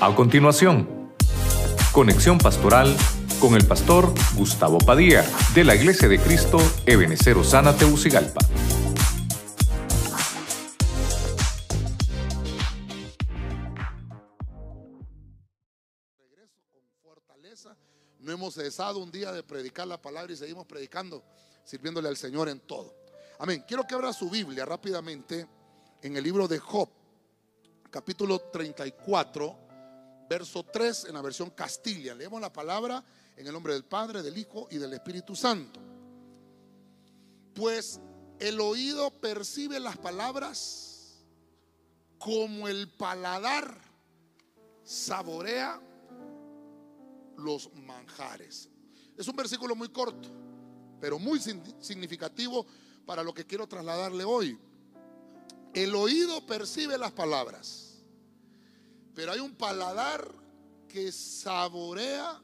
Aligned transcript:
A 0.00 0.14
continuación, 0.14 1.12
conexión 1.90 2.38
pastoral 2.38 2.96
con 3.40 3.56
el 3.56 3.66
pastor 3.66 4.14
Gustavo 4.36 4.78
Padilla 4.78 5.24
de 5.56 5.64
la 5.64 5.74
Iglesia 5.74 6.06
de 6.06 6.20
Cristo 6.20 6.58
Ebenecer 6.86 7.36
Osana 7.36 7.76
Teucigalpa. 7.76 8.38
regreso 16.16 16.62
con 16.70 16.80
fortaleza. 17.02 17.76
No 18.20 18.30
hemos 18.30 18.54
cesado 18.54 19.00
un 19.00 19.10
día 19.10 19.32
de 19.32 19.42
predicar 19.42 19.88
la 19.88 20.00
palabra 20.00 20.32
y 20.32 20.36
seguimos 20.36 20.64
predicando, 20.64 21.24
sirviéndole 21.64 22.08
al 22.08 22.16
Señor 22.16 22.48
en 22.48 22.60
todo. 22.60 22.94
Amén. 23.40 23.64
Quiero 23.66 23.84
que 23.84 23.96
abra 23.96 24.12
su 24.12 24.30
Biblia 24.30 24.64
rápidamente 24.64 25.44
en 26.00 26.16
el 26.16 26.22
libro 26.22 26.46
de 26.46 26.60
Job, 26.60 26.88
capítulo 27.90 28.38
34, 28.38 29.67
verso 30.28 30.64
3 30.64 31.06
en 31.06 31.14
la 31.14 31.22
versión 31.22 31.50
Castilla. 31.50 32.14
Leemos 32.14 32.40
la 32.40 32.52
palabra 32.52 33.02
en 33.36 33.46
el 33.46 33.52
nombre 33.52 33.72
del 33.72 33.84
Padre, 33.84 34.22
del 34.22 34.36
Hijo 34.36 34.68
y 34.70 34.78
del 34.78 34.92
Espíritu 34.92 35.34
Santo. 35.34 35.80
Pues 37.54 38.00
el 38.38 38.60
oído 38.60 39.10
percibe 39.10 39.80
las 39.80 39.96
palabras 39.96 41.24
como 42.18 42.68
el 42.68 42.88
paladar 42.88 43.80
saborea 44.84 45.80
los 47.36 47.72
manjares. 47.74 48.68
Es 49.16 49.26
un 49.28 49.36
versículo 49.36 49.74
muy 49.74 49.88
corto, 49.88 50.28
pero 51.00 51.18
muy 51.18 51.40
significativo 51.40 52.66
para 53.06 53.22
lo 53.22 53.32
que 53.32 53.46
quiero 53.46 53.66
trasladarle 53.66 54.24
hoy. 54.24 54.58
El 55.74 55.94
oído 55.94 56.44
percibe 56.46 56.98
las 56.98 57.12
palabras, 57.12 57.87
pero 59.14 59.32
hay 59.32 59.40
un 59.40 59.54
paladar 59.54 60.28
que 60.88 61.12
saborea 61.12 62.40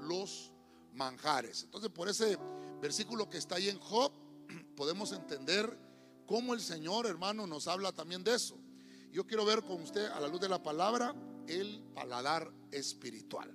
los 0.00 0.52
manjares. 0.92 1.64
Entonces, 1.64 1.90
por 1.90 2.08
ese 2.08 2.38
versículo 2.80 3.28
que 3.28 3.38
está 3.38 3.56
ahí 3.56 3.68
en 3.68 3.78
Job, 3.78 4.12
podemos 4.76 5.12
entender 5.12 5.78
cómo 6.26 6.54
el 6.54 6.60
Señor, 6.60 7.06
hermano, 7.06 7.46
nos 7.46 7.66
habla 7.68 7.92
también 7.92 8.22
de 8.22 8.34
eso. 8.34 8.58
Yo 9.10 9.26
quiero 9.26 9.44
ver 9.44 9.62
con 9.62 9.82
usted, 9.82 10.06
a 10.06 10.20
la 10.20 10.28
luz 10.28 10.40
de 10.40 10.48
la 10.48 10.62
palabra, 10.62 11.14
el 11.46 11.82
paladar 11.94 12.52
espiritual. 12.70 13.54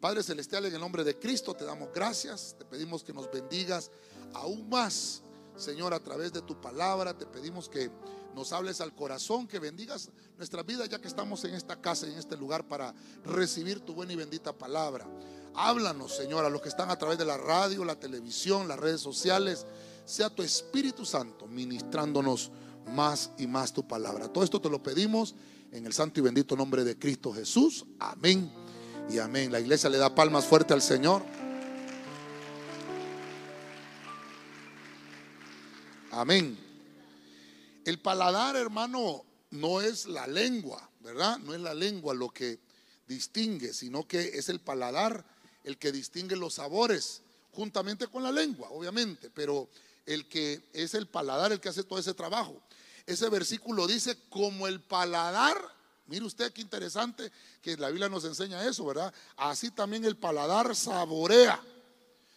Padre 0.00 0.22
Celestial, 0.22 0.64
en 0.64 0.74
el 0.74 0.80
nombre 0.80 1.04
de 1.04 1.18
Cristo 1.18 1.54
te 1.54 1.64
damos 1.64 1.90
gracias, 1.92 2.56
te 2.58 2.64
pedimos 2.64 3.04
que 3.04 3.12
nos 3.12 3.30
bendigas 3.30 3.90
aún 4.32 4.68
más, 4.68 5.22
Señor, 5.56 5.94
a 5.94 6.00
través 6.00 6.32
de 6.32 6.42
tu 6.42 6.60
palabra, 6.60 7.16
te 7.16 7.26
pedimos 7.26 7.68
que 7.68 7.90
nos 8.34 8.52
hables 8.52 8.80
al 8.80 8.94
corazón, 8.94 9.46
que 9.46 9.58
bendigas 9.58 10.10
nuestra 10.36 10.62
vida 10.62 10.86
ya 10.86 11.00
que 11.00 11.08
estamos 11.08 11.44
en 11.44 11.54
esta 11.54 11.80
casa, 11.80 12.06
en 12.06 12.18
este 12.18 12.36
lugar 12.36 12.66
para 12.66 12.94
recibir 13.24 13.80
tu 13.80 13.94
buena 13.94 14.12
y 14.12 14.16
bendita 14.16 14.52
palabra. 14.52 15.06
Háblanos, 15.54 16.16
Señor, 16.16 16.44
a 16.44 16.50
los 16.50 16.62
que 16.62 16.68
están 16.68 16.90
a 16.90 16.98
través 16.98 17.18
de 17.18 17.24
la 17.24 17.36
radio, 17.36 17.84
la 17.84 17.98
televisión, 17.98 18.68
las 18.68 18.78
redes 18.78 19.00
sociales. 19.00 19.66
Sea 20.04 20.30
tu 20.30 20.42
Espíritu 20.42 21.04
Santo 21.04 21.46
ministrándonos 21.46 22.50
más 22.86 23.30
y 23.38 23.46
más 23.46 23.72
tu 23.72 23.86
palabra. 23.86 24.28
Todo 24.28 24.44
esto 24.44 24.60
te 24.60 24.70
lo 24.70 24.82
pedimos 24.82 25.34
en 25.70 25.86
el 25.86 25.92
santo 25.92 26.20
y 26.20 26.22
bendito 26.22 26.56
nombre 26.56 26.84
de 26.84 26.98
Cristo 26.98 27.32
Jesús. 27.32 27.84
Amén 27.98 28.50
y 29.10 29.18
amén. 29.18 29.52
La 29.52 29.60
iglesia 29.60 29.90
le 29.90 29.98
da 29.98 30.14
palmas 30.14 30.44
fuerte 30.44 30.74
al 30.74 30.82
Señor. 30.82 31.22
Amén. 36.10 36.71
El 37.84 37.98
paladar, 38.00 38.56
hermano, 38.56 39.24
no 39.50 39.80
es 39.80 40.06
la 40.06 40.26
lengua, 40.26 40.88
¿verdad? 41.00 41.38
No 41.38 41.54
es 41.54 41.60
la 41.60 41.74
lengua 41.74 42.14
lo 42.14 42.30
que 42.30 42.60
distingue, 43.06 43.72
sino 43.72 44.06
que 44.06 44.38
es 44.38 44.48
el 44.48 44.60
paladar 44.60 45.24
el 45.64 45.78
que 45.78 45.92
distingue 45.92 46.36
los 46.36 46.54
sabores, 46.54 47.22
juntamente 47.52 48.06
con 48.08 48.22
la 48.22 48.32
lengua, 48.32 48.68
obviamente, 48.70 49.30
pero 49.30 49.68
el 50.06 50.28
que 50.28 50.68
es 50.72 50.94
el 50.94 51.06
paladar 51.06 51.52
el 51.52 51.60
que 51.60 51.68
hace 51.68 51.84
todo 51.84 51.98
ese 51.98 52.14
trabajo. 52.14 52.60
Ese 53.06 53.28
versículo 53.28 53.86
dice, 53.86 54.16
como 54.28 54.66
el 54.66 54.80
paladar, 54.80 55.56
mire 56.06 56.24
usted 56.24 56.52
qué 56.52 56.60
interesante 56.60 57.30
que 57.60 57.76
la 57.76 57.88
Biblia 57.88 58.08
nos 58.08 58.24
enseña 58.24 58.66
eso, 58.66 58.84
¿verdad? 58.86 59.12
Así 59.36 59.70
también 59.70 60.04
el 60.04 60.16
paladar 60.16 60.74
saborea. 60.74 61.60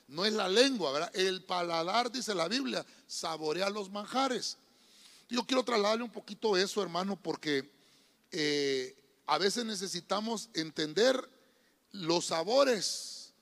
No 0.07 0.25
es 0.25 0.33
la 0.33 0.50
lengua, 0.50 0.91
¿verdad? 0.91 1.12
El 1.16 1.44
paladar, 1.44 2.12
dice 2.12 2.35
la 2.35 2.47
Biblia, 2.47 2.85
saborea 3.07 3.69
los 3.69 3.89
manjares. 3.89 4.57
Yo 5.30 5.46
quiero 5.46 5.63
trasladarle 5.63 6.03
un 6.03 6.12
poquito 6.12 6.56
eso, 6.56 6.81
hermano, 6.84 7.16
porque 7.22 7.72
eh, 8.31 8.96
a 9.25 9.38
veces 9.38 9.66
necesitamos 9.66 10.50
entender 10.53 11.30
los 11.91 12.28
sabores. 12.28 13.34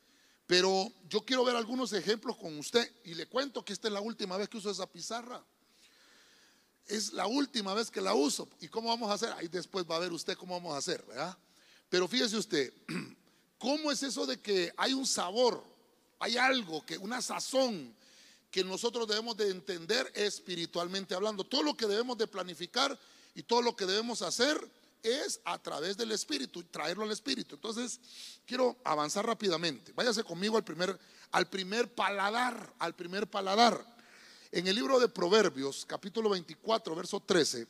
Pero 0.46 0.92
yo 1.10 1.22
quiero 1.22 1.44
ver 1.44 1.56
algunos 1.56 1.94
ejemplos 1.94 2.38
con 2.38 2.58
usted 2.58 2.90
y 3.04 3.16
le 3.16 3.28
cuento 3.28 3.64
que 3.64 3.74
esta 3.74 3.88
es 3.88 3.94
la 3.94 4.02
última 4.02 4.38
vez 4.38 4.50
que 4.50 4.58
uso 4.58 4.70
esa 4.70 4.92
pizarra. 4.92 5.44
Es 6.86 7.14
la 7.14 7.28
última 7.28 7.74
vez 7.74 7.90
que 7.90 8.02
la 8.02 8.14
uso. 8.14 8.48
¿Y 8.60 8.68
cómo 8.68 8.90
vamos 8.90 9.10
a 9.10 9.14
hacer? 9.14 9.32
Ahí 9.34 9.48
después 9.48 9.86
va 9.90 9.96
a 9.96 10.00
ver 10.00 10.12
usted 10.12 10.38
cómo 10.38 10.56
vamos 10.56 10.76
a 10.76 10.78
hacer, 10.78 11.04
¿verdad? 11.08 11.38
Pero 11.90 12.08
fíjese 12.08 12.38
usted, 12.38 12.74
¿cómo 13.58 13.92
es 13.92 14.04
eso 14.04 14.26
de 14.26 14.40
que 14.40 14.74
hay 14.76 14.94
un 14.94 15.08
sabor, 15.08 15.64
hay 16.20 16.38
algo, 16.38 16.86
que 16.86 16.98
una 16.98 17.22
sazón 17.22 17.96
que 18.54 18.64
nosotros 18.64 19.08
debemos 19.08 19.36
de 19.36 19.50
entender 19.50 20.12
espiritualmente 20.14 21.16
hablando? 21.16 21.44
Todo 21.44 21.64
lo 21.64 21.76
que 21.76 21.88
debemos 21.88 22.20
de 22.20 22.28
planificar 22.28 22.98
y 23.34 23.42
todo 23.42 23.64
lo 23.64 23.76
que 23.76 23.88
debemos 23.88 24.22
hacer 24.22 24.70
es 25.02 25.42
a 25.44 25.58
través 25.58 25.98
del 25.98 26.12
Espíritu, 26.12 26.62
traerlo 26.66 27.04
al 27.04 27.12
Espíritu. 27.12 27.56
Entonces, 27.56 28.00
quiero 28.46 28.78
avanzar 28.84 29.26
rápidamente. 29.26 29.92
Váyase 29.94 30.24
conmigo 30.24 30.56
al 30.56 30.64
primer, 30.64 31.00
al 31.32 31.50
primer 31.50 31.96
paladar, 31.96 32.76
al 32.78 32.94
primer 32.94 33.28
paladar. 33.28 33.84
En 34.52 34.68
el 34.68 34.76
libro 34.76 35.00
de 35.00 35.10
Proverbios, 35.10 35.84
capítulo 35.88 36.30
24, 36.30 36.94
verso 36.94 37.20
13, 37.22 37.68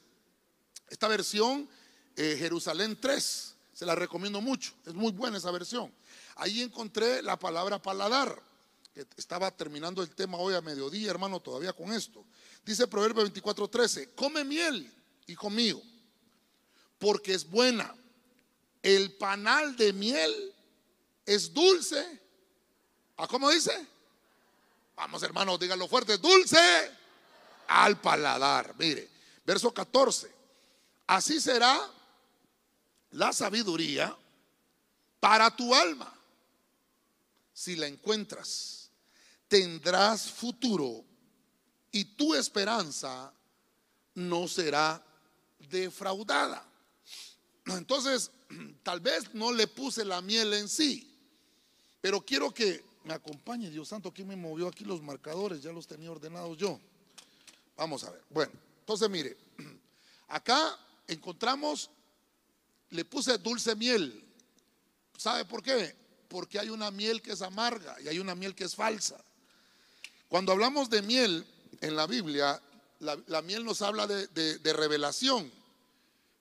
esta 0.90 1.08
versión, 1.08 1.70
eh, 2.18 2.36
Jerusalén 2.38 2.98
3, 3.00 3.56
se 3.72 3.86
la 3.86 3.96
recomiendo 3.96 4.42
mucho, 4.42 4.74
es 4.86 4.94
muy 4.94 5.14
buena 5.14 5.38
esa 5.38 5.50
versión. 5.50 5.94
Ahí 6.36 6.62
encontré 6.62 7.22
la 7.22 7.40
palabra 7.40 7.82
paladar, 7.82 8.44
que 8.94 9.06
estaba 9.18 9.50
terminando 9.52 10.02
el 10.02 10.10
tema 10.10 10.38
hoy 10.38 10.54
a 10.54 10.62
mediodía, 10.62 11.10
hermano, 11.10 11.40
todavía 11.40 11.74
con 11.74 11.92
esto. 11.92 12.26
Dice 12.66 12.88
Proverbios 12.88 13.26
24, 13.26 13.68
13, 13.68 14.14
come 14.14 14.44
miel, 14.44 14.92
hijo 15.28 15.50
mío 15.50 15.82
porque 17.04 17.34
es 17.34 17.50
buena. 17.50 17.94
El 18.82 19.12
panal 19.18 19.76
de 19.76 19.92
miel 19.92 20.54
es 21.26 21.54
dulce. 21.54 22.22
¿A 23.18 23.28
cómo 23.28 23.50
dice? 23.50 23.86
Vamos, 24.96 25.22
hermanos, 25.22 25.60
díganlo 25.60 25.90
fuerte, 25.90 26.18
dulce 26.18 26.58
al 27.68 28.00
paladar. 28.00 28.74
Mire, 28.78 29.10
verso 29.46 29.74
14. 29.74 30.32
Así 31.08 31.42
será 31.42 31.78
la 33.12 33.34
sabiduría 33.34 34.16
para 35.20 35.54
tu 35.54 35.76
alma. 35.76 36.18
Si 37.54 37.76
la 37.76 37.88
encuentras, 37.88 38.83
tendrás 39.54 40.32
futuro 40.32 41.06
y 41.92 42.06
tu 42.06 42.34
esperanza 42.34 43.32
no 44.16 44.48
será 44.48 45.06
defraudada. 45.70 46.68
Entonces, 47.68 48.32
tal 48.84 49.00
vez 49.00 49.32
no 49.36 49.52
le 49.52 49.68
puse 49.68 50.04
la 50.06 50.24
miel 50.24 50.56
en 50.56 50.68
sí, 50.68 51.08
pero 52.02 52.26
quiero 52.26 52.52
que 52.52 52.84
me 53.04 53.14
acompañe, 53.14 53.70
Dios 53.70 53.90
santo, 53.90 54.12
¿quién 54.12 54.28
me 54.28 54.36
movió 54.36 54.68
aquí 54.68 54.86
los 54.86 55.04
marcadores? 55.04 55.62
Ya 55.62 55.72
los 55.72 55.86
tenía 55.86 56.10
ordenados 56.10 56.58
yo. 56.58 56.80
Vamos 57.78 58.04
a 58.06 58.10
ver. 58.10 58.24
Bueno, 58.32 58.54
entonces 58.80 59.08
mire, 59.08 59.38
acá 60.30 60.80
encontramos, 61.08 61.92
le 62.90 63.06
puse 63.06 63.38
dulce 63.38 63.76
miel. 63.76 64.26
¿Sabe 65.16 65.46
por 65.46 65.62
qué? 65.62 65.96
Porque 66.28 66.58
hay 66.58 66.70
una 66.70 66.90
miel 66.90 67.22
que 67.22 67.34
es 67.34 67.44
amarga 67.44 68.02
y 68.02 68.08
hay 68.08 68.18
una 68.18 68.34
miel 68.34 68.56
que 68.56 68.64
es 68.64 68.76
falsa. 68.76 69.24
Cuando 70.34 70.52
hablamos 70.52 70.90
de 70.90 71.04
miel 71.04 71.46
en 71.80 71.96
la 71.96 72.08
Biblia, 72.08 72.60
la, 73.02 73.42
miel 73.44 73.64
nos 73.64 73.84
habla 73.84 74.08
de 74.08 74.74
revelación. 74.74 75.52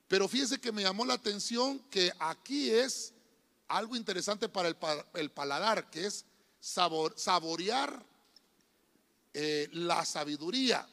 Pero 0.09 0.29
fíjese 0.29 0.59
que 0.59 0.73
me 0.73 0.81
llamó 0.81 1.05
la 1.05 1.13
atención 1.13 1.79
que 1.91 2.11
aquí 2.19 2.71
es 2.71 3.13
algo 3.69 3.95
interesante 3.95 4.49
para 4.49 4.71
el, 4.71 5.31
paladar, 5.31 5.91
que 5.91 6.07
es 6.07 6.25
saborear 6.59 8.03
eh, 9.35 9.69
la 9.73 10.07
sabiduría. 10.07 10.89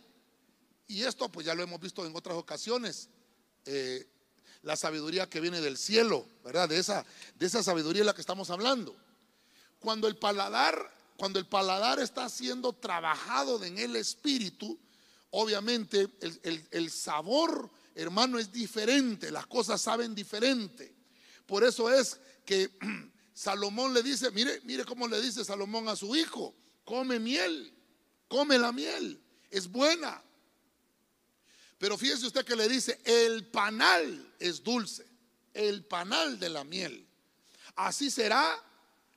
Y 0.86 1.04
esto 1.04 1.30
pues 1.30 1.46
ya 1.46 1.56
lo 1.56 1.64
hemos 1.64 1.80
visto 1.80 2.06
en 2.06 2.14
otras 2.14 2.36
ocasiones. 2.36 3.08
Eh, 3.64 4.10
la 4.64 4.76
sabiduría 4.76 5.30
que 5.30 5.40
viene 5.40 5.62
del 5.62 5.78
cielo, 5.78 6.26
¿verdad? 6.44 6.68
De 6.68 6.78
esa, 6.78 7.06
de 7.36 7.46
esa 7.46 7.64
sabiduría 7.64 8.02
es 8.02 8.08
la 8.08 8.14
que 8.14 8.20
estamos 8.20 8.50
hablando. 8.50 8.94
Cuando 9.80 10.10
el 10.10 10.18
paladar, 10.18 10.99
cuando 11.20 11.38
el 11.38 11.46
paladar 11.46 12.00
está 12.00 12.30
siendo 12.30 12.72
trabajado 12.72 13.62
en 13.66 13.78
el 13.78 13.98
espíritu, 13.98 14.80
obviamente 15.32 16.08
el, 16.72 16.90
sabor 16.90 17.70
hermano, 17.94 18.40
es 18.40 18.54
diferente, 18.54 19.30
las 19.30 19.46
cosas 19.46 19.82
saben 19.82 20.16
diferente. 20.16 20.96
por 21.46 21.66
eso 21.66 21.92
es 21.92 22.22
que 22.46 22.72
Salomón 23.34 23.94
le 23.94 24.02
dice, 24.02 24.32
mire, 24.32 24.62
mire 24.64 24.86
cómo 24.86 25.10
le 25.10 25.20
dice 25.20 25.44
Salomón 25.44 25.90
a 25.90 25.98
su 25.98 26.16
hijo, 26.16 26.56
come 26.86 27.20
miel, 27.20 27.74
come 28.30 28.58
la 28.58 28.72
miel, 28.72 29.22
es 29.52 29.68
buena. 29.70 30.24
Pero 31.78 31.98
fíjese 31.98 32.28
usted 32.28 32.46
que 32.46 32.56
le 32.56 32.70
dice, 32.70 32.98
el 33.04 33.46
panal 33.48 34.36
es 34.40 34.64
dulce, 34.64 35.06
el 35.54 35.84
panal 35.84 36.40
de 36.40 36.50
la 36.50 36.64
miel. 36.64 37.06
Así 37.76 38.10
será 38.10 38.69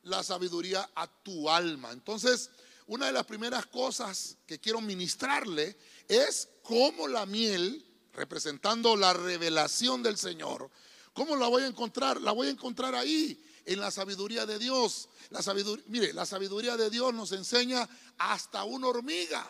la 0.02 0.22
sabiduría 0.22 0.88
a 0.94 1.06
tu 1.06 1.48
alma. 1.48 1.92
Entonces, 1.92 2.50
una 2.86 3.06
de 3.06 3.12
las 3.12 3.26
primeras 3.26 3.66
cosas 3.66 4.36
que 4.46 4.58
quiero 4.58 4.80
ministrarle 4.80 5.76
es 6.08 6.48
cómo 6.62 7.08
la 7.08 7.26
miel, 7.26 7.84
representando 8.12 8.96
la 8.96 9.12
revelación 9.12 10.02
del 10.02 10.18
Señor, 10.18 10.70
¿cómo 11.12 11.36
la 11.36 11.48
voy 11.48 11.62
a 11.62 11.66
encontrar? 11.66 12.20
La 12.20 12.32
voy 12.32 12.48
a 12.48 12.50
encontrar 12.50 12.94
ahí, 12.94 13.42
en 13.64 13.80
la 13.80 13.90
sabiduría 13.90 14.46
de 14.46 14.58
Dios. 14.58 15.08
La 15.30 15.42
sabiduría, 15.42 15.84
mire, 15.88 16.12
la 16.12 16.26
sabiduría 16.26 16.76
de 16.76 16.90
Dios 16.90 17.14
nos 17.14 17.32
enseña 17.32 17.88
hasta 18.18 18.64
una 18.64 18.88
hormiga. 18.88 19.48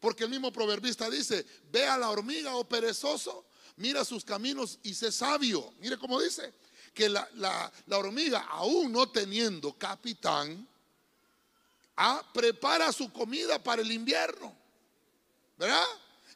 Porque 0.00 0.24
el 0.24 0.30
mismo 0.30 0.50
proverbista 0.52 1.10
dice, 1.10 1.44
ve 1.70 1.86
a 1.86 1.98
la 1.98 2.10
hormiga, 2.10 2.56
oh 2.56 2.66
perezoso, 2.66 3.46
mira 3.76 4.04
sus 4.04 4.24
caminos 4.24 4.78
y 4.82 4.94
sé 4.94 5.12
sabio. 5.12 5.74
Mire 5.78 5.98
cómo 5.98 6.20
dice, 6.20 6.54
que 6.94 7.08
la, 7.08 7.28
la 7.34 7.98
hormiga, 7.98 8.46
aún 8.50 8.92
no 8.92 9.08
teniendo 9.08 9.72
capitán, 9.74 10.66
ah, 11.96 12.22
prepara 12.32 12.92
su 12.92 13.12
comida 13.12 13.62
para 13.62 13.82
el 13.82 13.92
invierno. 13.92 14.54
¿Verdad? 15.56 15.86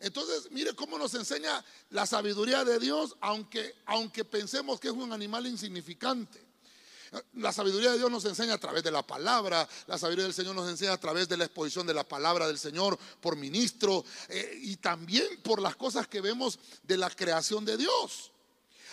Entonces, 0.00 0.50
mire 0.50 0.74
cómo 0.74 0.98
nos 0.98 1.14
enseña 1.14 1.64
la 1.90 2.06
sabiduría 2.06 2.64
de 2.64 2.78
Dios, 2.78 3.16
aunque, 3.20 3.74
aunque 3.86 4.24
pensemos 4.24 4.78
que 4.78 4.88
es 4.88 4.94
un 4.94 5.12
animal 5.12 5.46
insignificante. 5.46 6.44
La 7.34 7.52
sabiduría 7.52 7.92
de 7.92 7.98
Dios 7.98 8.10
nos 8.10 8.24
enseña 8.24 8.54
a 8.54 8.58
través 8.58 8.82
de 8.82 8.90
la 8.90 9.06
palabra, 9.06 9.66
la 9.86 9.96
sabiduría 9.96 10.24
del 10.24 10.34
Señor 10.34 10.54
nos 10.54 10.68
enseña 10.68 10.92
a 10.92 11.00
través 11.00 11.28
de 11.28 11.36
la 11.36 11.44
exposición 11.44 11.86
de 11.86 11.94
la 11.94 12.04
palabra 12.04 12.46
del 12.46 12.58
Señor 12.58 12.98
por 13.20 13.36
ministro 13.36 14.04
eh, 14.28 14.58
y 14.62 14.76
también 14.76 15.40
por 15.42 15.62
las 15.62 15.76
cosas 15.76 16.08
que 16.08 16.20
vemos 16.20 16.58
de 16.82 16.98
la 16.98 17.08
creación 17.08 17.64
de 17.64 17.76
Dios. 17.76 18.32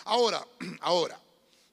Ahora, 0.05 0.47
ahora, 0.81 1.19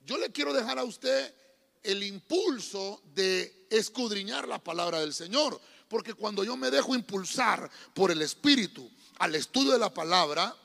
yo 0.08 0.16
le 0.16 0.32
quiero 0.32 0.54
dejar 0.54 0.78
a 0.78 0.84
usted 0.84 1.34
el 1.82 2.02
impulso 2.02 3.02
de 3.14 3.66
escudriñar 3.68 4.48
la 4.48 4.58
palabra 4.58 5.00
del 5.00 5.12
Señor, 5.12 5.60
porque 5.86 6.14
cuando 6.14 6.42
yo 6.42 6.56
me 6.56 6.70
dejo 6.70 6.94
impulsar 6.94 7.70
por 7.92 8.10
el 8.10 8.22
Espíritu 8.22 8.90
al 9.18 9.34
estudio 9.34 9.72
de 9.72 9.78
la 9.78 9.92
palabra, 9.92 10.56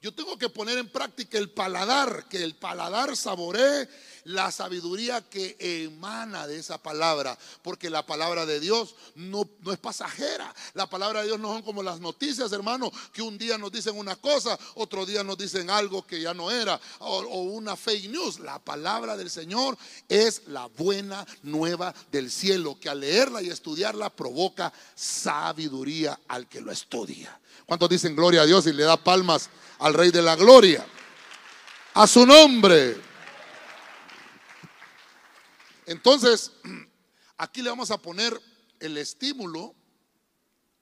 yo 0.00 0.14
tengo 0.14 0.38
que 0.38 0.48
poner 0.48 0.78
en 0.78 0.88
práctica 0.88 1.36
el 1.36 1.50
paladar, 1.50 2.26
que 2.30 2.42
el 2.42 2.54
paladar 2.54 3.14
saboree 3.18 3.86
la 4.24 4.50
sabiduría 4.50 5.20
que 5.22 5.56
emana 5.58 6.46
de 6.46 6.58
esa 6.58 6.78
palabra, 6.78 7.36
porque 7.62 7.90
la 7.90 8.06
palabra 8.06 8.46
de 8.46 8.60
Dios 8.60 8.94
no, 9.14 9.48
no 9.60 9.72
es 9.72 9.78
pasajera. 9.78 10.54
La 10.74 10.88
palabra 10.88 11.20
de 11.20 11.26
Dios 11.26 11.40
no 11.40 11.52
son 11.52 11.62
como 11.62 11.82
las 11.82 12.00
noticias, 12.00 12.52
hermano, 12.52 12.90
que 13.12 13.22
un 13.22 13.38
día 13.38 13.58
nos 13.58 13.72
dicen 13.72 13.96
una 13.96 14.16
cosa, 14.16 14.58
otro 14.74 15.04
día 15.04 15.24
nos 15.24 15.38
dicen 15.38 15.70
algo 15.70 16.06
que 16.06 16.20
ya 16.20 16.34
no 16.34 16.50
era, 16.50 16.80
o, 17.00 17.18
o 17.18 17.42
una 17.42 17.76
fake 17.76 18.10
news. 18.10 18.40
La 18.40 18.58
palabra 18.58 19.16
del 19.16 19.30
Señor 19.30 19.76
es 20.08 20.42
la 20.46 20.66
buena 20.66 21.26
nueva 21.42 21.94
del 22.10 22.30
cielo, 22.30 22.78
que 22.80 22.88
al 22.88 23.00
leerla 23.00 23.42
y 23.42 23.48
estudiarla 23.48 24.10
provoca 24.10 24.72
sabiduría 24.94 26.18
al 26.28 26.48
que 26.48 26.60
lo 26.60 26.70
estudia. 26.72 27.38
¿Cuántos 27.66 27.88
dicen 27.88 28.14
gloria 28.14 28.42
a 28.42 28.46
Dios 28.46 28.66
y 28.66 28.72
le 28.72 28.84
da 28.84 28.96
palmas 28.96 29.50
al 29.78 29.94
Rey 29.94 30.10
de 30.10 30.22
la 30.22 30.36
Gloria? 30.36 30.86
A 31.94 32.06
su 32.06 32.26
nombre. 32.26 33.11
Entonces, 35.92 36.52
aquí 37.36 37.62
le 37.62 37.70
vamos 37.70 37.90
a 37.90 37.98
poner 37.98 38.40
el 38.80 38.98
estímulo. 38.98 39.74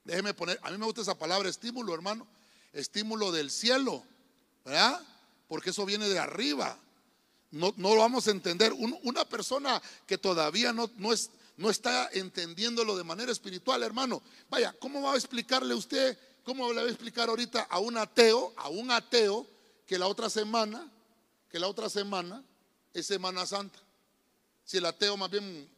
Déjeme 0.05 0.35
poner, 0.35 0.59
a 0.63 0.71
mí 0.71 0.79
me 0.79 0.87
gusta 0.87 1.03
esa 1.03 1.19
palabra 1.19 1.49
estímulo, 1.49 1.95
hermano. 1.95 2.27
Estímulo 2.73 3.33
del 3.33 3.51
cielo, 3.51 4.03
¿verdad? 4.65 5.01
Porque 5.49 5.71
eso 5.71 5.85
viene 5.85 6.09
de 6.09 6.19
arriba. 6.19 6.79
No, 7.51 7.75
no 7.77 7.95
lo 7.95 8.01
vamos 8.01 8.29
a 8.29 8.31
entender. 8.31 8.73
una 8.73 9.29
persona 9.29 9.83
que 10.07 10.17
todavía 10.17 10.73
no, 10.73 10.91
no, 10.97 11.13
es, 11.13 11.31
no 11.57 11.69
está 11.69 12.09
entendiéndolo 12.13 12.97
de 12.97 13.05
manera 13.05 13.33
espiritual, 13.33 13.83
hermano. 13.83 14.23
Vaya, 14.49 14.75
¿cómo 14.79 15.03
va 15.03 15.15
a 15.15 15.17
explicarle 15.17 15.75
usted 15.75 16.17
¿Cómo 16.45 16.73
le 16.73 16.81
voy 16.81 16.89
a 16.89 16.93
explicar 16.93 17.29
ahorita 17.29 17.63
a 17.63 17.79
un 17.79 17.97
ateo, 17.97 18.53
a 18.57 18.69
un 18.69 18.91
ateo, 18.91 19.47
que 19.87 19.99
la 19.99 20.07
otra 20.07 20.31
semana, 20.31 20.91
que 21.49 21.59
la 21.59 21.69
otra 21.69 21.89
semana 21.89 22.43
es 22.95 23.07
Semana 23.07 23.47
Santa? 23.47 23.79
Si 24.71 24.77
el 24.77 24.87
ateo 24.87 25.17
más 25.17 25.29
bien, 25.29 25.69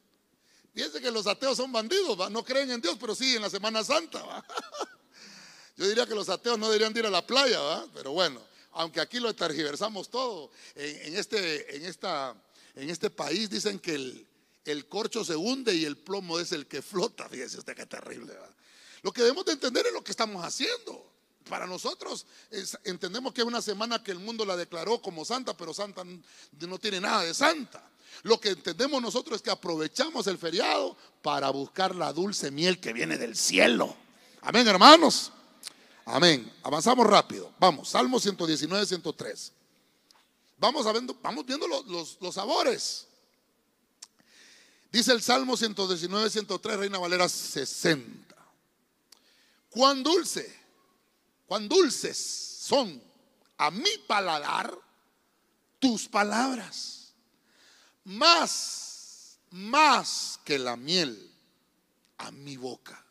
fíjense 0.74 1.00
que 1.00 1.10
los 1.10 1.26
ateos 1.26 1.56
son 1.56 1.72
bandidos, 1.72 2.30
no 2.30 2.44
creen 2.44 2.72
en 2.72 2.78
Dios, 2.82 2.98
pero 3.00 3.14
sí 3.14 3.36
en 3.36 3.40
la 3.40 3.48
Semana 3.48 3.82
Santa. 3.82 4.20
Yo 5.78 5.88
diría 5.88 6.04
que 6.04 6.14
los 6.14 6.28
ateos 6.28 6.58
no 6.58 6.66
deberían 6.66 6.94
ir 6.94 7.06
a 7.06 7.10
la 7.10 7.26
playa, 7.26 7.58
¿va? 7.58 7.86
pero 7.94 8.12
bueno, 8.12 8.42
aunque 8.72 9.00
aquí 9.00 9.18
lo 9.18 9.34
tergiversamos 9.34 10.10
todo, 10.10 10.50
en, 10.74 11.16
este, 11.16 11.74
en, 11.74 11.86
esta, 11.86 12.36
en 12.74 12.90
este 12.90 13.08
país 13.08 13.48
dicen 13.48 13.78
que 13.78 13.94
el, 13.94 14.26
el 14.66 14.86
corcho 14.86 15.24
se 15.24 15.36
hunde 15.36 15.74
y 15.74 15.86
el 15.86 15.96
plomo 15.96 16.38
es 16.38 16.52
el 16.52 16.66
que 16.66 16.82
flota, 16.82 17.30
fíjese 17.30 17.60
usted 17.60 17.74
qué 17.74 17.86
terrible. 17.86 18.34
¿va? 18.34 18.50
Lo 19.00 19.10
que 19.10 19.22
debemos 19.22 19.46
de 19.46 19.52
entender 19.52 19.86
es 19.86 19.94
lo 19.94 20.04
que 20.04 20.10
estamos 20.10 20.44
haciendo. 20.44 21.10
Para 21.48 21.66
nosotros 21.66 22.26
entendemos 22.84 23.32
que 23.32 23.40
es 23.40 23.46
una 23.46 23.62
semana 23.62 24.04
que 24.04 24.10
el 24.10 24.18
mundo 24.18 24.44
la 24.44 24.54
declaró 24.54 25.00
como 25.00 25.24
santa, 25.24 25.56
pero 25.56 25.72
santa 25.72 26.04
no 26.04 26.78
tiene 26.78 27.00
nada 27.00 27.22
de 27.22 27.32
santa. 27.32 27.88
Lo 28.22 28.40
que 28.40 28.50
entendemos 28.50 29.00
nosotros 29.02 29.36
es 29.36 29.42
que 29.42 29.50
aprovechamos 29.50 30.26
el 30.26 30.38
feriado 30.38 30.96
para 31.22 31.50
buscar 31.50 31.94
la 31.94 32.12
dulce 32.12 32.50
miel 32.50 32.80
que 32.80 32.92
viene 32.92 33.18
del 33.18 33.36
cielo. 33.36 33.96
Amén, 34.42 34.66
hermanos. 34.68 35.32
Amén. 36.04 36.52
Avanzamos 36.62 37.06
rápido. 37.06 37.52
Vamos, 37.58 37.88
Salmo 37.88 38.20
119, 38.20 38.86
103. 38.86 39.52
Vamos, 40.58 40.92
viendo, 40.92 41.16
vamos 41.22 41.46
viendo 41.46 41.66
los, 41.66 42.18
los 42.20 42.34
sabores. 42.34 43.06
Dice 44.92 45.12
el 45.12 45.22
Salmo 45.22 45.56
119, 45.56 46.30
103, 46.30 46.76
Reina 46.78 46.98
Valera 46.98 47.28
60 47.28 48.32
cuán 49.72 50.02
dulce, 50.02 50.54
cuán 51.46 51.68
dulces 51.68 52.16
son 52.60 53.02
a 53.56 53.70
mi 53.70 53.90
paladar 54.06 54.78
tus 55.78 56.06
palabras, 56.08 57.01
más, 58.04 59.38
más 59.50 60.40
que 60.44 60.58
la 60.58 60.76
miel 60.76 61.30
a 62.18 62.30
mi 62.30 62.56
boca. 62.56 63.04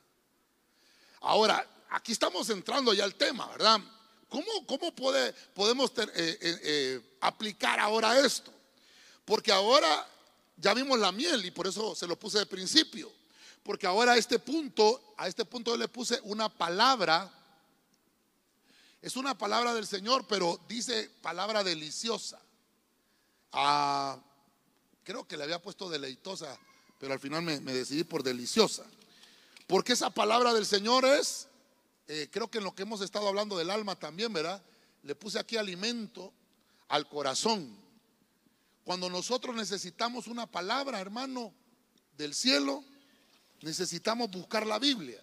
Ahora, 1.21 1.67
aquí 1.89 2.11
estamos 2.11 2.49
entrando 2.49 2.93
ya 2.93 3.03
al 3.03 3.15
tema, 3.15 3.47
¿verdad? 3.47 3.79
¿Cómo, 4.27 4.65
cómo 4.65 4.95
puede, 4.95 5.33
podemos 5.53 5.91
eh, 5.97 6.07
eh, 6.15 6.37
eh, 6.41 7.17
aplicar 7.19 7.79
ahora 7.79 8.17
esto? 8.19 8.51
Porque 9.25 9.51
ahora 9.51 10.07
ya 10.55 10.73
vimos 10.73 10.97
la 10.99 11.11
miel 11.11 11.45
y 11.45 11.51
por 11.51 11.67
eso 11.67 11.93
se 11.95 12.07
lo 12.07 12.17
puse 12.17 12.39
de 12.39 12.45
principio. 12.45 13.11
Porque 13.63 13.85
ahora 13.85 14.13
a 14.13 14.17
este 14.17 14.39
punto, 14.39 15.13
a 15.17 15.27
este 15.27 15.45
punto 15.45 15.71
yo 15.71 15.77
le 15.77 15.87
puse 15.87 16.19
una 16.23 16.49
palabra. 16.49 17.31
Es 19.01 19.15
una 19.15 19.37
palabra 19.37 19.73
del 19.73 19.85
Señor, 19.85 20.25
pero 20.27 20.59
dice 20.67 21.09
palabra 21.21 21.63
deliciosa. 21.63 22.39
Ah, 23.51 24.17
creo 25.03 25.27
que 25.27 25.37
le 25.37 25.43
había 25.43 25.61
puesto 25.61 25.89
deleitosa, 25.89 26.57
pero 26.99 27.13
al 27.13 27.19
final 27.19 27.41
me, 27.41 27.59
decidí 27.59 28.03
por 28.03 28.23
deliciosa. 28.23 28.85
Porque 29.67 29.93
esa 29.93 30.09
palabra 30.09 30.53
del 30.53 30.65
Señor 30.65 31.05
es, 31.05 31.47
eh, 32.07 32.27
creo 32.31 32.49
que 32.49 32.59
en 32.59 32.63
lo 32.63 32.75
que 32.75 32.83
hemos 32.83 33.01
estado 33.01 33.27
hablando 33.27 33.57
del 33.57 33.69
alma 33.69 33.95
también, 33.95 34.33
¿verdad? 34.33 34.61
Le 35.03 35.15
puse 35.15 35.39
aquí 35.39 35.57
alimento 35.57 36.33
al 36.89 37.07
corazón. 37.07 37.75
Cuando 38.83 39.09
nosotros 39.09 39.55
necesitamos 39.55 40.27
una 40.27 40.45
palabra, 40.45 40.99
hermano, 40.99 41.53
del 42.17 42.33
cielo, 42.33 42.83
necesitamos 43.61 44.29
buscar 44.29 44.65
la 44.65 44.79
Biblia. 44.79 45.21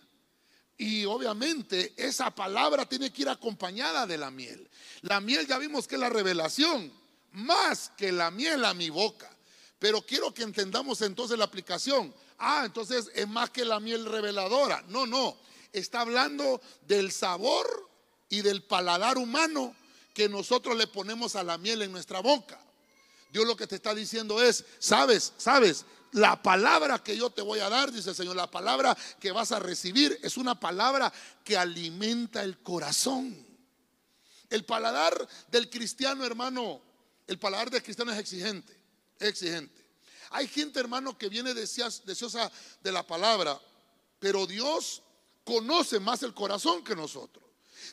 Y 0.76 1.04
obviamente 1.04 1.92
esa 1.96 2.30
palabra 2.30 2.88
tiene 2.88 3.12
que 3.12 3.22
ir 3.22 3.28
acompañada 3.28 4.06
de 4.06 4.16
la 4.16 4.30
miel. 4.30 4.70
La 5.02 5.20
miel 5.20 5.46
ya 5.46 5.58
vimos 5.58 5.88
que 5.88 5.96
es 5.96 6.00
la 6.00 6.08
revelación, 6.08 6.92
más 7.32 7.90
que 7.96 8.12
la 8.12 8.30
miel 8.30 8.64
a 8.64 8.74
mi 8.74 8.88
boca. 8.88 9.28
Pero 9.78 10.02
quiero 10.02 10.34
que 10.34 10.42
entendamos 10.42 11.02
entonces 11.02 11.38
la 11.38 11.44
aplicación. 11.44 12.14
Ah, 12.38 12.62
entonces 12.64 13.10
es 13.14 13.28
más 13.28 13.50
que 13.50 13.64
la 13.64 13.80
miel 13.80 14.04
reveladora. 14.06 14.82
No, 14.88 15.06
no. 15.06 15.36
Está 15.72 16.00
hablando 16.00 16.60
del 16.86 17.12
sabor 17.12 17.88
y 18.28 18.42
del 18.42 18.62
paladar 18.62 19.18
humano 19.18 19.74
que 20.14 20.28
nosotros 20.28 20.76
le 20.76 20.86
ponemos 20.86 21.36
a 21.36 21.44
la 21.44 21.58
miel 21.58 21.82
en 21.82 21.92
nuestra 21.92 22.20
boca. 22.20 22.60
Dios 23.32 23.46
lo 23.46 23.56
que 23.56 23.66
te 23.66 23.76
está 23.76 23.94
diciendo 23.94 24.42
es, 24.42 24.64
sabes, 24.78 25.32
sabes, 25.36 25.84
la 26.12 26.42
palabra 26.42 27.02
que 27.02 27.16
yo 27.16 27.30
te 27.30 27.42
voy 27.42 27.60
a 27.60 27.68
dar, 27.68 27.92
dice 27.92 28.10
el 28.10 28.16
Señor, 28.16 28.34
la 28.34 28.50
palabra 28.50 28.96
que 29.20 29.30
vas 29.30 29.52
a 29.52 29.58
recibir 29.58 30.18
es 30.22 30.36
una 30.36 30.58
palabra 30.58 31.12
que 31.44 31.56
alimenta 31.56 32.42
el 32.42 32.58
corazón. 32.62 33.46
El 34.48 34.64
paladar 34.64 35.28
del 35.50 35.68
cristiano, 35.68 36.24
hermano, 36.24 36.80
el 37.26 37.38
paladar 37.38 37.70
del 37.70 37.82
cristiano 37.82 38.10
es 38.10 38.18
exigente, 38.18 38.74
exigente. 39.18 39.84
Hay 40.30 40.46
gente, 40.46 40.78
hermano, 40.78 41.16
que 41.16 41.28
viene 41.28 41.54
deseosa 41.54 42.52
de 42.82 42.92
la 42.92 43.06
palabra, 43.06 43.60
pero 44.18 44.46
Dios 44.46 45.02
conoce 45.44 45.98
más 45.98 46.22
el 46.22 46.34
corazón 46.34 46.84
que 46.84 46.94
nosotros. 46.94 47.44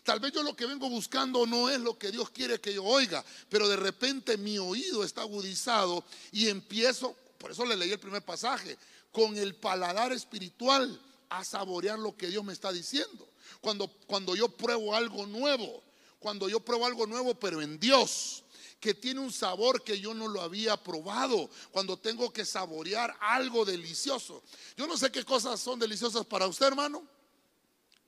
Tal 0.03 0.19
vez 0.19 0.33
yo 0.33 0.43
lo 0.43 0.55
que 0.55 0.65
vengo 0.65 0.89
buscando 0.89 1.45
no 1.45 1.69
es 1.69 1.79
lo 1.79 1.97
que 1.97 2.11
Dios 2.11 2.29
quiere 2.29 2.59
que 2.59 2.73
yo 2.73 2.83
oiga, 2.83 3.23
pero 3.49 3.67
de 3.67 3.77
repente 3.77 4.37
mi 4.37 4.57
oído 4.57 5.03
está 5.03 5.21
agudizado 5.21 6.03
y 6.31 6.49
empiezo, 6.49 7.15
por 7.37 7.51
eso 7.51 7.65
le 7.65 7.75
leí 7.77 7.91
el 7.91 7.99
primer 7.99 8.23
pasaje, 8.23 8.77
con 9.11 9.37
el 9.37 9.55
paladar 9.55 10.11
espiritual 10.11 11.01
a 11.29 11.43
saborear 11.45 11.97
lo 11.97 12.17
que 12.17 12.27
Dios 12.27 12.43
me 12.43 12.53
está 12.53 12.71
diciendo. 12.71 13.29
Cuando, 13.61 13.87
cuando 14.07 14.35
yo 14.35 14.49
pruebo 14.49 14.93
algo 14.93 15.25
nuevo, 15.25 15.83
cuando 16.19 16.49
yo 16.49 16.59
pruebo 16.59 16.85
algo 16.85 17.07
nuevo, 17.07 17.35
pero 17.35 17.61
en 17.61 17.79
Dios, 17.79 18.43
que 18.79 18.93
tiene 18.93 19.19
un 19.19 19.31
sabor 19.31 19.83
que 19.83 19.99
yo 19.99 20.13
no 20.13 20.27
lo 20.27 20.41
había 20.41 20.77
probado, 20.77 21.49
cuando 21.71 21.97
tengo 21.97 22.31
que 22.31 22.45
saborear 22.45 23.15
algo 23.19 23.65
delicioso. 23.65 24.43
Yo 24.77 24.87
no 24.87 24.97
sé 24.97 25.11
qué 25.11 25.23
cosas 25.23 25.59
son 25.59 25.79
deliciosas 25.79 26.25
para 26.25 26.47
usted, 26.47 26.67
hermano. 26.67 27.03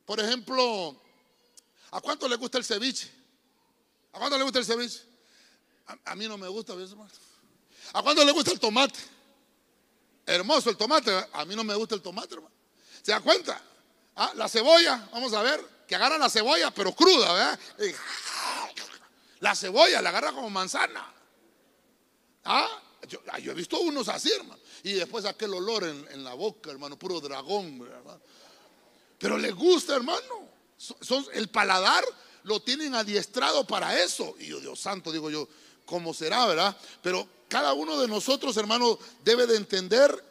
Por 0.06 0.20
ejemplo, 0.20 0.96
¿a 1.92 2.02
cuánto 2.02 2.28
le 2.28 2.36
gusta 2.36 2.58
el 2.58 2.66
ceviche? 2.66 3.10
¿A 4.14 4.20
cuánto 4.20 4.38
le 4.38 4.44
gusta 4.44 4.60
el 4.60 4.66
ceviche? 4.66 5.02
A, 6.06 6.16
mí 6.16 6.28
no 6.28 6.38
me 6.38 6.48
gusta, 6.48 6.74
hermano. 6.74 7.10
¿A 7.94 8.02
cuánto 8.02 8.24
le 8.24 8.32
gusta 8.32 8.52
el 8.52 8.60
tomate? 8.60 9.00
Hermoso 10.26 10.70
el 10.70 10.78
tomate, 10.78 11.12
a 11.32 11.46
mí 11.46 11.56
no 11.56 11.64
me 11.64 11.74
gusta 11.76 11.96
el 11.96 12.02
tomate, 12.02 12.36
hermano. 12.36 12.54
¿Se 13.02 13.14
da 13.14 13.22
cuenta? 13.22 13.62
Ah, 14.16 14.34
la 14.36 14.50
cebolla, 14.50 15.08
vamos 15.14 15.32
a 15.34 15.42
ver, 15.42 15.64
que 15.88 15.96
agarra 15.96 16.18
la 16.18 16.30
cebolla, 16.30 16.70
pero 16.72 16.92
cruda, 16.94 17.32
¿verdad? 17.32 17.60
La 19.40 19.56
cebolla 19.56 20.02
la 20.02 20.10
agarra 20.10 20.32
como 20.32 20.50
manzana. 20.50 21.14
Ah, 22.46 22.82
yo, 23.08 23.52
he 23.52 23.54
visto 23.54 23.80
unos 23.80 24.08
así, 24.10 24.32
hermano. 24.32 24.60
Y 24.84 24.94
después 24.94 25.26
aquel 25.26 25.54
olor 25.54 25.84
en, 25.84 26.24
la 26.24 26.34
boca, 26.34 26.72
hermano, 26.72 26.98
puro 26.98 27.20
dragón, 27.20 27.80
¿verdad? 27.80 28.20
Pero 29.18 29.38
le 29.38 29.52
gusta, 29.52 29.96
hermano. 29.96 30.48
Son, 30.78 31.26
el 31.34 31.50
paladar 31.50 32.04
lo 32.44 32.62
tienen 32.62 32.96
adiestrado 32.96 33.66
para 33.66 34.02
eso. 34.02 34.36
Y 34.40 34.48
yo, 34.48 34.60
Dios 34.60 34.80
santo, 34.80 35.12
digo 35.12 35.30
yo, 35.30 35.48
¿cómo 35.86 36.14
será, 36.14 36.46
verdad? 36.46 36.78
Pero 37.02 37.28
cada 37.48 37.74
uno 37.74 38.00
de 38.00 38.08
nosotros, 38.08 38.56
hermano, 38.58 38.98
debe 39.24 39.48
de 39.48 39.58
entender 39.58 40.24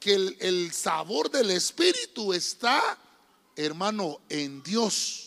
que 0.00 0.14
el, 0.14 0.36
el 0.40 0.72
sabor 0.72 1.30
del 1.30 1.50
Espíritu 1.50 2.32
está, 2.32 2.98
hermano, 3.56 4.20
en 4.28 4.62
Dios. 4.62 5.23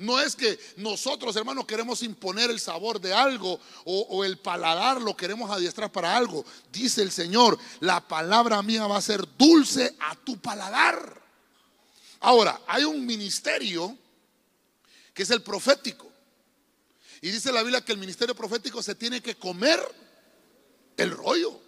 No 0.00 0.18
es 0.18 0.34
que 0.34 0.58
nosotros, 0.78 1.36
hermanos, 1.36 1.66
queremos 1.66 2.02
imponer 2.02 2.48
el 2.48 2.58
sabor 2.58 3.02
de 3.02 3.12
algo 3.12 3.60
o, 3.84 4.24
el 4.24 4.38
paladar 4.38 4.98
lo 4.98 5.14
queremos 5.14 5.50
adiestrar 5.50 5.92
para 5.92 6.16
algo. 6.16 6.42
Dice 6.72 7.02
el 7.02 7.10
Señor, 7.10 7.58
la 7.80 8.00
palabra 8.00 8.62
mía 8.62 8.86
va 8.86 8.96
a 8.96 9.02
ser 9.02 9.22
dulce 9.36 9.94
a 10.00 10.16
tu 10.16 10.38
paladar. 10.38 11.20
Ahora, 12.20 12.62
hay 12.66 12.84
un 12.84 13.04
ministerio 13.04 13.94
que 15.12 15.22
es 15.22 15.30
el 15.30 15.42
profético. 15.42 16.10
Y 17.20 17.30
dice 17.30 17.52
la 17.52 17.60
Biblia 17.60 17.84
que 17.84 17.92
el 17.92 17.98
ministerio 17.98 18.34
profético 18.34 18.82
se 18.82 18.94
tiene 18.94 19.20
que 19.20 19.36
comer 19.36 19.80
el 20.96 21.10
rollo. 21.10 21.60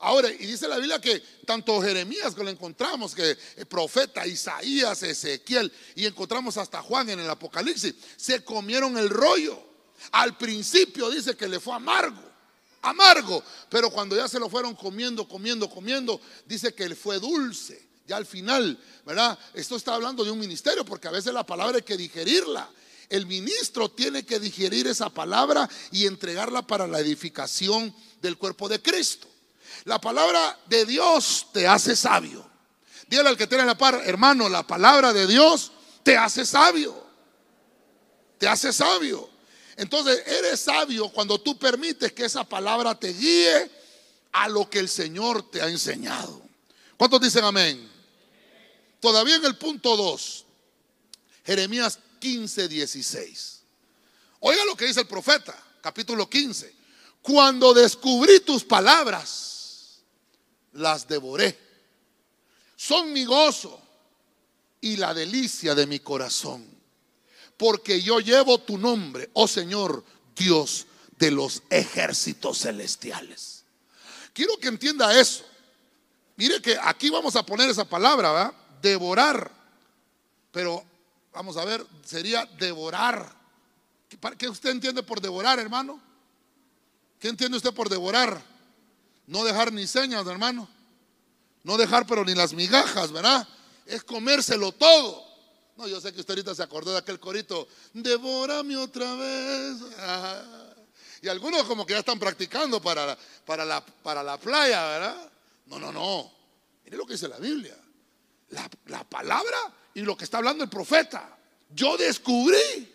Ahora, 0.00 0.30
y 0.30 0.46
dice 0.46 0.68
la 0.68 0.76
Biblia 0.76 1.00
que 1.00 1.20
tanto 1.44 1.80
Jeremías 1.82 2.34
que 2.34 2.44
lo 2.44 2.50
encontramos, 2.50 3.14
que 3.14 3.36
el 3.56 3.66
profeta 3.66 4.26
Isaías, 4.26 5.02
Ezequiel, 5.02 5.72
y 5.96 6.06
encontramos 6.06 6.56
hasta 6.56 6.82
Juan 6.82 7.10
en 7.10 7.20
el 7.20 7.28
Apocalipsis, 7.28 7.94
se 8.16 8.44
comieron 8.44 8.96
el 8.96 9.10
rollo. 9.10 9.60
Al 10.12 10.36
principio 10.36 11.10
dice 11.10 11.36
que 11.36 11.48
le 11.48 11.58
fue 11.58 11.74
amargo, 11.74 12.22
amargo, 12.82 13.42
pero 13.68 13.90
cuando 13.90 14.14
ya 14.14 14.28
se 14.28 14.38
lo 14.38 14.48
fueron 14.48 14.76
comiendo, 14.76 15.26
comiendo, 15.26 15.68
comiendo, 15.68 16.20
dice 16.46 16.72
que 16.72 16.88
le 16.88 16.94
fue 16.94 17.18
dulce. 17.18 17.88
Ya 18.06 18.16
al 18.16 18.26
final, 18.26 18.78
¿verdad? 19.04 19.36
Esto 19.52 19.76
está 19.76 19.94
hablando 19.94 20.24
de 20.24 20.30
un 20.30 20.38
ministerio, 20.38 20.84
porque 20.84 21.08
a 21.08 21.10
veces 21.10 21.34
la 21.34 21.44
palabra 21.44 21.76
hay 21.76 21.82
que 21.82 21.96
digerirla. 21.96 22.70
El 23.08 23.26
ministro 23.26 23.90
tiene 23.90 24.24
que 24.24 24.38
digerir 24.38 24.86
esa 24.86 25.10
palabra 25.10 25.68
y 25.90 26.06
entregarla 26.06 26.66
para 26.66 26.86
la 26.86 27.00
edificación 27.00 27.94
del 28.22 28.38
cuerpo 28.38 28.68
de 28.68 28.80
Cristo. 28.80 29.28
La 29.84 30.00
palabra 30.00 30.58
de 30.66 30.84
Dios 30.84 31.46
te 31.52 31.66
hace 31.66 31.96
sabio. 31.96 32.48
Dígale 33.08 33.30
al 33.30 33.36
que 33.36 33.46
tiene 33.46 33.64
la 33.64 33.76
par, 33.76 34.02
hermano, 34.04 34.48
la 34.48 34.66
palabra 34.66 35.12
de 35.12 35.26
Dios 35.26 35.72
te 36.02 36.16
hace 36.16 36.44
sabio. 36.44 37.06
Te 38.38 38.46
hace 38.46 38.72
sabio. 38.72 39.28
Entonces, 39.76 40.22
eres 40.26 40.60
sabio 40.60 41.08
cuando 41.10 41.40
tú 41.40 41.58
permites 41.58 42.12
que 42.12 42.24
esa 42.24 42.44
palabra 42.44 42.98
te 42.98 43.12
guíe 43.12 43.70
a 44.32 44.48
lo 44.48 44.68
que 44.68 44.78
el 44.78 44.88
Señor 44.88 45.50
te 45.50 45.62
ha 45.62 45.68
enseñado. 45.68 46.42
¿Cuántos 46.96 47.20
dicen 47.20 47.44
amén? 47.44 47.90
Todavía 49.00 49.36
en 49.36 49.44
el 49.44 49.56
punto 49.56 49.96
2, 49.96 50.44
Jeremías 51.44 51.98
15, 52.18 52.68
16. 52.68 53.62
Oiga 54.40 54.64
lo 54.64 54.76
que 54.76 54.86
dice 54.86 55.00
el 55.00 55.06
profeta, 55.06 55.56
capítulo 55.80 56.28
15. 56.28 56.74
Cuando 57.22 57.72
descubrí 57.72 58.40
tus 58.40 58.64
palabras, 58.64 59.57
las 60.78 61.06
devoré. 61.06 61.58
Son 62.76 63.12
mi 63.12 63.24
gozo 63.24 63.80
y 64.80 64.96
la 64.96 65.12
delicia 65.12 65.74
de 65.74 65.86
mi 65.86 65.98
corazón, 65.98 66.66
porque 67.56 68.00
yo 68.00 68.20
llevo 68.20 68.58
tu 68.58 68.78
nombre, 68.78 69.30
oh 69.32 69.48
Señor, 69.48 70.04
Dios 70.36 70.86
de 71.18 71.30
los 71.32 71.62
ejércitos 71.70 72.58
celestiales. 72.58 73.64
Quiero 74.32 74.56
que 74.58 74.68
entienda 74.68 75.18
eso. 75.18 75.44
Mire 76.36 76.62
que 76.62 76.78
aquí 76.80 77.10
vamos 77.10 77.34
a 77.34 77.44
poner 77.44 77.68
esa 77.68 77.84
palabra. 77.84 78.54
Devorar. 78.80 79.50
Pero 80.52 80.84
vamos 81.32 81.56
a 81.56 81.64
ver, 81.64 81.84
sería 82.04 82.46
devorar. 82.58 83.34
¿Qué 84.38 84.48
usted 84.48 84.70
entiende 84.70 85.02
por 85.02 85.20
devorar, 85.20 85.58
hermano? 85.58 86.00
¿Qué 87.18 87.28
entiende 87.28 87.56
usted 87.56 87.74
por 87.74 87.88
devorar? 87.88 88.40
No 89.28 89.44
dejar 89.44 89.72
ni 89.74 89.86
señas, 89.86 90.26
hermano. 90.26 90.66
No 91.62 91.76
dejar, 91.76 92.06
pero 92.06 92.24
ni 92.24 92.34
las 92.34 92.54
migajas, 92.54 93.12
¿verdad? 93.12 93.46
Es 93.84 94.02
comérselo 94.02 94.72
todo. 94.72 95.22
No, 95.76 95.86
yo 95.86 96.00
sé 96.00 96.14
que 96.14 96.20
usted 96.20 96.32
ahorita 96.32 96.54
se 96.54 96.62
acordó 96.62 96.92
de 96.92 96.98
aquel 96.98 97.20
corito, 97.20 97.68
devórame 97.92 98.76
otra 98.76 99.14
vez. 99.14 99.76
Y 101.20 101.26
algunos 101.26 101.64
como 101.64 101.84
que 101.84 101.94
ya 101.94 101.98
están 101.98 102.20
practicando 102.20 102.80
para, 102.80 103.18
para, 103.44 103.64
la, 103.64 103.84
para 103.84 104.22
la 104.22 104.38
playa, 104.38 104.86
¿verdad? 104.86 105.32
No, 105.66 105.76
no, 105.80 105.90
no. 105.90 106.32
Mire 106.84 106.96
lo 106.96 107.04
que 107.04 107.14
dice 107.14 107.26
la 107.26 107.38
Biblia. 107.38 107.76
La, 108.50 108.70
la 108.86 109.02
palabra 109.02 109.58
y 109.94 110.02
lo 110.02 110.16
que 110.16 110.22
está 110.22 110.38
hablando 110.38 110.62
el 110.62 110.70
profeta. 110.70 111.36
Yo 111.70 111.96
descubrí, 111.96 112.88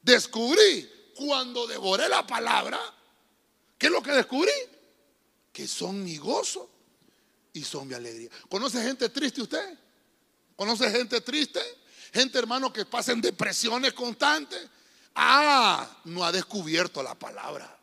descubrí 0.00 0.88
cuando 1.16 1.66
devoré 1.66 2.08
la 2.08 2.24
palabra, 2.24 2.78
¿qué 3.76 3.88
es 3.88 3.92
lo 3.92 4.00
que 4.00 4.12
descubrí? 4.12 4.52
Que 5.60 5.68
son 5.68 6.02
mi 6.02 6.16
gozo 6.16 6.70
y 7.52 7.62
son 7.62 7.86
mi 7.86 7.92
alegría. 7.92 8.30
¿Conoce 8.48 8.82
gente 8.82 9.10
triste 9.10 9.42
usted? 9.42 9.78
¿Conoce 10.56 10.90
gente 10.90 11.20
triste? 11.20 11.60
Gente, 12.14 12.38
hermano, 12.38 12.72
que 12.72 12.86
pasa 12.86 13.12
en 13.12 13.20
depresiones 13.20 13.92
constantes. 13.92 14.58
Ah, 15.14 15.86
no 16.06 16.24
ha 16.24 16.32
descubierto 16.32 17.02
la 17.02 17.14
palabra. 17.14 17.78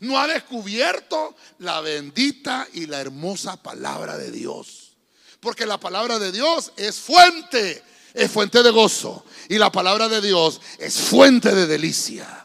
No 0.00 0.18
ha 0.18 0.26
descubierto 0.26 1.36
la 1.60 1.80
bendita 1.82 2.66
y 2.72 2.86
la 2.86 3.00
hermosa 3.00 3.62
palabra 3.62 4.18
de 4.18 4.32
Dios. 4.32 4.96
Porque 5.38 5.66
la 5.66 5.78
palabra 5.78 6.18
de 6.18 6.32
Dios 6.32 6.72
es 6.76 6.96
fuente, 6.96 7.80
es 8.12 8.28
fuente 8.28 8.60
de 8.60 8.70
gozo. 8.70 9.24
Y 9.48 9.58
la 9.58 9.70
palabra 9.70 10.08
de 10.08 10.20
Dios 10.20 10.60
es 10.80 10.96
fuente 10.96 11.54
de 11.54 11.68
delicia. 11.68 12.44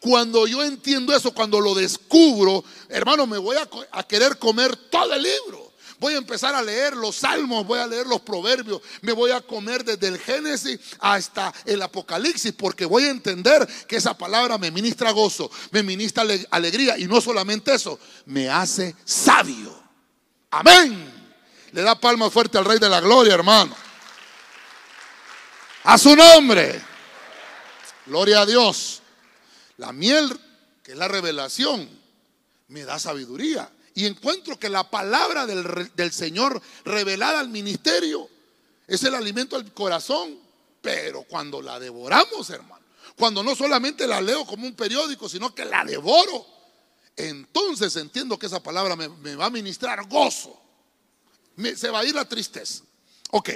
Cuando 0.00 0.46
yo 0.46 0.62
entiendo 0.62 1.14
eso, 1.14 1.32
cuando 1.32 1.60
lo 1.60 1.74
descubro, 1.74 2.64
hermano, 2.88 3.26
me 3.26 3.36
voy 3.36 3.56
a, 3.92 4.02
querer 4.04 4.38
comer 4.38 4.74
todo 4.74 5.12
el 5.12 5.22
libro. 5.22 5.72
Voy 5.98 6.14
a 6.14 6.16
empezar 6.16 6.54
a 6.54 6.62
leer 6.62 6.96
los 6.96 7.16
salmos, 7.16 7.66
voy 7.66 7.78
a 7.78 7.86
leer 7.86 8.06
los 8.06 8.22
proverbios, 8.22 8.80
me 9.02 9.12
voy 9.12 9.32
a 9.32 9.42
comer 9.42 9.84
desde 9.84 10.08
el 10.08 10.18
Génesis 10.18 10.80
hasta 10.98 11.52
el 11.66 11.82
Apocalipsis, 11.82 12.54
porque 12.54 12.86
voy 12.86 13.04
a 13.04 13.10
entender 13.10 13.68
que 13.86 13.96
esa 13.96 14.16
palabra 14.16 14.56
me 14.56 14.70
ministra 14.70 15.10
gozo, 15.10 15.50
me 15.70 15.82
ministra 15.82 16.24
alegría 16.50 16.96
y 16.96 17.04
no 17.04 17.20
solamente 17.20 17.74
eso, 17.74 17.98
me 18.24 18.48
hace 18.48 18.96
sabio. 19.04 19.78
Amén. 20.50 21.12
Le 21.72 21.82
da 21.82 22.00
palma 22.00 22.30
fuerte 22.30 22.56
al 22.56 22.64
Rey 22.64 22.78
de 22.78 22.88
la 22.88 23.00
Gloria, 23.00 23.34
hermano. 23.34 23.76
A 25.84 25.98
su 25.98 26.16
nombre. 26.16 26.80
Gloria 28.06 28.40
a 28.40 28.46
Dios. 28.46 28.99
La 29.80 29.94
miel, 29.94 30.38
que 30.82 30.92
es 30.92 30.98
la 30.98 31.08
revelación, 31.08 31.88
me 32.68 32.84
da 32.84 32.98
sabiduría. 32.98 33.72
Y 33.94 34.04
encuentro 34.04 34.58
que 34.58 34.68
la 34.68 34.88
palabra 34.90 35.46
del, 35.46 36.12
Señor 36.12 36.60
revelada 36.84 37.40
al 37.40 37.48
ministerio 37.48 38.28
es 38.86 39.02
el 39.04 39.14
alimento 39.14 39.56
al 39.56 39.72
corazón. 39.72 40.38
Pero 40.82 41.22
cuando 41.22 41.62
la 41.62 41.80
devoramos, 41.80 42.50
hermano, 42.50 42.84
cuando 43.16 43.42
no 43.42 43.54
solamente 43.54 44.06
la 44.06 44.20
leo 44.20 44.44
como 44.44 44.66
un 44.66 44.74
periódico, 44.74 45.30
sino 45.30 45.54
que 45.54 45.64
la 45.64 45.82
devoro, 45.82 46.46
entonces 47.16 47.96
entiendo 47.96 48.38
que 48.38 48.46
esa 48.46 48.62
palabra 48.62 48.96
me, 48.96 49.08
me 49.08 49.34
va 49.34 49.46
a 49.46 49.50
ministrar 49.50 50.06
gozo. 50.08 50.60
Me- 51.56 51.74
se 51.74 51.88
va 51.88 52.00
a 52.00 52.04
ir 52.04 52.14
la 52.14 52.28
tristeza. 52.28 52.84
Ok. 53.30 53.48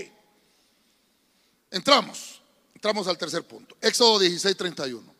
Entramos. 1.71 2.41
Entramos 2.75 3.07
al 3.09 3.19
tercer 3.19 3.47
punto. 3.47 3.77
Éxodo 3.83 4.19
16, 4.19 4.57
31. 4.57 5.14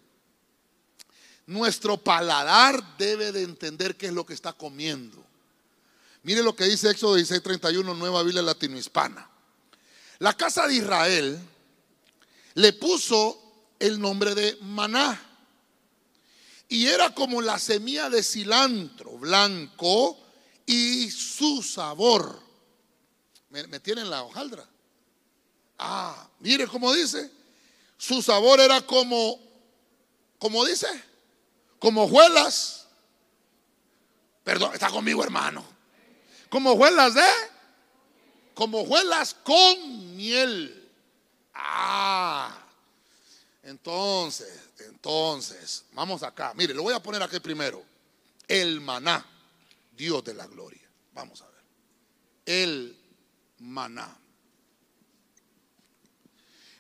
Nuestro 1.47 1.99
paladar 1.99 2.97
debe 2.97 3.33
de 3.33 3.43
entender 3.43 3.97
qué 3.97 4.07
es 4.07 4.13
lo 4.13 4.25
que 4.25 4.35
está 4.35 4.53
comiendo. 4.53 5.23
Mire 6.23 6.43
lo 6.43 6.57
que 6.57 6.65
dice 6.65 6.91
Éxodo 6.91 7.17
16, 7.17 7.43
31, 7.43 7.95
Nueva 7.95 8.23
Biblia 8.23 8.41
Latinohispana. 8.41 9.29
La 10.21 10.33
casa 10.33 10.67
de 10.67 10.75
Israel 10.75 11.39
le 12.55 12.73
puso 12.73 13.41
el 13.79 14.01
nombre 14.01 14.35
de 14.35 14.57
maná. 14.63 15.21
Y 16.69 16.87
era 16.87 17.15
como 17.15 17.43
la 17.43 17.59
semilla 17.59 18.09
de 18.09 18.23
cilantro 18.23 19.19
blanco 19.19 20.19
y 20.65 21.11
su 21.11 21.63
sabor. 21.63 22.41
¿Me, 23.51 23.67
me 23.67 23.81
tienen 23.81 24.09
la 24.09 24.23
hojaldra? 24.23 24.67
Ah, 25.79 26.27
mire 26.41 26.67
cómo 26.67 26.93
dice. 26.95 27.31
Su 27.99 28.23
sabor 28.23 28.61
era 28.61 28.81
como, 28.81 29.39
como 30.39 30.65
dice, 30.65 30.89
como 31.85 32.05
hojuelas. 32.05 32.87
Perdón, 34.43 34.73
está 34.73 34.89
conmigo 34.89 35.23
hermano. 35.23 35.63
Como 36.49 36.73
hojuelas 36.73 37.13
de, 37.13 37.29
como 38.55 38.81
hojuelas 38.81 39.35
con 39.35 40.17
miel. 40.17 40.91
Ah, 41.53 42.57
entonces, 43.63 44.71
entonces, 44.79 45.85
vamos 45.93 46.23
acá. 46.23 46.55
Mire, 46.55 46.73
lo 46.73 46.85
voy 46.85 46.95
a 46.95 47.03
poner 47.03 47.23
aquí 47.23 47.39
primero. 47.39 47.85
El 48.49 48.81
maná, 48.81 49.23
Dios 49.93 50.25
de 50.25 50.33
la 50.33 50.47
gloria. 50.47 50.89
Vamos 51.13 51.43
a 51.43 51.49
ver. 51.49 51.65
El 52.47 52.99
maná. 53.59 54.17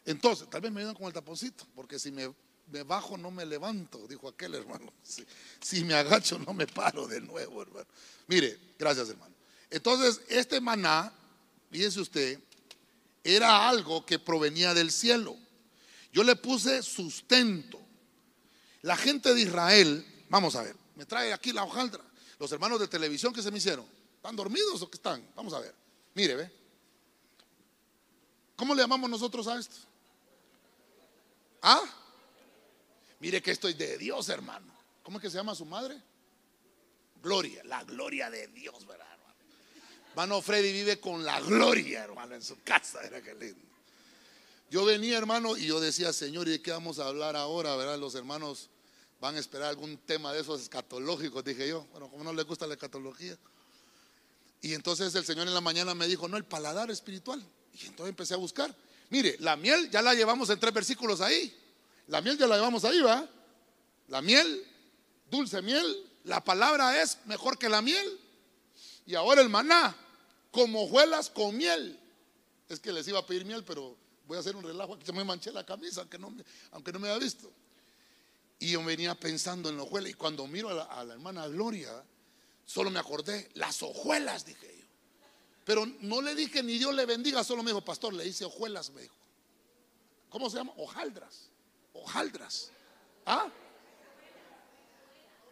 Entonces, 0.06 0.48
tal 0.48 0.62
vez 0.62 0.72
me 0.72 0.80
ayudan 0.80 0.96
con 0.96 1.08
el 1.08 1.12
taponcito, 1.12 1.66
porque 1.74 1.98
si 1.98 2.10
me, 2.10 2.34
me 2.70 2.82
bajo 2.82 3.16
no 3.16 3.30
me 3.30 3.44
levanto, 3.46 4.06
dijo 4.08 4.28
aquel 4.28 4.54
hermano. 4.54 4.92
Si, 5.60 5.82
me 5.84 5.94
agacho 5.94 6.38
no 6.38 6.52
me 6.52 6.66
paro 6.66 7.06
de 7.06 7.20
nuevo, 7.20 7.62
hermano. 7.62 7.86
Mire, 8.26 8.58
gracias 8.78 9.08
hermano. 9.08 9.34
Entonces, 9.70 10.20
este 10.28 10.60
maná, 10.60 11.12
fíjese 11.70 12.00
usted, 12.00 12.38
era 13.22 13.68
algo 13.68 14.04
que 14.04 14.18
provenía 14.18 14.74
del 14.74 14.92
cielo. 14.92 15.36
Yo 16.12 16.22
le 16.22 16.36
puse 16.36 16.82
sustento. 16.82 17.80
La 18.82 18.96
gente 18.96 19.32
de 19.32 19.40
Israel, 19.40 20.06
vamos 20.28 20.54
a 20.56 20.62
ver, 20.62 20.76
me 20.96 21.06
trae 21.06 21.32
aquí 21.32 21.52
la 21.52 21.64
hojaldra. 21.64 22.04
Los 22.38 22.52
hermanos 22.52 22.78
de 22.78 22.88
televisión 22.88 23.32
que 23.32 23.42
se 23.42 23.50
me 23.50 23.58
hicieron, 23.58 23.86
¿están 24.16 24.36
dormidos 24.36 24.82
o 24.82 24.90
qué 24.90 24.96
están? 24.96 25.26
Vamos 25.34 25.54
a 25.54 25.60
ver. 25.60 25.74
Mire, 26.14 26.36
ve. 26.36 26.52
¿Cómo 28.56 28.74
le 28.74 28.82
llamamos 28.82 29.08
nosotros 29.08 29.46
a 29.48 29.58
esto? 29.58 29.76
¿Ah? 31.62 31.82
Mire 33.20 33.42
que 33.42 33.50
esto 33.50 33.68
es 33.68 33.78
de 33.78 33.98
Dios, 33.98 34.28
hermano. 34.28 34.72
¿Cómo 35.02 35.18
es 35.18 35.22
que 35.22 35.30
se 35.30 35.36
llama 35.36 35.54
su 35.54 35.64
madre? 35.64 36.00
Gloria, 37.22 37.62
la 37.64 37.84
gloria 37.84 38.30
de 38.30 38.48
Dios, 38.48 38.86
¿verdad, 38.86 39.06
hermano? 39.12 39.34
Hermano 40.10 40.42
Freddy 40.42 40.72
vive 40.72 41.00
con 41.00 41.24
la 41.24 41.40
gloria, 41.40 42.04
hermano, 42.04 42.34
en 42.34 42.42
su 42.42 42.62
casa, 42.62 43.02
era 43.02 43.22
que 43.22 43.34
lindo. 43.34 43.64
Yo 44.70 44.84
venía, 44.84 45.16
hermano, 45.16 45.56
y 45.56 45.66
yo 45.66 45.80
decía, 45.80 46.12
Señor, 46.12 46.48
¿y 46.48 46.52
de 46.52 46.62
qué 46.62 46.70
vamos 46.70 46.98
a 46.98 47.06
hablar 47.06 47.36
ahora? 47.36 47.76
¿Verdad? 47.76 47.98
Los 47.98 48.14
hermanos 48.14 48.70
van 49.20 49.36
a 49.36 49.38
esperar 49.38 49.68
algún 49.68 49.96
tema 49.98 50.32
de 50.32 50.40
esos 50.40 50.60
escatológicos, 50.60 51.44
dije 51.44 51.68
yo. 51.68 51.86
Bueno, 51.92 52.10
como 52.10 52.24
no 52.24 52.32
les 52.32 52.44
gusta 52.44 52.66
la 52.66 52.74
escatología. 52.74 53.38
Y 54.60 54.74
entonces 54.74 55.14
el 55.14 55.24
Señor 55.24 55.46
en 55.46 55.54
la 55.54 55.60
mañana 55.60 55.94
me 55.94 56.06
dijo, 56.06 56.26
no, 56.28 56.36
el 56.36 56.44
paladar 56.44 56.90
espiritual. 56.90 57.42
Y 57.74 57.86
entonces 57.86 58.10
empecé 58.10 58.34
a 58.34 58.38
buscar. 58.38 58.74
Mire, 59.10 59.36
la 59.40 59.56
miel 59.56 59.90
ya 59.90 60.02
la 60.02 60.14
llevamos 60.14 60.50
en 60.50 60.58
tres 60.58 60.74
versículos 60.74 61.20
ahí. 61.20 61.54
La 62.08 62.20
miel 62.20 62.36
ya 62.36 62.46
la 62.46 62.56
llevamos 62.56 62.84
ahí, 62.84 63.00
¿va? 63.00 63.28
La 64.08 64.20
miel, 64.20 64.66
dulce 65.30 65.62
miel, 65.62 66.10
la 66.24 66.42
palabra 66.42 67.00
es 67.02 67.18
mejor 67.26 67.58
que 67.58 67.68
la 67.68 67.82
miel. 67.82 68.20
Y 69.06 69.14
ahora 69.14 69.42
el 69.42 69.48
maná, 69.48 69.94
como 70.50 70.84
hojuelas 70.84 71.30
con 71.30 71.56
miel. 71.56 71.98
Es 72.68 72.80
que 72.80 72.92
les 72.92 73.06
iba 73.08 73.18
a 73.18 73.26
pedir 73.26 73.44
miel, 73.44 73.64
pero 73.64 73.96
voy 74.26 74.36
a 74.36 74.40
hacer 74.40 74.56
un 74.56 74.64
relajo 74.64 74.94
aquí. 74.94 75.04
Se 75.04 75.12
me 75.12 75.24
manché 75.24 75.52
la 75.52 75.64
camisa, 75.64 76.00
aunque 76.00 76.18
no 76.18 76.30
me, 76.30 76.44
aunque 76.72 76.90
había 76.94 77.18
visto. 77.18 77.50
Y 78.58 78.70
yo 78.70 78.84
venía 78.84 79.14
pensando 79.14 79.68
en 79.68 79.76
la 79.76 79.82
hojuela. 79.82 80.08
Y 80.08 80.14
cuando 80.14 80.46
miro 80.46 80.70
a 80.70 80.74
la, 80.74 80.84
a 80.84 81.04
la 81.04 81.14
hermana 81.14 81.46
Gloria, 81.48 82.04
solo 82.64 82.90
me 82.90 82.98
acordé, 82.98 83.50
las 83.54 83.82
hojuelas, 83.82 84.46
dije 84.46 84.78
yo. 84.78 84.84
Pero 85.64 85.86
no 86.00 86.20
le 86.20 86.34
dije 86.34 86.62
ni 86.62 86.78
Dios 86.78 86.94
le 86.94 87.06
bendiga, 87.06 87.42
solo 87.42 87.62
me 87.62 87.70
dijo, 87.70 87.82
pastor, 87.82 88.12
le 88.14 88.26
hice 88.26 88.44
hojuelas, 88.44 88.90
me 88.90 89.02
dijo. 89.02 89.14
¿Cómo 90.28 90.50
se 90.50 90.56
llama? 90.56 90.72
Hojaldras. 90.76 91.50
Hojaldras. 91.94 92.70
¿Ah? 93.24 93.48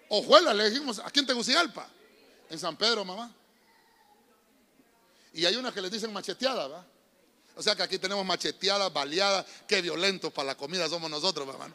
Hojuelas, 0.08 0.54
le 0.54 0.68
dijimos, 0.68 0.98
aquí 0.98 1.20
en 1.20 1.26
Tegucigalpa, 1.26 1.88
en 2.50 2.58
San 2.58 2.76
Pedro, 2.76 3.04
mamá. 3.04 3.34
Y 5.32 5.46
hay 5.46 5.56
unas 5.56 5.72
que 5.72 5.80
les 5.80 5.90
dicen 5.90 6.12
macheteada, 6.12 6.68
¿va? 6.68 6.84
O 7.56 7.62
sea 7.62 7.74
que 7.74 7.82
aquí 7.82 7.98
tenemos 7.98 8.24
macheteadas, 8.24 8.92
baleadas, 8.92 9.46
qué 9.66 9.80
violentos 9.80 10.32
para 10.32 10.48
la 10.48 10.54
comida 10.54 10.88
somos 10.88 11.10
nosotros, 11.10 11.48
hermano. 11.48 11.74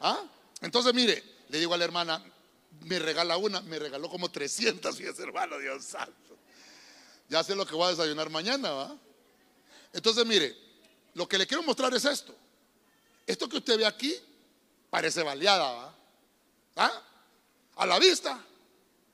¿Ah? 0.00 0.22
Entonces, 0.60 0.92
mire, 0.92 1.22
le 1.48 1.58
digo 1.58 1.72
a 1.72 1.78
la 1.78 1.84
hermana, 1.84 2.22
me 2.82 2.98
regala 2.98 3.36
una, 3.36 3.60
me 3.62 3.78
regaló 3.78 4.08
como 4.08 4.30
300, 4.30 4.96
fíjese, 4.96 5.22
hermano, 5.22 5.58
Dios 5.58 5.84
santo. 5.84 6.36
Ya 7.28 7.42
sé 7.44 7.54
lo 7.54 7.66
que 7.66 7.74
voy 7.74 7.86
a 7.86 7.90
desayunar 7.90 8.28
mañana, 8.30 8.70
¿va? 8.70 8.96
Entonces, 9.92 10.26
mire, 10.26 10.56
lo 11.14 11.28
que 11.28 11.38
le 11.38 11.46
quiero 11.46 11.62
mostrar 11.62 11.92
es 11.94 12.04
esto. 12.04 12.34
Esto 13.26 13.48
que 13.48 13.58
usted 13.58 13.78
ve 13.78 13.86
aquí 13.86 14.14
parece 14.90 15.22
baleada. 15.22 15.94
¿Ah? 16.76 17.02
A 17.76 17.86
la 17.86 17.98
vista. 17.98 18.44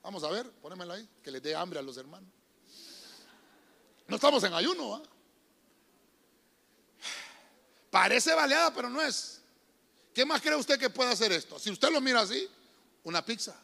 Vamos 0.03 0.23
a 0.23 0.29
ver, 0.29 0.49
ponémela 0.49 0.95
ahí, 0.95 1.07
que 1.23 1.31
les 1.31 1.43
dé 1.43 1.55
hambre 1.55 1.79
a 1.79 1.81
los 1.81 1.97
hermanos. 1.97 2.29
No 4.07 4.15
estamos 4.15 4.43
en 4.43 4.53
ayuno, 4.53 4.89
¿va? 4.89 5.01
Parece 7.89 8.33
baleada, 8.33 8.73
pero 8.73 8.89
no 8.89 9.01
es. 9.01 9.41
¿Qué 10.13 10.25
más 10.25 10.41
cree 10.41 10.55
usted 10.55 10.79
que 10.79 10.89
puede 10.89 11.11
hacer 11.11 11.31
esto? 11.31 11.59
Si 11.59 11.69
usted 11.69 11.89
lo 11.91 12.01
mira 12.01 12.21
así, 12.21 12.49
una 13.03 13.23
pizza. 13.23 13.55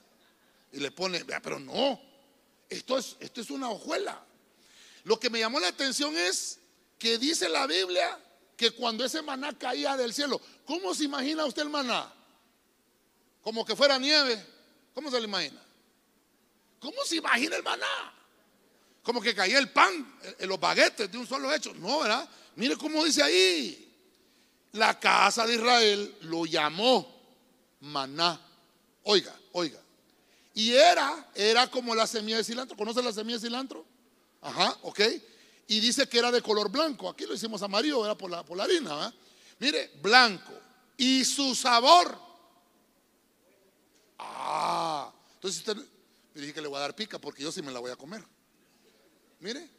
Y 0.71 0.79
le 0.79 0.91
pone, 0.91 1.23
pero 1.25 1.59
no. 1.59 1.99
Esto 2.69 2.97
es, 2.97 3.15
esto 3.19 3.41
es 3.41 3.49
una 3.49 3.69
hojuela. 3.69 4.23
Lo 5.03 5.19
que 5.19 5.29
me 5.29 5.39
llamó 5.39 5.59
la 5.59 5.67
atención 5.67 6.15
es 6.17 6.59
que 6.97 7.17
dice 7.17 7.49
la 7.49 7.67
Biblia 7.67 8.19
que 8.55 8.71
cuando 8.71 9.03
ese 9.03 9.21
maná 9.21 9.57
caía 9.57 9.97
del 9.97 10.13
cielo, 10.13 10.39
¿cómo 10.65 10.93
se 10.93 11.05
imagina 11.05 11.45
usted 11.45 11.63
el 11.63 11.69
maná? 11.69 12.11
Como 13.41 13.65
que 13.65 13.75
fuera 13.75 13.97
nieve. 13.97 14.43
¿Cómo 14.93 15.09
se 15.09 15.19
lo 15.19 15.25
imagina? 15.25 15.61
¿Cómo 16.79 17.03
se 17.05 17.17
imagina 17.17 17.55
el 17.55 17.63
maná? 17.63 18.13
Como 19.01 19.21
que 19.21 19.35
caía 19.35 19.59
el 19.59 19.69
pan, 19.69 20.19
en 20.39 20.47
los 20.47 20.59
baguetes 20.59 21.11
de 21.11 21.17
un 21.17 21.27
solo 21.27 21.53
hecho. 21.53 21.73
No, 21.73 21.99
¿verdad? 21.99 22.27
Mire 22.55 22.77
cómo 22.77 23.03
dice 23.03 23.21
ahí. 23.21 23.79
La 24.73 24.99
casa 24.99 25.45
de 25.45 25.55
Israel 25.55 26.17
lo 26.21 26.45
llamó 26.45 27.21
maná. 27.81 28.39
Oiga, 29.03 29.35
oiga. 29.51 29.79
Y 30.53 30.71
era, 30.73 31.29
era 31.35 31.69
como 31.69 31.93
la 31.95 32.07
semilla 32.07 32.37
de 32.37 32.43
cilantro. 32.43 32.77
¿Conoce 32.77 33.01
la 33.01 33.11
semilla 33.11 33.37
de 33.37 33.47
cilantro? 33.47 33.85
Ajá, 34.41 34.77
ok. 34.83 35.01
Y 35.67 35.79
dice 35.79 36.07
que 36.07 36.19
era 36.19 36.31
de 36.31 36.41
color 36.41 36.69
blanco. 36.69 37.09
Aquí 37.09 37.25
lo 37.25 37.33
hicimos 37.33 37.61
amarillo, 37.61 38.03
era 38.03 38.15
por 38.15 38.29
la, 38.29 38.43
por 38.43 38.57
la 38.57 38.65
harina. 38.65 38.95
¿verdad? 38.95 39.13
Mire, 39.59 39.91
blanco. 40.01 40.53
Y 40.97 41.23
su 41.25 41.55
sabor. 41.55 42.19
Ah, 44.19 45.11
entonces 45.35 45.59
usted 45.59 45.77
le 46.33 46.41
dije 46.41 46.53
que 46.53 46.61
le 46.61 46.67
voy 46.67 46.77
a 46.77 46.81
dar 46.81 46.95
pica 46.95 47.19
porque 47.19 47.43
yo 47.43 47.51
sí 47.51 47.61
me 47.61 47.71
la 47.71 47.79
voy 47.79 47.91
a 47.91 47.95
comer. 47.95 48.23
Mire, 49.39 49.69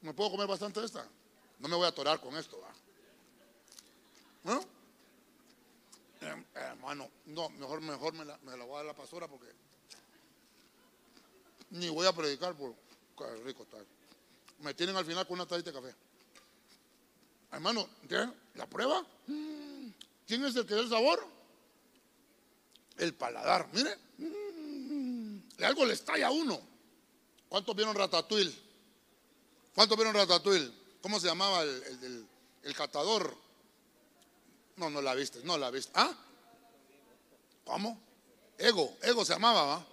me 0.00 0.12
puedo 0.12 0.30
comer 0.30 0.46
bastante 0.46 0.80
de 0.80 0.86
esta. 0.86 1.08
No 1.58 1.68
me 1.68 1.76
voy 1.76 1.86
a 1.86 1.88
atorar 1.88 2.20
con 2.20 2.36
esto. 2.36 2.60
¿va? 2.60 2.74
¿No? 4.44 4.60
Eh, 6.20 6.44
hermano, 6.54 7.10
no, 7.26 7.48
mejor, 7.50 7.80
mejor 7.80 8.12
me 8.14 8.24
la, 8.24 8.38
me 8.38 8.56
la 8.56 8.64
voy 8.64 8.74
a 8.74 8.76
dar 8.78 8.86
la 8.86 8.94
pastora 8.94 9.28
porque 9.28 9.48
ni 11.70 11.88
voy 11.88 12.06
a 12.06 12.12
predicar 12.12 12.54
por 12.54 12.74
qué 13.16 13.36
rico 13.44 13.62
está. 13.64 13.78
Me 14.64 14.72
tienen 14.74 14.96
al 14.96 15.04
final 15.04 15.26
con 15.26 15.34
una 15.34 15.46
tallita 15.46 15.70
de 15.70 15.78
café. 15.80 15.94
Hermano. 17.52 17.86
¿La 18.54 18.66
prueba? 18.66 19.04
¿Quién 20.26 20.44
es 20.44 20.56
el 20.56 20.64
que 20.66 20.74
da 20.74 20.80
el 20.80 20.88
sabor? 20.88 21.24
El 22.96 23.14
paladar, 23.14 23.68
mire. 23.72 23.96
Algo 25.64 25.84
le 25.84 25.92
estalla 25.92 26.28
a 26.28 26.30
uno. 26.30 26.58
¿Cuántos 27.48 27.76
vieron 27.76 27.94
Ratatouille? 27.94 28.54
¿Cuántos 29.74 29.96
vieron 29.98 30.14
Ratatouille? 30.14 30.72
¿Cómo 31.02 31.20
se 31.20 31.26
llamaba 31.26 31.62
el, 31.62 31.68
el, 31.68 32.04
el- 32.04 32.26
el 32.62 32.74
catador? 32.74 33.36
No, 34.76 34.88
no 34.88 35.02
la 35.02 35.14
viste, 35.14 35.40
no 35.44 35.58
la 35.58 35.70
viste. 35.70 35.92
¿Ah? 35.94 36.12
¿Cómo? 37.64 38.00
Ego, 38.56 38.96
Ego 39.02 39.24
se 39.24 39.34
llamaba, 39.34 39.64
¿va? 39.66 39.86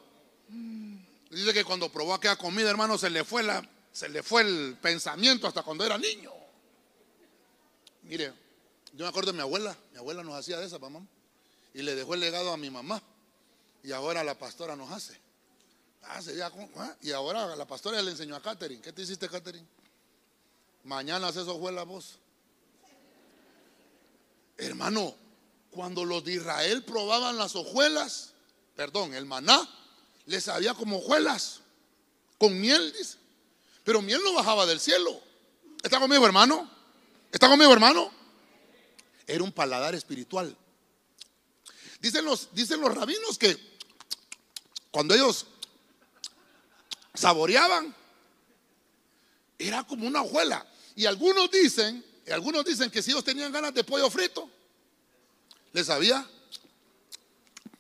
Dice 1.30 1.54
que 1.54 1.66
cuando 1.66 1.92
probó 1.92 2.14
aquella 2.14 2.38
comida, 2.38 2.70
hermano, 2.70 2.98
se 2.98 3.10
le 3.10 3.24
fue 3.26 3.44
la, 3.44 3.68
se 3.92 4.10
le 4.10 4.24
fue 4.24 4.42
el 4.42 4.78
pensamiento 4.82 5.48
hasta 5.48 5.64
cuando 5.64 5.86
era 5.86 5.98
niño. 5.98 6.32
Mire, 8.04 8.34
yo 8.94 9.06
me 9.06 9.08
acuerdo 9.08 9.32
de 9.32 9.38
mi 9.38 9.42
abuela, 9.42 9.76
mi 9.92 10.00
abuela 10.00 10.24
nos 10.24 10.36
hacía 10.36 10.58
de 10.60 10.66
esa, 10.66 10.80
mamá, 10.80 11.06
y 11.74 11.82
le 11.82 11.96
dejó 11.96 12.14
el 12.14 12.20
legado 12.20 12.52
a 12.52 12.58
mi 12.58 12.70
mamá, 12.70 13.02
y 13.84 13.92
ahora 13.92 14.24
la 14.24 14.38
pastora 14.38 14.76
nos 14.76 14.92
hace. 14.92 15.20
Ah, 16.04 16.20
ah, 16.78 16.96
y 17.02 17.12
ahora 17.12 17.56
la 17.56 17.66
pastora 17.66 18.02
le 18.02 18.12
enseñó 18.12 18.36
a 18.36 18.42
Catherine. 18.42 18.82
¿Qué 18.82 18.92
te 18.92 19.04
hiciste, 19.04 19.30
Catherine? 19.30 19.68
Mañana 20.84 21.28
haces 21.28 21.46
la 21.46 21.84
voz. 21.84 22.18
Hermano, 24.58 25.16
cuando 25.70 26.04
los 26.06 26.24
de 26.24 26.34
Israel 26.34 26.84
probaban 26.84 27.38
las 27.38 27.56
hojuelas, 27.56 28.34
perdón, 28.76 29.14
el 29.14 29.26
maná, 29.26 29.68
les 30.26 30.46
sabía 30.46 30.74
como 30.74 30.98
hojuelas, 30.98 31.62
con 32.38 32.60
miel, 32.60 32.94
dice. 32.94 33.21
Pero 33.84 34.02
miel 34.02 34.22
no 34.24 34.34
bajaba 34.34 34.66
del 34.66 34.80
cielo. 34.80 35.22
¿Está 35.84 36.00
conmigo, 36.00 36.26
hermano? 36.26 36.70
¿Está 37.32 37.48
conmigo, 37.50 37.72
hermano? 37.74 38.12
Era 39.26 39.44
un 39.44 39.52
paladar 39.52 39.96
espiritual. 39.96 40.56
Dicen 42.00 42.26
los, 42.26 42.50
dicen 42.54 42.82
los 42.82 42.94
rabinos 42.94 43.38
que 43.38 43.58
cuando 44.92 45.14
ellos 45.14 45.48
saboreaban, 47.14 47.96
era 49.58 49.84
como 49.84 50.08
una 50.08 50.22
hojuela. 50.22 50.66
Y 50.96 51.06
algunos 51.06 51.50
dicen, 51.52 52.04
algunos 52.32 52.66
dicen 52.66 52.90
que 52.90 53.02
si 53.02 53.12
ellos 53.12 53.24
tenían 53.24 53.52
ganas 53.52 53.74
de 53.74 53.84
pollo 53.84 54.10
frito, 54.10 54.50
les 55.74 55.88
sabía 55.88 56.28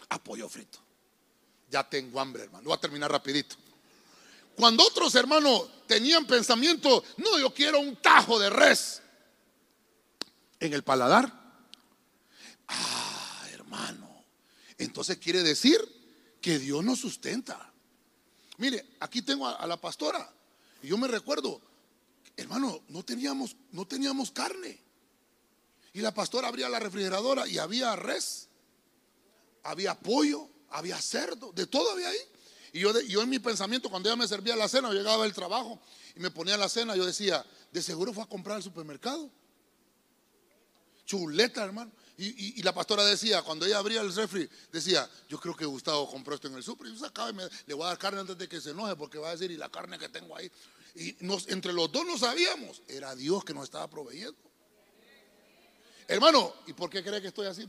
a 0.09 0.23
pollo 0.23 0.47
frito. 0.47 0.79
Ya 1.69 1.87
tengo 1.87 2.19
hambre, 2.19 2.43
hermano. 2.43 2.65
Voy 2.65 2.73
a 2.73 2.79
terminar 2.79 3.11
rapidito. 3.11 3.55
Cuando 4.55 4.85
otros 4.85 5.15
hermanos 5.15 5.69
tenían 5.87 6.25
pensamiento, 6.25 7.03
no, 7.17 7.39
yo 7.39 7.53
quiero 7.53 7.79
un 7.79 7.95
tajo 7.97 8.39
de 8.39 8.49
res 8.49 9.01
en 10.59 10.73
el 10.73 10.83
paladar. 10.83 11.33
Ah, 12.67 13.47
hermano. 13.51 14.25
Entonces 14.77 15.17
quiere 15.17 15.43
decir 15.43 15.79
que 16.41 16.59
Dios 16.59 16.83
nos 16.83 16.99
sustenta. 16.99 17.71
Mire, 18.57 18.85
aquí 18.99 19.21
tengo 19.21 19.47
a, 19.47 19.65
la 19.67 19.77
pastora. 19.77 20.31
Y 20.83 20.87
yo 20.87 20.97
me 20.97 21.07
recuerdo, 21.07 21.59
hermano, 22.37 22.81
no 22.89 23.03
teníamos, 23.03 23.55
no 23.71 23.85
teníamos 23.85 24.31
carne. 24.31 24.79
Y 25.93 26.01
la 26.01 26.13
pastora 26.13 26.47
abría 26.47 26.69
la 26.69 26.79
refrigeradora 26.79 27.47
y 27.47 27.57
había 27.57 27.95
res, 27.95 28.47
había 29.63 29.99
pollo, 29.99 30.47
había 30.69 30.99
cerdo, 31.01 31.51
de 31.51 31.67
todo 31.67 31.91
había 31.91 32.09
ahí. 32.09 32.19
Y 32.73 32.79
yo, 32.79 32.99
yo 33.01 33.21
en 33.21 33.29
mi 33.29 33.39
pensamiento, 33.39 33.89
cuando 33.89 34.09
ella 34.09 34.15
me 34.15 34.27
servía 34.27 34.55
la 34.55 34.67
cena, 34.67 34.89
yo 34.89 34.93
llegaba 34.93 35.23
del 35.23 35.33
trabajo 35.33 35.79
y 36.15 36.19
me 36.19 36.31
ponía 36.31 36.57
la 36.57 36.69
cena, 36.69 36.95
yo 36.95 37.05
decía, 37.05 37.45
de 37.71 37.81
seguro 37.81 38.13
fue 38.13 38.23
a 38.23 38.27
comprar 38.27 38.57
al 38.57 38.63
supermercado. 38.63 39.29
Chuleta, 41.05 41.63
hermano. 41.63 41.91
Y, 42.17 42.61
la 42.61 42.73
pastora 42.73 43.03
decía, 43.03 43.41
cuando 43.41 43.65
ella 43.65 43.79
abría 43.79 44.01
el 44.01 44.13
refri, 44.13 44.47
decía, 44.71 45.09
yo 45.27 45.39
creo 45.39 45.55
que 45.55 45.65
Gustavo 45.65 46.07
compró 46.07 46.35
esto 46.35 46.47
en 46.47 46.53
el 46.53 46.63
super. 46.63 46.87
Y 46.87 46.93
yo 46.93 46.99
sacaba 46.99 47.31
y 47.31 47.35
le 47.65 47.73
voy 47.73 47.85
a 47.85 47.87
dar 47.87 47.97
carne 47.97 48.19
antes 48.19 48.37
de 48.37 48.47
que 48.47 48.61
se 48.61 48.69
enoje, 48.69 48.95
porque 48.95 49.17
va 49.17 49.29
a 49.29 49.31
decir, 49.31 49.49
y 49.49 49.57
la 49.57 49.69
carne 49.69 49.97
que 49.97 50.07
tengo 50.07 50.37
ahí. 50.37 50.51
Y 50.93 51.17
nos, 51.21 51.47
entre 51.47 51.73
los 51.73 51.91
dos 51.91 52.05
no 52.05 52.17
sabíamos, 52.19 52.83
era 52.87 53.15
Dios 53.15 53.43
que 53.43 53.55
nos 53.55 53.63
estaba 53.63 53.89
proveyendo. 53.89 54.37
Hermano, 56.07 56.53
¿y 56.67 56.73
por 56.73 56.91
qué 56.91 57.03
cree 57.03 57.21
que 57.21 57.29
estoy 57.29 57.47
así? 57.47 57.67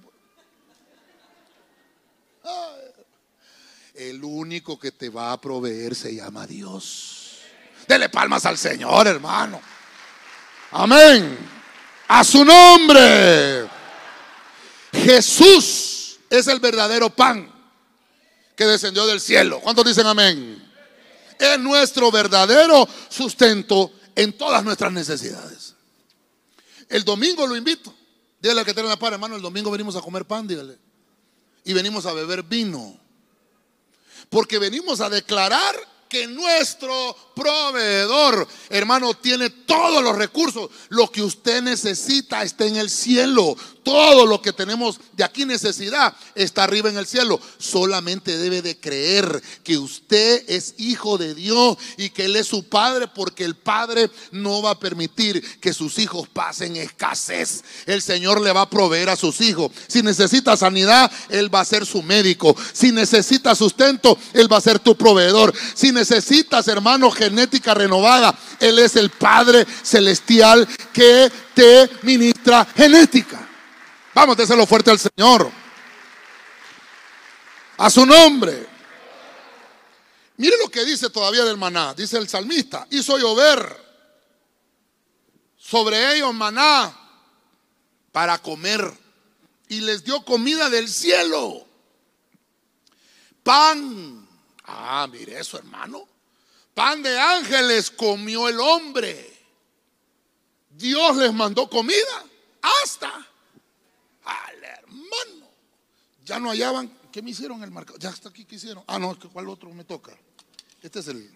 El 3.94 4.22
único 4.24 4.78
que 4.78 4.92
te 4.92 5.08
va 5.08 5.32
a 5.32 5.40
proveer 5.40 5.94
se 5.94 6.14
llama 6.14 6.46
Dios. 6.46 7.40
Dele 7.86 8.08
palmas 8.08 8.46
al 8.46 8.56
Señor, 8.56 9.06
hermano. 9.06 9.60
Amén. 10.72 11.38
A 12.08 12.24
su 12.24 12.44
nombre. 12.44 13.68
Jesús 14.92 16.18
es 16.28 16.46
el 16.46 16.60
verdadero 16.60 17.10
pan 17.10 17.50
que 18.56 18.64
descendió 18.66 19.06
del 19.06 19.20
cielo. 19.20 19.60
¿Cuántos 19.60 19.84
dicen 19.84 20.06
amén? 20.06 20.70
Es 21.38 21.58
nuestro 21.58 22.10
verdadero 22.10 22.88
sustento 23.08 23.92
en 24.14 24.32
todas 24.36 24.62
nuestras 24.64 24.92
necesidades. 24.92 25.74
El 26.88 27.04
domingo 27.04 27.46
lo 27.46 27.56
invito. 27.56 27.94
Dígale 28.40 28.60
al 28.60 28.66
que 28.66 28.74
tiene 28.74 28.88
la 28.88 28.98
par, 28.98 29.12
hermano, 29.12 29.36
el 29.36 29.42
domingo 29.42 29.70
venimos 29.70 29.96
a 29.96 30.00
comer 30.00 30.24
pan, 30.24 30.46
dígale. 30.46 30.78
Y 31.64 31.72
venimos 31.72 32.06
a 32.06 32.12
beber 32.12 32.42
vino. 32.42 33.01
Porque 34.32 34.58
venimos 34.58 35.02
a 35.02 35.10
declarar 35.10 35.76
que 36.08 36.26
nuestro 36.26 37.14
proveedor, 37.34 38.46
hermano, 38.70 39.14
tiene 39.14 39.50
todos 39.50 40.02
los 40.02 40.16
recursos. 40.16 40.70
Lo 40.88 41.10
que 41.10 41.22
usted 41.22 41.62
necesita 41.62 42.42
está 42.42 42.66
en 42.66 42.76
el 42.76 42.90
cielo. 42.90 43.56
Todo 43.82 44.26
lo 44.26 44.40
que 44.40 44.52
tenemos 44.52 45.00
de 45.12 45.24
aquí 45.24 45.44
necesidad 45.44 46.14
está 46.36 46.62
arriba 46.62 46.88
en 46.88 46.98
el 46.98 47.06
cielo. 47.06 47.40
Solamente 47.58 48.36
debe 48.38 48.62
de 48.62 48.78
creer 48.78 49.42
que 49.64 49.76
usted 49.76 50.44
es 50.48 50.74
hijo 50.78 51.18
de 51.18 51.34
Dios 51.34 51.76
y 51.96 52.10
que 52.10 52.26
Él 52.26 52.36
es 52.36 52.46
su 52.46 52.68
padre 52.68 53.08
porque 53.08 53.44
el 53.44 53.56
padre 53.56 54.08
no 54.30 54.62
va 54.62 54.70
a 54.70 54.78
permitir 54.78 55.58
que 55.58 55.72
sus 55.72 55.98
hijos 55.98 56.28
pasen 56.28 56.76
escasez. 56.76 57.64
El 57.86 58.02
Señor 58.02 58.40
le 58.40 58.52
va 58.52 58.62
a 58.62 58.70
proveer 58.70 59.08
a 59.10 59.16
sus 59.16 59.40
hijos. 59.40 59.72
Si 59.88 60.02
necesita 60.02 60.56
sanidad, 60.56 61.10
Él 61.28 61.52
va 61.52 61.60
a 61.60 61.64
ser 61.64 61.84
su 61.84 62.02
médico. 62.02 62.54
Si 62.72 62.92
necesita 62.92 63.54
sustento, 63.56 64.16
Él 64.32 64.52
va 64.52 64.58
a 64.58 64.62
ser 64.62 64.78
tu 64.78 64.96
proveedor. 64.96 65.52
Si 65.74 65.90
necesitas, 65.90 66.68
hermano, 66.68 67.10
genética 67.24 67.74
renovada, 67.74 68.34
Él 68.58 68.78
es 68.78 68.96
el 68.96 69.10
Padre 69.10 69.66
celestial 69.82 70.66
que 70.92 71.30
te 71.54 71.90
ministra 72.02 72.66
genética. 72.76 73.48
Vamos, 74.14 74.36
déselo 74.36 74.66
fuerte 74.66 74.90
al 74.90 74.98
Señor. 74.98 75.50
A 77.78 77.90
su 77.90 78.04
nombre. 78.04 78.66
Mire 80.36 80.56
lo 80.58 80.68
que 80.68 80.84
dice 80.84 81.10
todavía 81.10 81.44
del 81.44 81.56
maná. 81.56 81.94
Dice 81.94 82.18
el 82.18 82.28
salmista, 82.28 82.86
hizo 82.90 83.18
llover 83.18 83.80
sobre 85.56 86.16
ellos 86.16 86.34
maná 86.34 86.92
para 88.10 88.38
comer 88.38 88.92
y 89.68 89.80
les 89.80 90.04
dio 90.04 90.24
comida 90.24 90.68
del 90.68 90.88
cielo. 90.88 91.66
Pan. 93.42 94.28
Ah, 94.64 95.08
mire 95.10 95.38
eso, 95.38 95.58
hermano. 95.58 96.11
Pan 96.74 97.02
de 97.02 97.18
ángeles 97.18 97.90
comió 97.90 98.48
el 98.48 98.58
hombre. 98.60 99.30
Dios 100.70 101.16
les 101.16 101.32
mandó 101.32 101.68
comida 101.68 102.24
hasta 102.62 103.14
al 104.24 104.64
hermano. 104.64 105.48
Ya 106.24 106.38
no 106.38 106.50
hallaban. 106.50 106.90
¿Qué 107.12 107.20
me 107.20 107.30
hicieron 107.30 107.62
el 107.62 107.70
marcador? 107.70 108.00
Ya 108.00 108.08
está 108.08 108.30
aquí, 108.30 108.44
¿qué 108.46 108.54
hicieron? 108.54 108.82
Ah, 108.86 108.98
no, 108.98 109.18
¿cuál 109.32 109.48
otro 109.48 109.70
me 109.74 109.84
toca? 109.84 110.16
Este 110.82 111.00
es 111.00 111.08
el. 111.08 111.30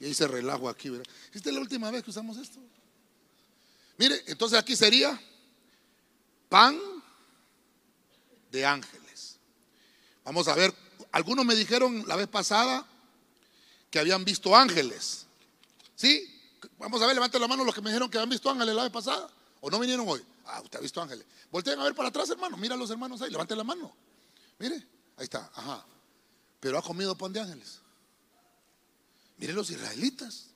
Y 0.00 0.06
ahí 0.06 0.14
se 0.14 0.26
relajo 0.26 0.68
aquí, 0.68 0.88
¿verdad? 0.88 1.06
Esta 1.32 1.50
es 1.50 1.54
la 1.54 1.60
última 1.60 1.90
vez 1.90 2.02
que 2.02 2.10
usamos 2.10 2.38
esto. 2.38 2.58
Mire, 3.98 4.22
entonces 4.26 4.58
aquí 4.58 4.74
sería 4.74 5.18
pan 6.48 6.78
de 8.50 8.64
ángeles. 8.64 9.36
Vamos 10.24 10.48
a 10.48 10.54
ver, 10.54 10.74
algunos 11.12 11.44
me 11.44 11.54
dijeron 11.54 12.04
la 12.06 12.16
vez 12.16 12.28
pasada 12.28 12.86
habían 13.98 14.24
visto 14.24 14.54
ángeles. 14.54 15.26
¿Sí? 15.94 16.32
Vamos 16.78 17.00
a 17.02 17.06
ver, 17.06 17.14
levanten 17.14 17.40
la 17.40 17.48
mano 17.48 17.64
los 17.64 17.74
que 17.74 17.80
me 17.80 17.90
dijeron 17.90 18.10
que 18.10 18.18
habían 18.18 18.30
visto 18.30 18.50
ángeles 18.50 18.74
la 18.74 18.82
vez 18.82 18.92
pasada. 18.92 19.30
¿O 19.60 19.70
no 19.70 19.78
vinieron 19.78 20.06
hoy? 20.08 20.22
Ah, 20.44 20.60
usted 20.62 20.78
ha 20.78 20.82
visto 20.82 21.00
ángeles. 21.00 21.26
Volteen 21.50 21.78
a 21.78 21.84
ver 21.84 21.94
para 21.94 22.08
atrás, 22.08 22.28
hermano. 22.30 22.56
Mira 22.56 22.74
a 22.74 22.78
los 22.78 22.90
hermanos 22.90 23.20
ahí. 23.22 23.30
Levanten 23.30 23.58
la 23.58 23.64
mano. 23.64 23.94
Mire, 24.58 24.76
ahí 25.16 25.24
está. 25.24 25.50
Ajá. 25.54 25.84
Pero 26.60 26.78
ha 26.78 26.82
comido 26.82 27.16
pan 27.16 27.32
de 27.32 27.40
ángeles. 27.40 27.80
Mire 29.38 29.52
los 29.52 29.70
israelitas. 29.70 30.50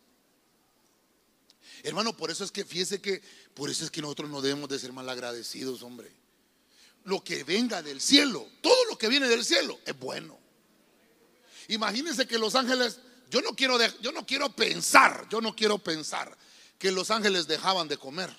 Hermano, 1.82 2.16
por 2.16 2.30
eso 2.30 2.44
es 2.44 2.52
que 2.52 2.64
fíjese 2.64 3.00
que, 3.00 3.22
por 3.54 3.70
eso 3.70 3.84
es 3.84 3.90
que 3.90 4.02
nosotros 4.02 4.30
no 4.30 4.42
debemos 4.42 4.68
de 4.68 4.78
ser 4.78 4.92
mal 4.92 5.08
agradecidos, 5.08 5.82
hombre. 5.82 6.12
Lo 7.04 7.24
que 7.24 7.44
venga 7.44 7.82
del 7.82 8.00
cielo, 8.00 8.46
todo 8.60 8.84
lo 8.90 8.98
que 8.98 9.08
viene 9.08 9.28
del 9.28 9.44
cielo 9.44 9.78
es 9.86 9.98
bueno. 9.98 10.38
Imagínense 11.68 12.26
que 12.26 12.38
los 12.38 12.54
ángeles, 12.54 13.00
yo 13.30 13.40
no 13.40 13.54
quiero, 13.54 13.78
yo 14.00 14.12
no 14.12 14.26
quiero 14.26 14.50
pensar, 14.50 15.26
yo 15.30 15.40
no 15.40 15.56
quiero 15.56 15.78
pensar 15.78 16.36
que 16.78 16.92
los 16.92 17.10
ángeles 17.10 17.46
dejaban 17.46 17.88
de 17.88 17.96
comer 17.96 18.30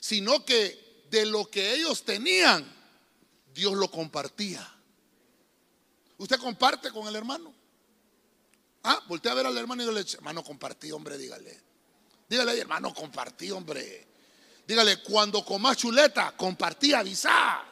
sino 0.00 0.44
que 0.44 1.04
de 1.10 1.26
lo 1.26 1.48
que 1.50 1.74
ellos 1.74 2.02
tenían, 2.04 2.66
Dios 3.54 3.74
lo 3.74 3.90
compartía. 3.90 4.66
¿Usted 6.16 6.38
comparte 6.38 6.90
con 6.90 7.06
el 7.06 7.14
hermano? 7.14 7.52
Ah, 8.82 9.02
voltea 9.06 9.32
a 9.32 9.34
ver 9.34 9.46
al 9.46 9.56
hermano 9.56 9.82
y 9.82 9.86
dígale, 9.86 10.06
hermano, 10.14 10.42
compartí, 10.42 10.90
hombre, 10.90 11.18
dígale. 11.18 11.60
Dígale, 12.28 12.58
hermano, 12.58 12.94
compartí, 12.94 13.50
hombre. 13.50 14.06
Dígale, 14.66 15.02
cuando 15.02 15.44
comas 15.44 15.76
chuleta, 15.76 16.34
compartí, 16.36 16.92
avisa. 16.94 17.62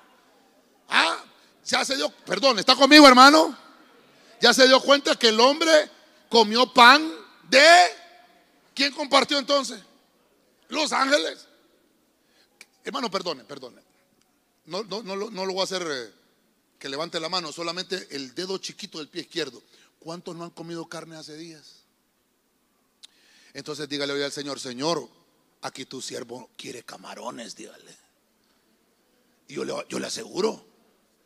Ah, 0.88 1.25
Ya 1.64 1.85
se 1.85 1.97
dio, 1.97 2.11
perdón, 2.11 2.59
¿está 2.59 2.75
conmigo, 2.77 3.07
hermano? 3.07 3.57
Ya 4.40 4.53
se 4.55 4.66
dio 4.66 4.81
cuenta 4.81 5.16
que 5.16 5.29
el 5.29 5.40
hombre 5.40 5.90
comió 6.29 6.72
pan 6.72 7.11
de... 7.48 7.62
¿Quién 8.74 8.92
compartió 8.92 9.38
entonces? 9.38 9.81
Los 10.68 10.92
ángeles. 10.92 11.46
Hermano, 12.85 13.11
perdone, 13.11 13.44
perdone. 13.44 13.83
No, 14.66 14.85
no, 14.85 15.03
no, 15.03 15.16
lo- 15.16 15.31
no 15.31 15.44
lo 15.46 15.53
voy 15.53 15.62
a 15.62 15.64
hacer 15.64 15.85
eh, 15.90 16.12
que 16.79 16.88
levante 16.88 17.18
la 17.18 17.29
mano, 17.29 17.51
solamente 17.53 18.07
el 18.11 18.35
dedo 18.35 18.59
chiquito 18.59 18.98
del 18.98 19.09
pie 19.09 19.22
izquierdo. 19.22 19.62
¿Cuántos 19.98 20.37
no 20.37 20.44
han 20.44 20.51
comido 20.51 20.87
carne 20.87 21.16
hace 21.16 21.37
días? 21.37 21.83
Entonces 23.55 23.88
dígale 23.88 24.12
hoy 24.12 24.22
al 24.22 24.31
Señor, 24.31 24.61
Señor, 24.61 25.09
aquí 25.62 25.85
tu 25.87 26.01
siervo 26.01 26.51
quiere 26.57 26.85
camarones, 26.85 27.57
dígale. 27.57 27.96
Y 29.48 29.55
yo 29.55 29.64
le, 29.64 29.74
yo 29.88 29.98
le 29.98 30.07
aseguro 30.07 30.64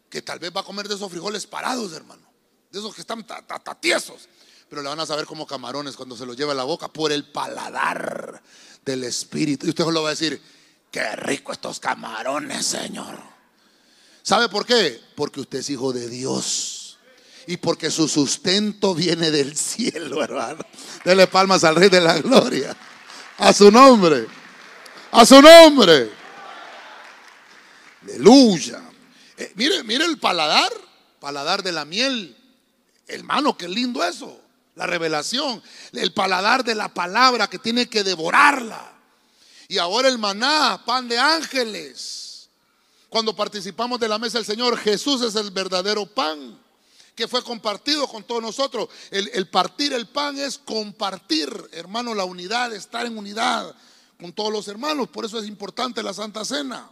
que 0.09 0.23
tal 0.23 0.39
vez 0.39 0.53
va 0.57 0.63
a 0.63 0.65
comer 0.65 0.89
de 0.89 0.95
esos 0.95 1.11
frijoles 1.11 1.47
parados, 1.47 1.93
hermano. 1.93 2.32
De 2.73 2.79
esos 2.79 2.95
que 2.95 3.03
están 3.03 3.25
ta- 3.27 3.43
ta- 3.43 3.59
ta- 3.59 3.75
tiesos. 3.75 4.29
Pero 4.69 4.81
le 4.83 4.89
van 4.89 4.99
a 5.01 5.07
saber 5.07 5.27
como 5.27 5.47
camarones 5.47 5.95
cuando 5.97 6.17
se 6.17 6.25
los 6.25 6.37
lleva 6.37 6.53
a 6.53 6.55
la 6.55 6.65
boca 6.65 6.89
por 6.89 7.13
el 7.13 7.25
paladar 7.31 8.43
del 8.85 9.05
Espíritu. 9.05 9.67
Y 9.67 9.71
usted 9.71 9.85
lo 9.87 10.03
va 10.03 10.09
a 10.09 10.13
decir, 10.13 10.41
qué 10.91 11.15
rico 11.17 11.53
estos 11.53 11.79
camarones, 11.79 12.65
Señor. 12.67 13.19
¿Sabe 14.23 14.49
por 14.49 14.65
qué? 14.65 15.01
Porque 15.15 15.41
usted 15.41 15.59
es 15.59 15.69
hijo 15.71 15.93
de 15.93 16.09
Dios. 16.09 16.99
Y 17.47 17.59
porque 17.59 17.91
su 17.91 18.09
sustento 18.09 18.95
viene 18.95 19.31
del 19.31 19.57
cielo, 19.57 20.23
hermano. 20.23 20.65
Dele 21.05 21.27
palmas 21.27 21.65
al 21.65 21.75
Rey 21.77 21.91
de 21.91 22.01
la 22.01 22.19
Gloria. 22.19 22.75
A 23.39 23.53
su 23.53 23.71
nombre. 23.71 24.27
A 25.11 25.27
su 25.27 25.43
nombre. 25.43 26.11
Aleluya. 28.05 28.81
Eh, 29.37 29.53
mire, 29.57 29.83
mire 29.83 30.05
el 30.05 30.19
paladar. 30.19 30.73
Paladar 31.21 31.63
de 31.63 31.73
la 31.73 31.85
miel. 31.85 32.37
Hermano, 33.13 33.57
qué 33.57 33.69
lindo 33.69 34.03
eso. 34.03 34.41
La 34.75 34.87
revelación. 34.87 35.63
El 35.93 36.13
paladar 36.13 36.65
de 36.65 36.75
la 36.75 36.93
palabra 36.93 37.49
que 37.49 37.59
tiene 37.59 37.89
que 37.89 38.03
devorarla. 38.03 38.93
Y 39.69 39.79
ahora 39.79 40.09
el 40.09 40.19
maná, 40.19 40.83
pan 40.85 41.09
de 41.09 41.19
ángeles. 41.19 42.49
Cuando 43.09 43.37
participamos 43.37 44.01
de 44.01 44.09
la 44.09 44.19
mesa 44.19 44.39
del 44.39 44.47
Señor, 44.47 44.79
Jesús 44.79 45.21
es 45.23 45.35
el 45.35 45.51
verdadero 45.51 46.07
pan 46.07 46.59
que 47.15 47.29
fue 47.29 47.45
compartido 47.45 48.09
con 48.09 48.25
todos 48.25 48.43
nosotros. 48.43 48.89
El, 49.11 49.31
el 49.35 49.49
partir 49.49 49.93
el 49.93 50.09
pan 50.09 50.39
es 50.39 50.57
compartir, 50.59 51.51
hermano, 51.73 52.15
la 52.15 52.25
unidad, 52.25 52.73
estar 52.73 53.05
en 53.05 53.19
unidad 53.19 53.75
con 54.19 54.33
todos 54.33 54.53
los 54.53 54.67
hermanos. 54.69 55.09
Por 55.09 55.27
eso 55.27 55.39
es 55.39 55.47
importante 55.47 56.03
la 56.03 56.15
Santa 56.15 56.45
Cena. 56.45 56.91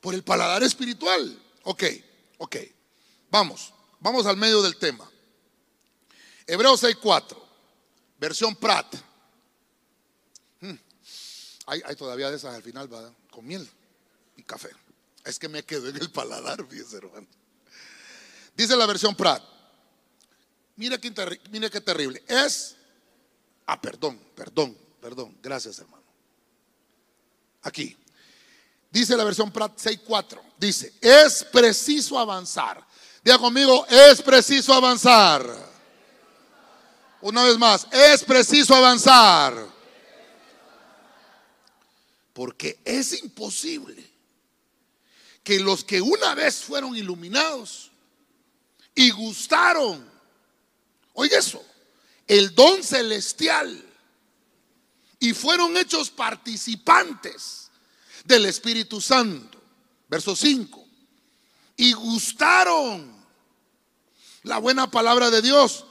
Por 0.00 0.14
el 0.14 0.22
paladar 0.22 0.62
espiritual. 0.62 1.38
Ok, 1.64 1.84
ok. 2.38 2.56
Vamos, 3.30 3.74
vamos 4.00 4.24
al 4.24 4.38
medio 4.38 4.62
del 4.62 4.76
tema. 4.76 5.09
Hebreos 6.52 6.82
6.4, 6.82 7.36
versión 8.18 8.56
Prat. 8.56 8.92
Hmm. 10.60 10.74
Hay, 11.66 11.94
todavía 11.94 12.28
de 12.28 12.36
esas 12.36 12.54
al 12.56 12.62
final, 12.62 12.88
¿verdad? 12.88 13.12
Con 13.30 13.46
miel 13.46 13.68
y 14.36 14.42
café. 14.42 14.70
Es 15.24 15.38
que 15.38 15.48
me 15.48 15.62
quedo 15.62 15.88
en 15.88 15.96
el 15.96 16.10
paladar, 16.10 16.66
fíjese, 16.68 16.96
hermano. 16.96 17.28
Dice 18.56 18.76
la 18.76 18.86
versión 18.86 19.14
Prat. 19.14 19.40
Mira 20.74 20.98
qué, 20.98 21.14
terri- 21.14 21.40
mira 21.50 21.70
qué 21.70 21.80
terrible. 21.80 22.24
Es. 22.26 22.74
Ah, 23.66 23.80
perdón, 23.80 24.18
perdón, 24.34 24.76
perdón. 25.00 25.38
Gracias, 25.40 25.78
hermano. 25.78 26.02
Aquí. 27.62 27.96
Dice 28.90 29.16
la 29.16 29.22
versión 29.22 29.52
Prat 29.52 29.78
6.4. 29.78 30.40
Dice: 30.58 30.94
Es 31.00 31.44
preciso 31.44 32.18
avanzar. 32.18 32.84
Diga 33.22 33.38
conmigo: 33.38 33.86
Es 33.86 34.20
preciso 34.20 34.74
avanzar. 34.74 35.69
Una 37.22 37.44
vez 37.44 37.58
más: 37.58 37.86
Es 37.90 38.24
preciso 38.24 38.74
avanzar. 38.74 39.68
Porque 42.32 42.78
es 42.84 43.22
imposible 43.22 44.08
que 45.42 45.60
los 45.60 45.84
que 45.84 46.00
una 46.00 46.34
vez 46.34 46.62
fueron 46.62 46.96
iluminados 46.96 47.90
y 48.94 49.10
gustaron, 49.10 50.08
oiga 51.14 51.38
eso, 51.38 51.64
el 52.26 52.54
don 52.54 52.82
celestial 52.82 53.84
y 55.18 55.34
fueron 55.34 55.76
hechos 55.76 56.10
participantes 56.10 57.70
del 58.24 58.46
Espíritu 58.46 59.00
Santo, 59.00 59.60
verso 60.08 60.36
5, 60.36 60.86
y 61.76 61.92
gustaron 61.92 63.12
la 64.42 64.58
buena 64.58 64.90
palabra 64.90 65.30
de 65.30 65.42
Dios 65.42 65.84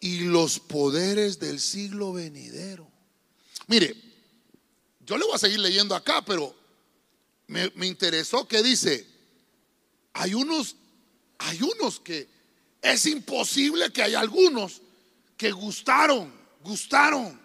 y 0.00 0.20
los 0.20 0.58
poderes 0.58 1.38
del 1.38 1.60
siglo 1.60 2.14
venidero. 2.14 2.90
Mire, 3.66 3.94
yo 5.00 5.18
le 5.18 5.26
voy 5.26 5.34
a 5.34 5.38
seguir 5.38 5.60
leyendo 5.60 5.94
acá, 5.94 6.24
pero 6.24 6.54
me, 7.46 7.70
interesó 7.86 8.48
que 8.48 8.62
dice, 8.62 9.06
hay 10.14 10.34
unos, 10.34 10.76
hay 11.38 11.60
unos 11.62 12.00
que 12.00 12.28
es 12.80 13.06
imposible 13.06 13.92
que 13.92 14.02
hay 14.02 14.14
algunos 14.14 14.80
que 15.36 15.52
gustaron, 15.52 16.32
gustaron, 16.62 17.38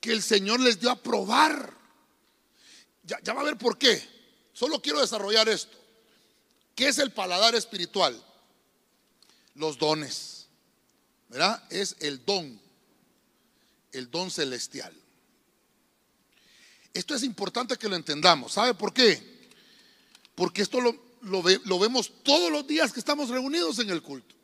que 0.00 0.12
el 0.12 0.22
Señor 0.22 0.60
les 0.60 0.80
dio 0.80 0.90
a 0.90 1.00
probar. 1.00 1.72
Ya, 3.04 3.20
ya 3.22 3.34
va 3.34 3.42
a 3.42 3.44
ver 3.44 3.56
por 3.56 3.78
qué. 3.78 4.02
Solo 4.52 4.80
quiero 4.82 5.00
desarrollar 5.00 5.48
esto. 5.48 5.76
¿Qué 6.74 6.88
es 6.88 6.98
el 6.98 7.12
paladar 7.12 7.54
espiritual? 7.54 8.20
Los 9.54 9.78
dones. 9.78 10.33
Es 11.70 11.96
el 12.00 12.24
don. 12.24 12.60
El 13.92 14.10
don 14.10 14.30
celestial. 14.30 14.92
Esto 16.92 17.14
es 17.14 17.22
importante 17.22 17.76
que 17.76 17.88
lo 17.88 17.96
entendamos. 17.96 18.52
¿Sabe 18.52 18.74
por 18.74 18.92
qué? 18.92 19.48
Porque 20.34 20.62
esto 20.62 20.80
lo, 20.80 20.96
lo 21.22 21.78
vemos 21.78 22.12
todos 22.22 22.50
los 22.52 22.66
días 22.66 22.92
que 22.92 23.00
estamos 23.00 23.30
reunidos 23.30 23.78
en 23.80 23.90
el 23.90 24.02
culto. 24.02 24.34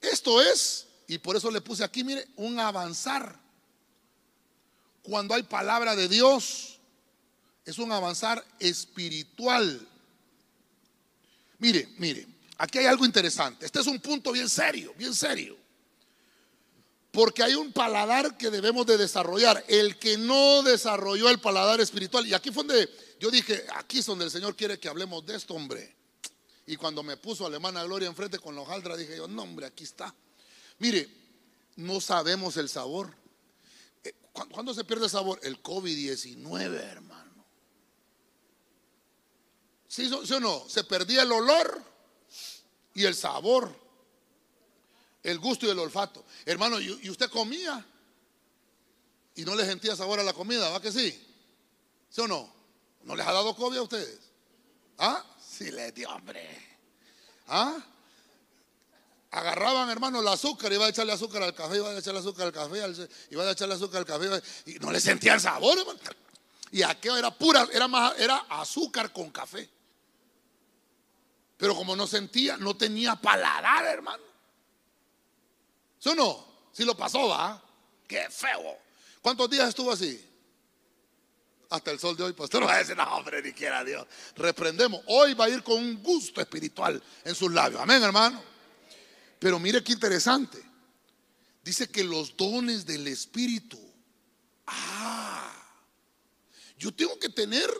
Esto 0.00 0.42
es, 0.42 0.86
y 1.06 1.18
por 1.18 1.36
eso 1.36 1.50
le 1.50 1.60
puse 1.60 1.84
aquí, 1.84 2.02
mire, 2.02 2.26
un 2.36 2.58
avanzar. 2.58 3.38
Cuando 5.02 5.34
hay 5.34 5.42
palabra 5.44 5.94
de 5.94 6.08
Dios, 6.08 6.80
es 7.64 7.78
un 7.78 7.92
avanzar 7.92 8.44
espiritual. 8.58 9.86
Mire, 11.58 11.88
mire, 11.98 12.26
aquí 12.58 12.78
hay 12.78 12.86
algo 12.86 13.04
interesante. 13.04 13.66
Este 13.66 13.80
es 13.80 13.86
un 13.86 14.00
punto 14.00 14.32
bien 14.32 14.48
serio, 14.48 14.92
bien 14.98 15.14
serio. 15.14 15.63
Porque 17.14 17.44
hay 17.44 17.54
un 17.54 17.72
paladar 17.72 18.36
que 18.36 18.50
debemos 18.50 18.84
de 18.86 18.98
desarrollar. 18.98 19.64
El 19.68 19.98
que 20.00 20.18
no 20.18 20.64
desarrolló 20.64 21.30
el 21.30 21.38
paladar 21.38 21.80
espiritual. 21.80 22.26
Y 22.26 22.34
aquí 22.34 22.50
fue 22.50 22.64
donde 22.64 22.90
yo 23.20 23.30
dije, 23.30 23.64
aquí 23.76 24.00
es 24.00 24.06
donde 24.06 24.24
el 24.24 24.32
Señor 24.32 24.56
quiere 24.56 24.80
que 24.80 24.88
hablemos 24.88 25.24
de 25.24 25.36
esto, 25.36 25.54
hombre. 25.54 25.94
Y 26.66 26.76
cuando 26.76 27.04
me 27.04 27.16
puso 27.16 27.46
Alemana 27.46 27.84
Gloria 27.84 28.08
enfrente 28.08 28.40
con 28.40 28.56
la 28.56 28.62
hojaldra, 28.62 28.96
dije 28.96 29.16
yo, 29.16 29.28
no, 29.28 29.42
hombre, 29.42 29.64
aquí 29.66 29.84
está. 29.84 30.12
Mire, 30.80 31.08
no 31.76 32.00
sabemos 32.00 32.56
el 32.56 32.68
sabor. 32.68 33.14
Eh, 34.02 34.12
¿cu- 34.32 34.48
¿Cuándo 34.48 34.74
se 34.74 34.82
pierde 34.82 35.04
el 35.04 35.10
sabor? 35.10 35.38
El 35.44 35.62
COVID-19, 35.62 36.74
hermano. 36.74 37.44
¿Sí, 39.86 40.10
sí 40.24 40.32
o 40.32 40.40
no? 40.40 40.64
Se 40.68 40.82
perdía 40.82 41.22
el 41.22 41.30
olor 41.30 41.80
y 42.94 43.04
el 43.04 43.14
sabor 43.14 43.72
el 45.24 45.38
gusto 45.38 45.66
y 45.66 45.70
el 45.70 45.78
olfato. 45.78 46.24
Hermano, 46.44 46.78
y, 46.80 47.10
usted 47.10 47.28
comía 47.30 47.84
y 49.34 49.44
no 49.44 49.56
le 49.56 49.64
sentía 49.64 49.96
sabor 49.96 50.20
a 50.20 50.22
la 50.22 50.32
comida, 50.32 50.68
¿va 50.68 50.80
que 50.80 50.92
sí? 50.92 51.10
¿Sí 52.10 52.20
o 52.20 52.28
no? 52.28 52.54
¿No 53.02 53.16
les 53.16 53.26
ha 53.26 53.32
dado 53.32 53.56
COVID 53.56 53.78
a 53.78 53.82
ustedes? 53.82 54.20
¿Ah? 54.98 55.24
Sí 55.40 55.72
les 55.72 55.92
dio, 55.94 56.10
hombre. 56.10 56.46
¿Ah? 57.48 57.76
Agarraban, 59.30 59.90
hermano, 59.90 60.20
el 60.20 60.28
azúcar, 60.28 60.72
iba 60.72 60.86
a 60.86 60.90
echarle 60.90 61.12
azúcar 61.12 61.42
al 61.42 61.54
café, 61.54 61.76
iba 61.78 61.90
a 61.90 61.98
echarle 61.98 62.20
azúcar 62.20 62.46
al 62.46 62.52
café, 62.52 62.78
iba 63.30 63.42
a 63.42 63.50
echarle 63.50 63.74
azúcar 63.74 63.98
al 63.98 64.06
café, 64.06 64.42
y 64.66 64.74
no 64.74 64.92
le 64.92 65.00
sentían 65.00 65.40
sabor, 65.40 65.76
hermano. 65.76 65.98
Y 66.70 66.82
aquello 66.82 67.16
era 67.16 67.36
pura, 67.36 67.66
era 67.72 67.88
más, 67.88 68.18
era 68.18 68.36
azúcar 68.48 69.12
con 69.12 69.30
café. 69.30 69.68
Pero 71.56 71.74
como 71.74 71.96
no 71.96 72.06
sentía, 72.06 72.56
no 72.56 72.76
tenía 72.76 73.16
paladar, 73.16 73.86
hermano. 73.86 74.33
¿Sí 76.04 76.10
o 76.10 76.14
no? 76.14 76.46
Si 76.70 76.84
lo 76.84 76.94
pasó, 76.94 77.28
va. 77.28 77.62
Qué 78.06 78.28
feo. 78.28 78.76
¿Cuántos 79.22 79.48
días 79.48 79.70
estuvo 79.70 79.90
así? 79.90 80.22
Hasta 81.70 81.92
el 81.92 81.98
sol 81.98 82.14
de 82.14 82.24
hoy, 82.24 82.34
pastor. 82.34 82.62
Va 82.66 82.74
a 82.74 82.78
decir, 82.80 82.94
no, 82.94 83.04
hombre, 83.04 83.40
ni 83.40 83.54
quiera 83.54 83.82
Dios. 83.82 84.06
Reprendemos. 84.36 85.00
Hoy 85.06 85.32
va 85.32 85.46
a 85.46 85.48
ir 85.48 85.62
con 85.62 85.82
un 85.82 86.02
gusto 86.02 86.42
espiritual 86.42 87.02
en 87.24 87.34
sus 87.34 87.50
labios. 87.50 87.80
Amén, 87.80 88.02
hermano. 88.02 88.42
Pero 89.38 89.58
mire 89.58 89.82
qué 89.82 89.94
interesante. 89.94 90.62
Dice 91.62 91.88
que 91.88 92.04
los 92.04 92.36
dones 92.36 92.84
del 92.84 93.08
Espíritu. 93.08 93.80
Ah. 94.66 95.56
Yo 96.76 96.94
tengo 96.94 97.18
que 97.18 97.30
tener. 97.30 97.70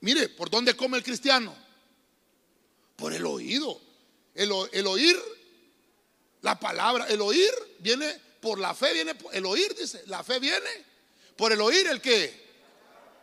Mire, 0.00 0.28
¿por 0.30 0.50
dónde 0.50 0.74
come 0.74 0.98
el 0.98 1.04
cristiano? 1.04 1.54
Por 2.96 3.12
el 3.12 3.24
oído. 3.24 3.80
El, 4.34 4.50
el 4.72 4.86
oír 4.88 5.16
la 6.42 6.58
palabra, 6.58 7.06
el 7.08 7.20
oír 7.20 7.50
viene 7.80 8.20
por 8.40 8.58
la 8.58 8.74
fe, 8.74 8.92
viene 8.92 9.14
por 9.14 9.34
el 9.34 9.44
oír, 9.44 9.74
dice. 9.74 10.02
La 10.06 10.22
fe 10.22 10.38
viene 10.38 10.70
por 11.36 11.52
el 11.52 11.60
oír, 11.60 11.86
¿el 11.86 12.00
qué? 12.00 12.48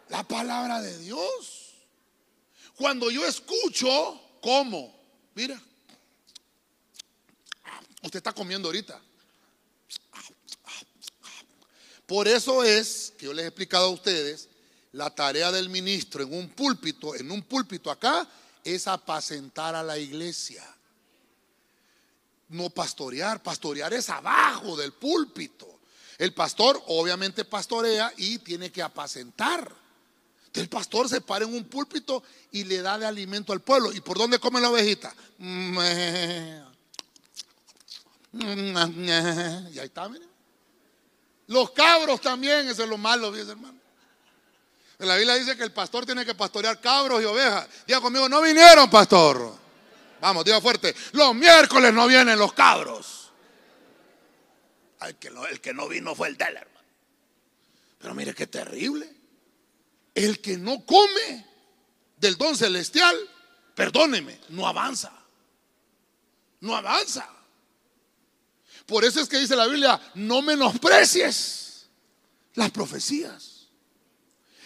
La 0.09 0.23
palabra 0.27 0.81
de 0.81 0.97
Dios. 0.99 1.73
Cuando 2.75 3.09
yo 3.09 3.25
escucho, 3.25 4.21
¿cómo? 4.41 4.93
Mira, 5.33 5.61
usted 8.01 8.17
está 8.17 8.33
comiendo 8.33 8.67
ahorita. 8.67 9.01
Por 12.05 12.27
eso 12.27 12.63
es 12.63 13.13
que 13.17 13.25
yo 13.25 13.33
les 13.33 13.45
he 13.45 13.47
explicado 13.47 13.85
a 13.85 13.89
ustedes, 13.89 14.49
la 14.91 15.09
tarea 15.09 15.51
del 15.51 15.69
ministro 15.69 16.23
en 16.23 16.33
un 16.33 16.49
púlpito, 16.49 17.15
en 17.15 17.31
un 17.31 17.41
púlpito 17.41 17.89
acá, 17.89 18.29
es 18.63 18.87
apacentar 18.87 19.75
a 19.75 19.83
la 19.83 19.97
iglesia. 19.97 20.63
No 22.49 22.69
pastorear, 22.69 23.41
pastorear 23.41 23.93
es 23.93 24.09
abajo 24.09 24.77
del 24.77 24.93
púlpito. 24.93 25.79
El 26.17 26.33
pastor 26.33 26.81
obviamente 26.87 27.43
pastorea 27.43 28.13
y 28.17 28.37
tiene 28.39 28.71
que 28.71 28.81
apacentar. 28.81 29.71
El 30.53 30.69
pastor 30.69 31.09
se 31.09 31.19
para 31.19 31.43
en 31.43 31.53
un 31.53 31.65
púlpito 31.65 32.23
y 32.51 32.63
le 32.63 32.81
da 32.81 32.97
de 32.97 33.05
alimento 33.05 33.51
al 33.51 33.61
pueblo. 33.61 33.91
¿Y 33.91 33.99
por 33.99 34.17
dónde 34.17 34.39
come 34.39 34.61
la 34.61 34.69
ovejita? 34.69 35.13
Y 35.37 35.43
ahí 39.79 39.85
está, 39.85 40.07
miren. 40.07 40.29
Los 41.47 41.71
cabros 41.71 42.21
también, 42.21 42.69
eso 42.69 42.83
es 42.83 42.89
lo 42.89 42.97
malo, 42.97 43.31
dice 43.31 43.51
hermano. 43.51 43.77
La 44.99 45.17
Biblia 45.17 45.35
dice 45.35 45.57
que 45.57 45.63
el 45.63 45.73
pastor 45.73 46.05
tiene 46.05 46.25
que 46.25 46.35
pastorear 46.35 46.79
cabros 46.79 47.21
y 47.21 47.25
ovejas. 47.25 47.67
Diga 47.85 47.99
conmigo, 47.99 48.29
no 48.29 48.41
vinieron, 48.41 48.89
pastor. 48.89 49.64
Vamos, 50.25 50.43
diga 50.43 50.59
fuerte. 50.59 50.95
Los 51.11 51.35
miércoles 51.35 51.93
no 51.93 52.07
vienen 52.07 52.39
los 52.39 52.51
cabros. 52.53 53.31
El 55.01 55.17
que, 55.17 55.29
no, 55.29 55.45
el 55.45 55.61
que 55.61 55.71
no 55.71 55.87
vino 55.87 56.15
fue 56.15 56.29
el 56.29 56.35
del 56.35 56.57
hermano. 56.57 56.89
Pero 57.99 58.15
mire 58.15 58.33
qué 58.33 58.47
terrible. 58.47 59.07
El 60.15 60.41
que 60.41 60.57
no 60.57 60.83
come 60.83 61.45
del 62.17 62.37
don 62.37 62.57
celestial, 62.57 63.15
perdóneme, 63.75 64.39
no 64.49 64.67
avanza. 64.67 65.13
No 66.61 66.75
avanza. 66.75 67.29
Por 68.87 69.05
eso 69.05 69.21
es 69.21 69.29
que 69.29 69.37
dice 69.37 69.55
la 69.55 69.67
Biblia, 69.67 70.01
no 70.15 70.41
menosprecies 70.41 71.87
las 72.55 72.71
profecías. 72.71 73.67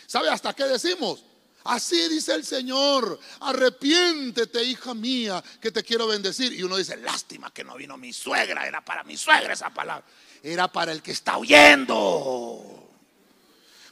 ¿Sabe 0.07 0.29
hasta 0.29 0.53
qué 0.53 0.63
decimos? 0.63 1.25
Así 1.65 2.07
dice 2.07 2.33
el 2.33 2.45
Señor, 2.45 3.19
arrepiéntete, 3.41 4.63
hija 4.63 4.93
mía, 4.93 5.43
que 5.61 5.71
te 5.71 5.83
quiero 5.83 6.07
bendecir. 6.07 6.53
Y 6.53 6.63
uno 6.63 6.77
dice, 6.77 6.95
lástima 6.97 7.53
que 7.53 7.63
no 7.63 7.75
vino 7.75 7.97
mi 7.97 8.13
suegra, 8.13 8.65
era 8.65 8.83
para 8.83 9.03
mi 9.03 9.17
suegra 9.17 9.53
esa 9.53 9.69
palabra. 9.69 10.05
Era 10.41 10.71
para 10.71 10.91
el 10.91 11.01
que 11.01 11.11
está 11.11 11.37
huyendo. 11.37 12.89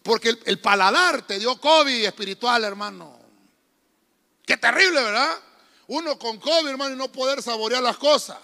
Porque 0.01 0.38
el, 0.45 0.60
paladar 0.60 1.27
te 1.27 1.38
dio 1.38 1.60
COVID 1.60 2.06
espiritual, 2.06 2.63
hermano. 2.63 3.19
Qué 4.45 4.56
terrible, 4.56 5.03
¿verdad? 5.03 5.38
Uno 5.88 6.17
con 6.17 6.39
COVID, 6.39 6.69
hermano, 6.69 6.95
y 6.95 6.97
no 6.97 7.12
poder 7.12 7.43
saborear 7.43 7.84
las 7.84 7.97
cosas. 7.97 8.38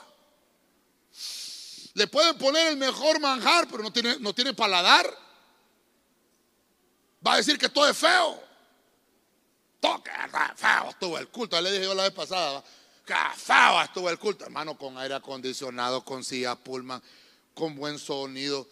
Le 1.94 2.08
pueden 2.08 2.38
poner 2.38 2.68
el 2.68 2.78
mejor 2.78 3.22
manjar, 3.22 3.68
pero 3.70 3.84
no 3.84 3.94
tiene, 3.94 4.18
no 4.20 4.34
tiene 4.34 4.54
paladar. 4.54 5.18
Va 7.26 7.34
a 7.34 7.38
decir 7.38 7.58
que 7.58 7.70
todo 7.70 7.88
es 7.90 7.98
feo. 7.98 8.44
Todo 9.84 10.02
que 10.02 10.12
feo 10.56 10.92
estuvo 10.92 11.18
el 11.18 11.28
culto. 11.28 11.60
Le 11.60 11.70
dije 11.70 11.84
yo 11.84 11.94
la 11.94 12.04
vez 12.04 12.14
pasada, 12.14 12.64
feo 13.36 13.82
estuvo 13.82 14.10
el 14.10 14.18
culto. 14.18 14.46
Hermano, 14.46 14.78
con 14.78 14.98
aire 14.98 15.14
acondicionado, 15.14 16.06
con 16.06 16.24
silla 16.24 16.56
Pullman, 16.56 17.04
con 17.54 17.76
buen 17.76 18.00
sonido. 18.00 18.66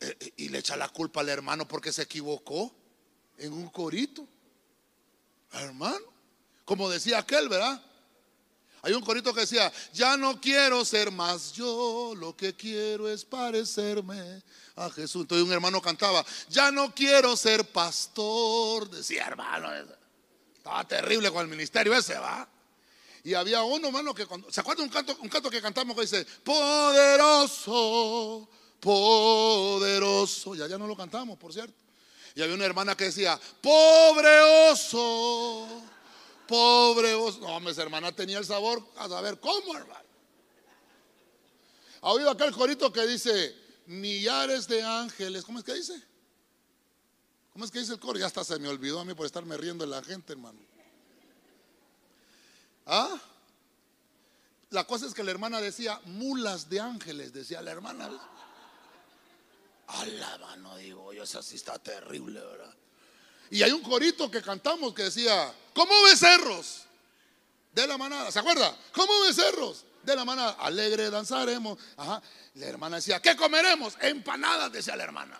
Eh, 0.00 0.16
eh, 0.20 0.32
y 0.36 0.48
le 0.50 0.58
echa 0.58 0.76
la 0.76 0.90
culpa 0.90 1.20
al 1.20 1.30
hermano 1.30 1.66
porque 1.66 1.90
se 1.90 2.02
equivocó 2.02 2.70
en 3.38 3.54
un 3.54 3.70
corito. 3.70 4.28
Hermano, 5.50 6.04
como 6.66 6.90
decía 6.90 7.20
aquel, 7.20 7.48
¿verdad? 7.48 7.82
Hay 8.82 8.92
un 8.92 9.00
corito 9.00 9.32
que 9.32 9.40
decía, 9.40 9.72
ya 9.94 10.18
no 10.18 10.42
quiero 10.42 10.84
ser 10.84 11.10
más 11.10 11.54
yo, 11.54 12.12
lo 12.14 12.36
que 12.36 12.54
quiero 12.54 13.08
es 13.08 13.24
parecerme 13.24 14.42
a 14.76 14.90
Jesús. 14.90 15.22
Entonces 15.22 15.46
un 15.46 15.54
hermano 15.54 15.80
cantaba, 15.80 16.22
ya 16.50 16.70
no 16.70 16.94
quiero 16.94 17.34
ser 17.34 17.64
pastor. 17.64 18.90
Decía, 18.90 19.26
hermano, 19.26 19.70
estaba 20.60 20.86
terrible 20.86 21.30
con 21.30 21.42
el 21.42 21.48
ministerio 21.48 21.94
ese, 21.94 22.18
va. 22.18 22.48
Y 23.24 23.34
había 23.34 23.62
uno, 23.62 23.88
hermano, 23.88 24.14
que 24.14 24.26
cuando, 24.26 24.50
¿se 24.52 24.60
acuerdan 24.60 24.84
un 24.84 24.92
canto, 24.92 25.16
un 25.20 25.28
canto 25.28 25.50
que 25.50 25.60
cantamos 25.60 25.96
que 25.96 26.02
dice, 26.02 26.24
poderoso, 26.44 27.68
poderoso? 28.80 30.54
Ya, 30.54 30.66
ya 30.66 30.78
no 30.78 30.86
lo 30.86 30.96
cantamos, 30.96 31.38
por 31.38 31.52
cierto. 31.52 31.74
Y 32.34 32.42
había 32.42 32.54
una 32.54 32.64
hermana 32.64 32.96
que 32.96 33.04
decía, 33.04 33.38
pobre 33.60 34.40
oso 34.70 35.66
pobre 36.50 37.14
vos. 37.14 37.38
No, 37.38 37.60
mis 37.60 37.78
hermanas 37.78 38.16
tenía 38.16 38.38
el 38.38 38.44
sabor 38.44 38.84
a 38.96 39.08
saber 39.08 39.38
cómo, 39.38 39.76
hermano. 39.76 40.10
¿Ha 42.02 42.10
oído 42.10 42.28
acá 42.28 42.44
el 42.44 42.52
corito 42.52 42.92
que 42.92 43.06
dice 43.06 43.54
millares 43.86 44.66
de 44.66 44.82
ángeles? 44.82 45.44
¿Cómo 45.44 45.60
es 45.60 45.64
que 45.64 45.74
dice? 45.74 45.94
¿Cómo 47.60 47.66
es 47.66 47.72
que 47.72 47.80
dice 47.80 47.92
el 47.92 48.00
coro? 48.00 48.18
Ya 48.18 48.24
hasta 48.24 48.42
se 48.42 48.58
me 48.58 48.68
olvidó 48.68 49.00
a 49.00 49.04
mí 49.04 49.12
por 49.12 49.26
estarme 49.26 49.54
riendo 49.54 49.84
de 49.84 49.90
la 49.90 50.02
gente, 50.02 50.32
hermano. 50.32 50.58
¿Ah? 52.86 53.20
La 54.70 54.84
cosa 54.84 55.04
es 55.04 55.12
que 55.12 55.22
la 55.22 55.30
hermana 55.30 55.60
decía 55.60 56.00
mulas 56.06 56.70
de 56.70 56.80
ángeles, 56.80 57.34
decía 57.34 57.60
la 57.60 57.72
hermana. 57.72 58.08
A 59.88 60.06
la 60.06 60.76
digo 60.78 61.12
yo, 61.12 61.22
esa 61.22 61.42
sí 61.42 61.56
está 61.56 61.78
terrible, 61.78 62.40
¿verdad? 62.40 62.74
Y 63.50 63.62
hay 63.62 63.72
un 63.72 63.82
corito 63.82 64.30
que 64.30 64.40
cantamos 64.40 64.94
que 64.94 65.02
decía, 65.02 65.52
¿cómo 65.74 65.92
becerros? 66.04 66.84
De 67.74 67.86
la 67.86 67.98
manada, 67.98 68.32
¿se 68.32 68.38
acuerda? 68.38 68.74
¿Cómo 68.94 69.20
becerros? 69.26 69.84
De 70.02 70.16
la 70.16 70.24
manada, 70.24 70.52
alegre 70.52 71.10
danzaremos. 71.10 71.78
La 71.98 72.66
hermana 72.66 72.96
decía, 72.96 73.20
¿qué 73.20 73.36
comeremos? 73.36 73.98
Empanadas, 74.00 74.72
decía 74.72 74.96
la 74.96 75.04
hermana. 75.04 75.38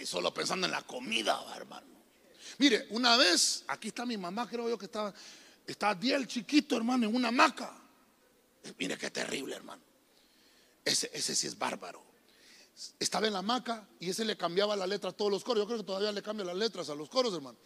Y 0.00 0.06
solo 0.06 0.32
pensando 0.32 0.66
en 0.66 0.72
la 0.72 0.82
comida, 0.82 1.44
hermano. 1.54 1.86
Mire, 2.58 2.86
una 2.90 3.16
vez, 3.16 3.64
aquí 3.68 3.88
está 3.88 4.06
mi 4.06 4.16
mamá, 4.16 4.48
creo 4.48 4.68
yo 4.68 4.78
que 4.78 4.86
estaba, 4.86 5.12
está 5.66 5.94
Diel 5.94 6.26
chiquito, 6.26 6.76
hermano, 6.76 7.06
en 7.06 7.14
una 7.14 7.28
hamaca. 7.28 7.72
Mire 8.78 8.96
qué 8.96 9.10
terrible, 9.10 9.56
hermano. 9.56 9.82
Ese, 10.84 11.10
ese 11.12 11.34
sí 11.34 11.46
es 11.46 11.58
bárbaro 11.58 12.06
estaba 12.98 13.26
en 13.26 13.32
la 13.32 13.38
hamaca 13.38 13.88
y 13.98 14.10
ese 14.10 14.24
le 14.24 14.36
cambiaba 14.36 14.76
la 14.76 14.86
letra 14.86 15.10
a 15.10 15.12
todos 15.12 15.30
los 15.30 15.42
coros. 15.42 15.62
Yo 15.62 15.66
creo 15.66 15.78
que 15.78 15.84
todavía 15.84 16.12
le 16.12 16.22
cambia 16.22 16.44
las 16.44 16.56
letras 16.56 16.88
a 16.90 16.94
los 16.94 17.08
coros, 17.08 17.32
hermano. 17.34 17.58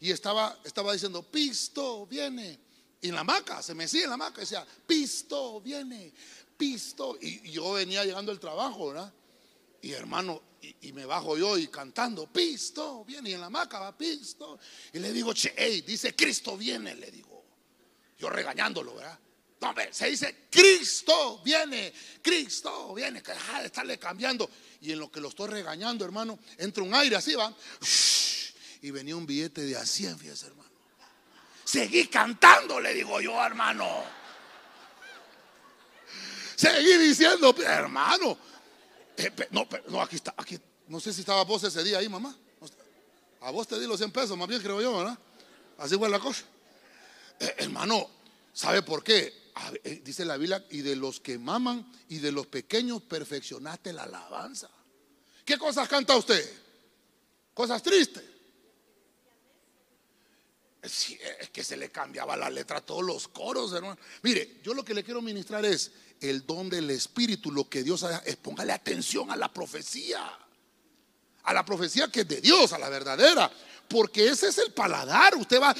Y 0.00 0.10
estaba, 0.10 0.58
estaba 0.64 0.92
diciendo, 0.92 1.22
pisto, 1.22 2.06
viene. 2.06 2.60
Y 3.00 3.08
en 3.08 3.14
la 3.14 3.22
hamaca, 3.22 3.62
se 3.62 3.74
me 3.74 3.84
decía 3.84 4.04
en 4.04 4.10
la 4.10 4.14
hamaca, 4.14 4.40
decía, 4.40 4.66
pisto, 4.86 5.60
viene, 5.60 6.12
pisto. 6.56 7.16
Y, 7.20 7.50
yo 7.50 7.72
venía 7.72 8.04
llegando 8.04 8.30
al 8.30 8.38
trabajo, 8.38 8.88
¿verdad? 8.88 9.12
Y 9.82 9.92
hermano, 9.92 10.42
y, 10.80 10.92
me 10.92 11.04
bajo 11.04 11.36
yo 11.36 11.56
y 11.56 11.68
cantando, 11.68 12.26
pisto, 12.26 13.04
viene. 13.04 13.30
Y 13.30 13.34
en 13.34 13.40
la 13.40 13.46
hamaca 13.46 13.78
va, 13.78 13.96
pisto. 13.96 14.58
Y 14.92 14.98
le 14.98 15.12
digo, 15.12 15.32
che, 15.32 15.54
hey, 15.56 15.82
dice, 15.86 16.14
Cristo 16.14 16.56
viene, 16.56 16.94
le 16.94 17.10
digo. 17.10 17.44
Yo 18.18 18.28
regañándolo, 18.28 18.96
¿verdad? 18.96 19.18
No, 19.60 19.74
se 19.90 20.08
dice 20.08 20.46
Cristo 20.50 21.40
viene, 21.44 21.92
Cristo 22.22 22.94
viene, 22.94 23.22
que 23.22 23.32
deja 23.32 23.60
de 23.60 23.66
estarle 23.66 23.98
cambiando. 23.98 24.48
Y 24.80 24.92
en 24.92 25.00
lo 25.00 25.10
que 25.10 25.20
lo 25.20 25.28
estoy 25.28 25.48
regañando, 25.48 26.04
hermano, 26.04 26.38
entra 26.56 26.82
un 26.82 26.94
aire 26.94 27.16
así, 27.16 27.34
va. 27.34 27.52
Y 28.80 28.92
venía 28.92 29.16
un 29.16 29.26
billete 29.26 29.62
de 29.62 29.76
a 29.76 29.84
100, 29.84 30.20
fíjese, 30.20 30.46
hermano. 30.46 30.70
Seguí 31.64 32.06
cantando, 32.06 32.78
le 32.78 32.94
digo 32.94 33.20
yo, 33.20 33.44
hermano. 33.44 34.04
Seguí 36.54 36.96
diciendo, 36.96 37.52
hermano. 37.66 38.38
Eh, 39.18 39.32
no, 39.50 39.66
no, 39.88 40.00
aquí 40.00 40.16
está, 40.16 40.32
aquí. 40.36 40.58
No 40.86 41.00
sé 41.00 41.12
si 41.12 41.20
estaba 41.20 41.42
vos 41.44 41.62
ese 41.64 41.82
día 41.82 41.98
ahí, 41.98 42.08
mamá. 42.08 42.34
A 43.40 43.50
vos 43.50 43.68
te 43.68 43.78
di 43.78 43.86
los 43.86 43.98
100 43.98 44.10
pesos, 44.10 44.36
más 44.36 44.48
bien 44.48 44.60
creo 44.60 44.80
yo, 44.80 44.96
¿verdad? 44.96 45.18
Así 45.78 45.96
fue 45.96 46.08
la 46.08 46.18
cosa. 46.18 46.44
Eh, 47.38 47.54
hermano, 47.58 48.08
¿sabe 48.52 48.82
por 48.82 49.02
qué? 49.02 49.50
Eh, 49.84 50.02
dice 50.04 50.24
la 50.24 50.36
Biblia, 50.36 50.64
y 50.70 50.82
de 50.82 50.96
los 50.96 51.20
que 51.20 51.38
maman 51.38 51.90
y 52.08 52.18
de 52.18 52.32
los 52.32 52.46
pequeños 52.46 53.02
perfeccionaste 53.02 53.92
la 53.92 54.04
alabanza. 54.04 54.70
¿Qué 55.44 55.58
cosas 55.58 55.88
canta 55.88 56.16
usted? 56.16 56.48
Cosas 57.54 57.82
tristes. 57.82 58.24
Es 60.80 61.50
que 61.52 61.64
se 61.64 61.76
le 61.76 61.90
cambiaba 61.90 62.36
la 62.36 62.48
letra 62.48 62.78
a 62.78 62.80
todos 62.80 63.04
los 63.04 63.28
coros, 63.28 63.72
hermano. 63.72 63.98
Mire, 64.22 64.60
yo 64.62 64.74
lo 64.74 64.84
que 64.84 64.94
le 64.94 65.02
quiero 65.02 65.20
ministrar 65.20 65.64
es 65.64 65.90
el 66.20 66.46
don 66.46 66.68
del 66.68 66.90
Espíritu, 66.90 67.50
lo 67.50 67.68
que 67.68 67.82
Dios 67.82 68.02
hace, 68.02 68.30
es 68.30 68.36
póngale 68.36 68.72
atención 68.72 69.30
a 69.30 69.36
la 69.36 69.52
profecía. 69.52 70.20
A 71.44 71.52
la 71.52 71.64
profecía 71.64 72.08
que 72.08 72.20
es 72.20 72.28
de 72.28 72.40
Dios, 72.40 72.72
a 72.72 72.78
la 72.78 72.88
verdadera. 72.88 73.50
Porque 73.88 74.28
ese 74.28 74.48
es 74.48 74.58
el 74.58 74.72
paladar. 74.72 75.34
Usted 75.36 75.60
va, 75.60 75.74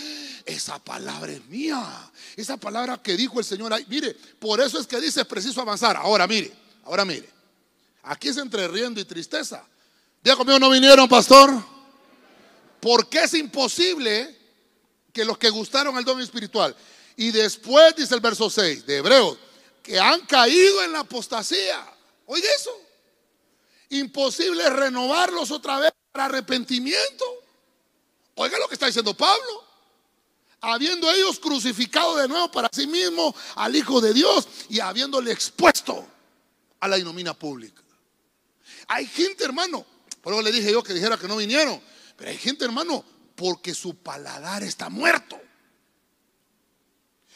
esa 0.47 0.79
palabra 0.79 1.31
es 1.31 1.45
mía. 1.47 2.11
Esa 2.37 2.57
palabra 2.57 3.01
que 3.03 3.17
dijo 3.17 3.39
el 3.39 3.45
Señor 3.45 3.73
ahí. 3.73 3.85
Mire, 3.89 4.15
por 4.39 4.61
eso 4.61 4.81
es 4.81 4.87
que 4.87 5.01
dice 5.01 5.21
es 5.21 5.27
preciso 5.27 5.61
avanzar. 5.61 5.97
Ahora 5.97 6.27
mire, 6.27 6.53
ahora 6.85 7.05
mire. 7.05 7.29
Aquí 8.05 8.29
es 8.29 8.39
entre 8.39 8.67
riendo 8.69 9.01
y 9.01 9.05
tristeza. 9.05 9.63
Día 10.23 10.37
conmigo 10.37 10.59
no 10.59 10.71
vinieron, 10.71 11.07
pastor. 11.09 11.63
Porque 12.81 13.25
es 13.25 13.35
imposible 13.35 14.37
que 15.13 15.25
los 15.25 15.37
que 15.37 15.51
gustaron 15.51 15.99
el 15.99 16.05
don 16.05 16.21
espiritual. 16.21 16.75
Y 17.17 17.31
después 17.31 17.95
dice 17.97 18.15
el 18.15 18.21
verso 18.21 18.49
6 18.49 18.87
de 18.87 18.99
Hebreos, 18.99 19.37
que 19.89 19.99
han 19.99 20.21
caído 20.27 20.85
en 20.85 20.93
la 20.93 21.01
apostasía. 21.01 21.83
Oiga 22.27 22.47
eso. 22.55 22.79
Imposible 23.89 24.69
renovarlos 24.69 25.51
otra 25.51 25.81
vez 25.81 25.93
para 26.13 26.27
arrepentimiento. 26.27 27.25
Oiga 28.35 28.59
lo 28.59 28.69
que 28.69 28.75
está 28.75 28.85
diciendo 28.85 29.15
Pablo. 29.15 29.65
Habiendo 30.61 31.11
ellos 31.11 31.39
crucificado 31.39 32.17
de 32.17 32.29
nuevo 32.29 32.51
para 32.51 32.69
sí 32.71 32.87
mismo 32.87 33.35
al 33.55 33.75
Hijo 33.75 34.03
de 34.03 34.13
Dios 34.13 34.47
y 34.69 34.79
habiéndole 34.79 35.33
expuesto 35.33 36.07
a 36.81 36.87
la 36.87 36.99
inomina 36.99 37.33
pública. 37.33 37.83
Hay 38.89 39.07
gente, 39.07 39.43
hermano, 39.43 39.87
por 40.21 40.35
eso 40.35 40.43
le 40.43 40.53
dije 40.53 40.71
yo 40.71 40.83
que 40.83 40.93
dijera 40.93 41.17
que 41.17 41.29
no 41.29 41.37
vinieron, 41.37 41.81
pero 42.15 42.31
hay 42.31 42.37
gente, 42.37 42.67
hermano, 42.67 43.03
porque 43.35 43.73
su 43.73 43.95
paladar 43.95 44.63
está 44.65 44.91
muerto. 44.91 45.41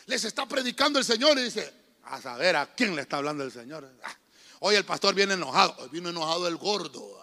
Les 0.04 0.22
está 0.24 0.44
predicando 0.46 0.98
el 0.98 1.04
Señor 1.06 1.38
y 1.38 1.44
dice, 1.44 1.81
a 2.04 2.20
saber 2.20 2.56
a 2.56 2.74
quién 2.74 2.94
le 2.94 3.02
está 3.02 3.18
hablando 3.18 3.44
el 3.44 3.52
Señor. 3.52 3.90
Ah, 4.02 4.16
hoy 4.60 4.74
el 4.74 4.84
pastor 4.84 5.14
viene 5.14 5.34
enojado, 5.34 5.88
vino 5.90 6.08
enojado 6.08 6.48
el 6.48 6.56
gordo. 6.56 7.18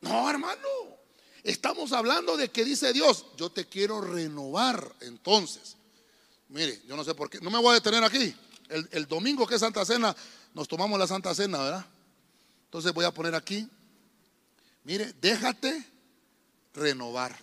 No, 0.00 0.28
hermano, 0.28 0.68
estamos 1.44 1.92
hablando 1.92 2.36
de 2.36 2.50
que 2.50 2.64
dice 2.64 2.92
Dios, 2.92 3.26
yo 3.36 3.50
te 3.50 3.66
quiero 3.66 4.00
renovar 4.00 4.94
entonces. 5.00 5.76
Mire, 6.48 6.82
yo 6.86 6.96
no 6.96 7.04
sé 7.04 7.14
por 7.14 7.30
qué, 7.30 7.40
no 7.40 7.50
me 7.50 7.58
voy 7.58 7.70
a 7.70 7.74
detener 7.74 8.02
aquí. 8.04 8.34
El, 8.68 8.88
el 8.92 9.06
domingo 9.06 9.46
que 9.46 9.54
es 9.54 9.60
Santa 9.60 9.84
Cena, 9.84 10.14
nos 10.54 10.66
tomamos 10.68 10.98
la 10.98 11.06
Santa 11.06 11.34
Cena, 11.34 11.58
¿verdad? 11.58 11.86
Entonces 12.64 12.92
voy 12.92 13.04
a 13.04 13.10
poner 13.12 13.34
aquí, 13.34 13.68
mire, 14.84 15.12
déjate 15.20 15.86
renovar. 16.74 17.38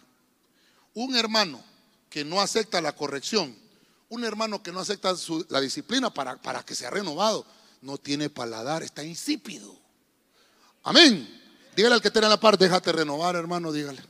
Un 0.95 1.15
hermano 1.15 1.63
que 2.09 2.25
no 2.25 2.41
acepta 2.41 2.81
la 2.81 2.95
corrección, 2.95 3.55
un 4.09 4.23
hermano 4.23 4.61
que 4.61 4.71
no 4.71 4.79
acepta 4.79 5.13
la 5.49 5.61
disciplina 5.61 6.13
para, 6.13 6.41
para 6.41 6.63
que 6.63 6.75
sea 6.75 6.89
renovado, 6.89 7.45
no 7.81 7.97
tiene 7.97 8.29
paladar, 8.29 8.83
está 8.83 9.03
insípido. 9.03 9.77
Amén. 10.83 11.37
Dígale 11.75 11.95
al 11.95 12.01
que 12.01 12.11
tiene 12.11 12.27
la 12.27 12.39
par, 12.39 12.57
déjate 12.57 12.91
renovar, 12.91 13.35
hermano, 13.35 13.71
dígale. 13.71 14.01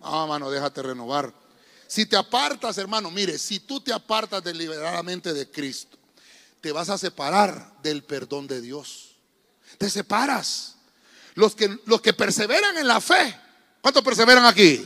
No, 0.00 0.22
hermano, 0.22 0.50
déjate 0.50 0.82
renovar. 0.82 1.32
Si 1.86 2.06
te 2.06 2.16
apartas, 2.16 2.78
hermano, 2.78 3.10
mire, 3.10 3.38
si 3.38 3.60
tú 3.60 3.80
te 3.80 3.92
apartas 3.92 4.42
deliberadamente 4.42 5.32
de 5.32 5.50
Cristo, 5.50 5.98
te 6.60 6.72
vas 6.72 6.88
a 6.88 6.98
separar 6.98 7.74
del 7.82 8.02
perdón 8.02 8.46
de 8.46 8.60
Dios. 8.60 9.16
Te 9.78 9.90
separas. 9.90 10.76
Los 11.34 11.54
que, 11.54 11.78
los 11.86 12.00
que 12.00 12.12
perseveran 12.12 12.76
en 12.78 12.86
la 12.86 13.00
fe, 13.00 13.38
¿cuántos 13.80 14.02
perseveran 14.02 14.44
aquí? 14.46 14.84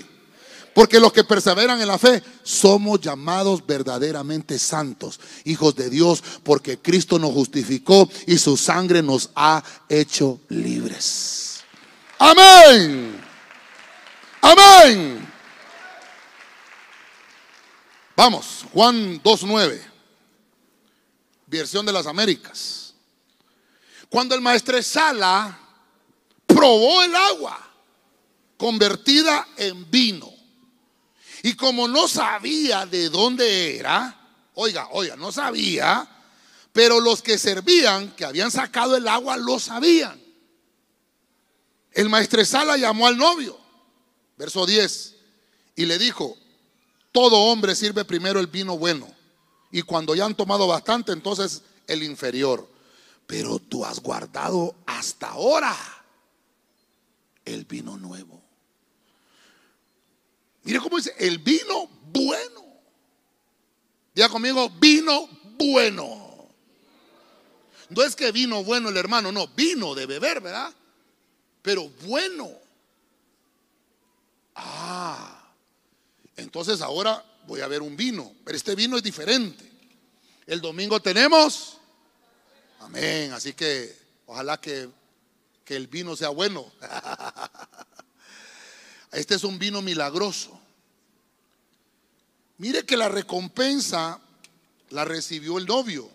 Porque 0.74 0.98
los 0.98 1.12
que 1.12 1.22
perseveran 1.22 1.80
en 1.80 1.86
la 1.86 1.98
fe 1.98 2.20
somos 2.42 3.00
llamados 3.00 3.64
verdaderamente 3.64 4.58
santos, 4.58 5.20
hijos 5.44 5.76
de 5.76 5.88
Dios, 5.88 6.22
porque 6.42 6.78
Cristo 6.78 7.18
nos 7.18 7.32
justificó 7.32 8.10
y 8.26 8.38
su 8.38 8.56
sangre 8.56 9.00
nos 9.00 9.30
ha 9.36 9.62
hecho 9.88 10.40
libres. 10.48 11.62
Amén. 12.18 13.22
Amén. 14.40 15.28
Vamos, 18.16 18.64
Juan 18.72 19.22
2.9, 19.22 19.80
versión 21.46 21.86
de 21.86 21.92
las 21.92 22.06
Américas. 22.06 22.94
Cuando 24.08 24.34
el 24.34 24.40
maestro 24.40 24.80
Sala 24.82 25.56
probó 26.46 27.02
el 27.02 27.14
agua 27.14 27.60
convertida 28.56 29.46
en 29.56 29.88
vino 29.88 30.33
y 31.44 31.56
como 31.56 31.88
no 31.88 32.08
sabía 32.08 32.86
de 32.86 33.10
dónde 33.10 33.76
era, 33.76 34.18
oiga, 34.54 34.88
oiga, 34.92 35.14
no 35.14 35.30
sabía, 35.30 36.08
pero 36.72 37.00
los 37.00 37.20
que 37.20 37.36
servían, 37.36 38.16
que 38.16 38.24
habían 38.24 38.50
sacado 38.50 38.96
el 38.96 39.06
agua, 39.06 39.36
lo 39.36 39.60
sabían. 39.60 40.18
El 41.92 42.08
maestresala 42.08 42.78
llamó 42.78 43.06
al 43.06 43.18
novio, 43.18 43.60
verso 44.38 44.64
10, 44.64 45.16
y 45.76 45.84
le 45.84 45.98
dijo, 45.98 46.34
todo 47.12 47.36
hombre 47.36 47.74
sirve 47.74 48.06
primero 48.06 48.40
el 48.40 48.46
vino 48.46 48.78
bueno, 48.78 49.06
y 49.70 49.82
cuando 49.82 50.14
ya 50.14 50.24
han 50.24 50.34
tomado 50.34 50.66
bastante, 50.66 51.12
entonces 51.12 51.60
el 51.86 52.04
inferior. 52.04 52.66
Pero 53.26 53.58
tú 53.58 53.84
has 53.84 54.00
guardado 54.00 54.74
hasta 54.86 55.28
ahora 55.28 55.76
el 57.44 57.66
vino 57.66 57.98
nuevo. 57.98 58.43
Mire 60.64 60.80
cómo 60.80 60.96
dice, 60.96 61.14
el 61.18 61.38
vino 61.38 61.88
bueno. 62.10 62.64
Diga 64.14 64.28
conmigo, 64.28 64.70
vino 64.70 65.28
bueno. 65.58 66.48
No 67.90 68.02
es 68.02 68.16
que 68.16 68.32
vino 68.32 68.64
bueno 68.64 68.88
el 68.88 68.96
hermano, 68.96 69.30
no, 69.30 69.46
vino 69.48 69.94
de 69.94 70.06
beber, 70.06 70.40
¿verdad? 70.40 70.72
Pero 71.62 71.88
bueno. 72.06 72.50
Ah, 74.54 75.52
entonces 76.36 76.80
ahora 76.80 77.22
voy 77.46 77.60
a 77.60 77.68
ver 77.68 77.82
un 77.82 77.96
vino, 77.96 78.32
pero 78.44 78.56
este 78.56 78.74
vino 78.74 78.96
es 78.96 79.02
diferente. 79.02 79.70
El 80.46 80.60
domingo 80.60 81.00
tenemos, 81.00 81.78
amén, 82.80 83.32
así 83.32 83.52
que 83.52 83.96
ojalá 84.26 84.60
que, 84.60 84.88
que 85.64 85.76
el 85.76 85.88
vino 85.88 86.16
sea 86.16 86.30
bueno. 86.30 86.72
Este 89.14 89.36
es 89.36 89.44
un 89.44 89.58
vino 89.58 89.80
milagroso. 89.80 90.60
Mire 92.58 92.84
que 92.84 92.96
la 92.96 93.08
recompensa 93.08 94.20
la 94.90 95.04
recibió 95.04 95.58
el 95.58 95.66
novio. 95.66 96.10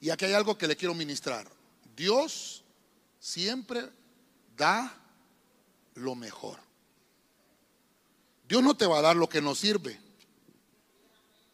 Y 0.00 0.10
aquí 0.10 0.24
hay 0.24 0.34
algo 0.34 0.56
que 0.56 0.68
le 0.68 0.76
quiero 0.76 0.94
ministrar. 0.94 1.48
Dios 1.96 2.62
siempre 3.18 3.90
da 4.56 4.94
lo 5.94 6.14
mejor. 6.14 6.58
Dios 8.48 8.62
no 8.62 8.76
te 8.76 8.86
va 8.86 8.98
a 8.98 9.02
dar 9.02 9.16
lo 9.16 9.28
que 9.28 9.40
no 9.40 9.54
sirve. 9.54 9.98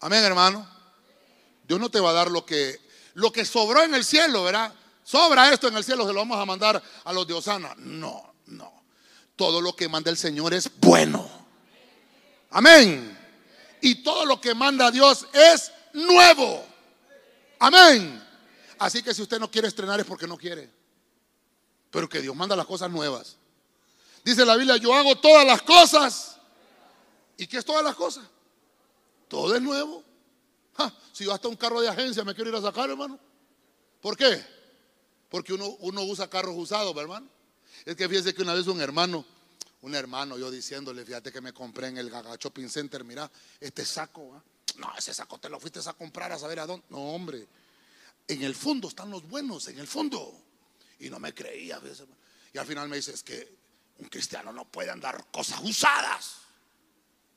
Amén, 0.01 0.23
hermano. 0.23 0.69
Dios 1.67 1.81
no 1.81 1.91
te 1.91 2.01
va 2.01 2.11
a 2.11 2.15
dar 2.15 2.31
lo 2.31 2.45
que 2.45 2.79
lo 3.15 3.33
que 3.33 3.45
sobró 3.45 3.83
en 3.83 3.95
el 3.95 4.05
cielo, 4.05 4.45
¿verdad? 4.45 4.73
Sobra 5.03 5.53
esto 5.53 5.69
en 5.69 5.77
el 5.77 5.85
cielo, 5.85 6.07
se 6.07 6.13
lo 6.13 6.21
vamos 6.21 6.39
a 6.39 6.45
mandar 6.45 6.83
a 7.05 7.13
los 7.13 7.27
de 7.27 7.35
Osana. 7.35 7.75
No, 7.77 8.35
no 8.47 8.80
todo 9.41 9.63
lo 9.63 9.75
que 9.75 9.89
manda 9.89 10.11
el 10.11 10.19
Señor 10.19 10.53
es 10.53 10.71
bueno. 10.83 11.27
Amén. 12.51 13.19
Y 13.81 14.03
todo 14.03 14.27
lo 14.27 14.39
que 14.39 14.55
manda 14.55 14.91
Dios 14.91 15.27
es 15.33 15.73
nuevo. 15.95 16.63
Amén. 17.59 18.23
Así 18.79 19.03
que 19.03 19.15
si 19.15 19.23
usted 19.23 19.41
no 19.41 19.51
quiere 19.51 19.67
estrenar 19.67 19.99
es 19.99 20.05
porque 20.05 20.27
no 20.27 20.37
quiere. 20.37 20.71
Pero 21.91 22.07
que 22.07 22.21
Dios 22.21 22.37
manda 22.37 22.55
las 22.55 22.67
cosas 22.67 22.91
nuevas. 22.91 23.39
Dice 24.23 24.45
la 24.45 24.57
Biblia, 24.57 24.77
yo 24.77 24.93
hago 24.93 25.17
todas 25.17 25.47
las 25.47 25.63
cosas. 25.63 26.37
¿Y 27.39 27.47
qué 27.47 27.57
es 27.57 27.65
todas 27.65 27.83
las 27.83 27.95
cosas? 27.95 28.27
Todo 29.27 29.57
es 29.57 29.63
nuevo. 29.63 30.05
si 31.13 31.25
yo 31.25 31.33
hasta 31.33 31.49
un 31.49 31.57
carro 31.57 31.81
de 31.81 31.89
agencia 31.89 32.23
me 32.25 32.35
quiero 32.35 32.51
ir 32.51 32.57
a 32.57 32.61
sacar, 32.61 32.91
hermano. 32.91 33.19
¿Por 34.03 34.19
qué? 34.19 34.45
Porque 35.31 35.55
uno, 35.55 35.67
uno 35.79 36.03
usa 36.03 36.29
carros 36.29 36.57
usados, 36.59 36.95
hermano. 36.95 37.40
Es 37.85 37.97
que 37.97 38.09
fíjese 38.09 38.35
que 38.35 38.43
una 38.43 38.55
vez 38.55 38.67
un 38.67 38.81
hermano, 38.81 39.25
un 39.83 39.95
hermano, 39.95 40.37
yo 40.37 40.51
diciéndole, 40.51 41.05
fíjate 41.05 41.33
que 41.33 41.41
me 41.41 41.53
compré 41.53 41.89
en 41.89 41.99
el 41.99 42.11
Gaga 42.11 42.37
Shopping 42.39 42.69
Center, 42.69 43.05
mira, 43.05 43.31
este 43.59 43.85
saco, 43.85 44.43
no, 44.77 44.93
ese 44.97 45.15
saco 45.15 45.39
te 45.39 45.49
lo 45.49 45.59
fuiste 45.59 45.81
a 45.85 45.93
comprar 45.95 46.33
a 46.33 46.39
saber 46.39 46.61
a 46.61 46.67
dónde. 46.67 46.85
No, 46.91 46.99
hombre, 46.99 47.47
en 48.29 48.43
el 48.43 48.55
fondo 48.55 48.89
están 48.89 49.11
los 49.11 49.27
buenos, 49.29 49.69
en 49.69 49.79
el 49.79 49.87
fondo. 49.87 50.39
Y 50.99 51.09
no 51.09 51.19
me 51.19 51.33
creía. 51.33 51.81
Y 52.53 52.59
al 52.59 52.67
final 52.67 52.89
me 52.89 52.97
dice, 52.97 53.13
es 53.13 53.23
que 53.23 53.57
un 53.99 54.09
cristiano 54.09 54.53
no 54.53 54.67
puede 54.67 54.91
andar 54.91 55.27
cosas 55.33 55.61
usadas. 55.63 56.37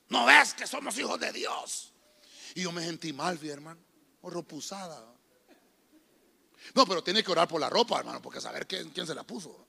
¿No 0.09 0.25
ves 0.25 0.53
que 0.53 0.67
somos 0.67 0.97
hijos 0.97 1.19
de 1.19 1.31
Dios? 1.31 1.93
Y 2.55 2.63
yo 2.63 2.71
me 2.71 2.83
sentí 2.83 3.13
mal, 3.13 3.37
vi, 3.37 3.49
hermano, 3.49 3.79
ropusada. 4.21 5.13
No, 6.75 6.85
pero 6.85 7.03
tiene 7.03 7.23
que 7.23 7.31
orar 7.31 7.47
por 7.47 7.59
la 7.59 7.69
ropa, 7.69 7.99
hermano, 7.99 8.21
porque 8.21 8.39
saber 8.41 8.67
quién, 8.67 8.89
quién 8.89 9.07
se 9.07 9.15
la 9.15 9.23
puso. 9.23 9.65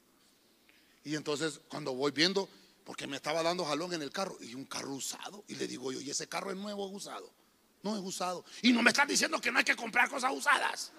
Y 1.04 1.14
entonces 1.16 1.60
cuando 1.68 1.94
voy 1.94 2.12
viendo, 2.12 2.48
porque 2.84 3.06
me 3.06 3.16
estaba 3.16 3.42
dando 3.42 3.64
jalón 3.64 3.92
en 3.92 4.02
el 4.02 4.10
carro, 4.10 4.36
y 4.40 4.54
un 4.54 4.64
carro 4.64 4.94
usado, 4.94 5.44
y 5.48 5.54
le 5.54 5.66
digo 5.66 5.92
yo, 5.92 6.00
¿y 6.00 6.10
ese 6.10 6.28
carro 6.28 6.50
es 6.50 6.56
nuevo 6.56 6.84
o 6.84 6.88
es 6.88 6.96
usado? 6.96 7.30
No 7.82 7.96
es 7.96 8.02
usado. 8.02 8.44
Y 8.62 8.72
no 8.72 8.82
me 8.82 8.90
están 8.90 9.06
diciendo 9.06 9.40
que 9.40 9.52
no 9.52 9.58
hay 9.58 9.64
que 9.64 9.76
comprar 9.76 10.08
cosas 10.08 10.32
usadas. 10.32 10.92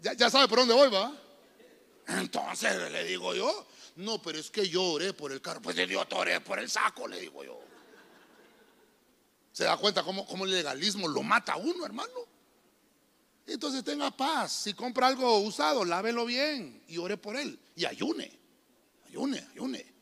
Ya, 0.00 0.12
ya 0.14 0.28
sabe 0.28 0.48
por 0.48 0.58
dónde 0.58 0.74
voy, 0.74 0.90
va. 0.90 1.16
Entonces 2.08 2.90
le 2.90 3.04
digo 3.04 3.34
yo, 3.34 3.66
no, 3.96 4.20
pero 4.20 4.38
es 4.38 4.50
que 4.50 4.68
yo 4.68 4.82
oré 4.82 5.12
por 5.12 5.30
el 5.30 5.40
carro. 5.40 5.62
Pues 5.62 5.76
yo 5.76 6.04
oré 6.10 6.40
por 6.40 6.58
el 6.58 6.68
saco, 6.68 7.06
le 7.06 7.20
digo 7.20 7.44
yo. 7.44 7.60
¿Se 9.52 9.64
da 9.64 9.76
cuenta 9.76 10.02
cómo, 10.02 10.26
cómo 10.26 10.44
el 10.44 10.52
legalismo 10.52 11.06
lo 11.06 11.22
mata 11.22 11.56
uno, 11.56 11.84
hermano? 11.84 12.29
Entonces 13.50 13.82
tenga 13.82 14.10
paz. 14.12 14.52
Si 14.52 14.74
compra 14.74 15.08
algo 15.08 15.38
usado, 15.40 15.84
lávelo 15.84 16.24
bien 16.24 16.82
y 16.86 16.98
ore 16.98 17.16
por 17.16 17.36
él. 17.36 17.58
Y 17.74 17.84
ayune. 17.84 18.30
Ayune, 19.08 19.44
ayune, 19.52 19.94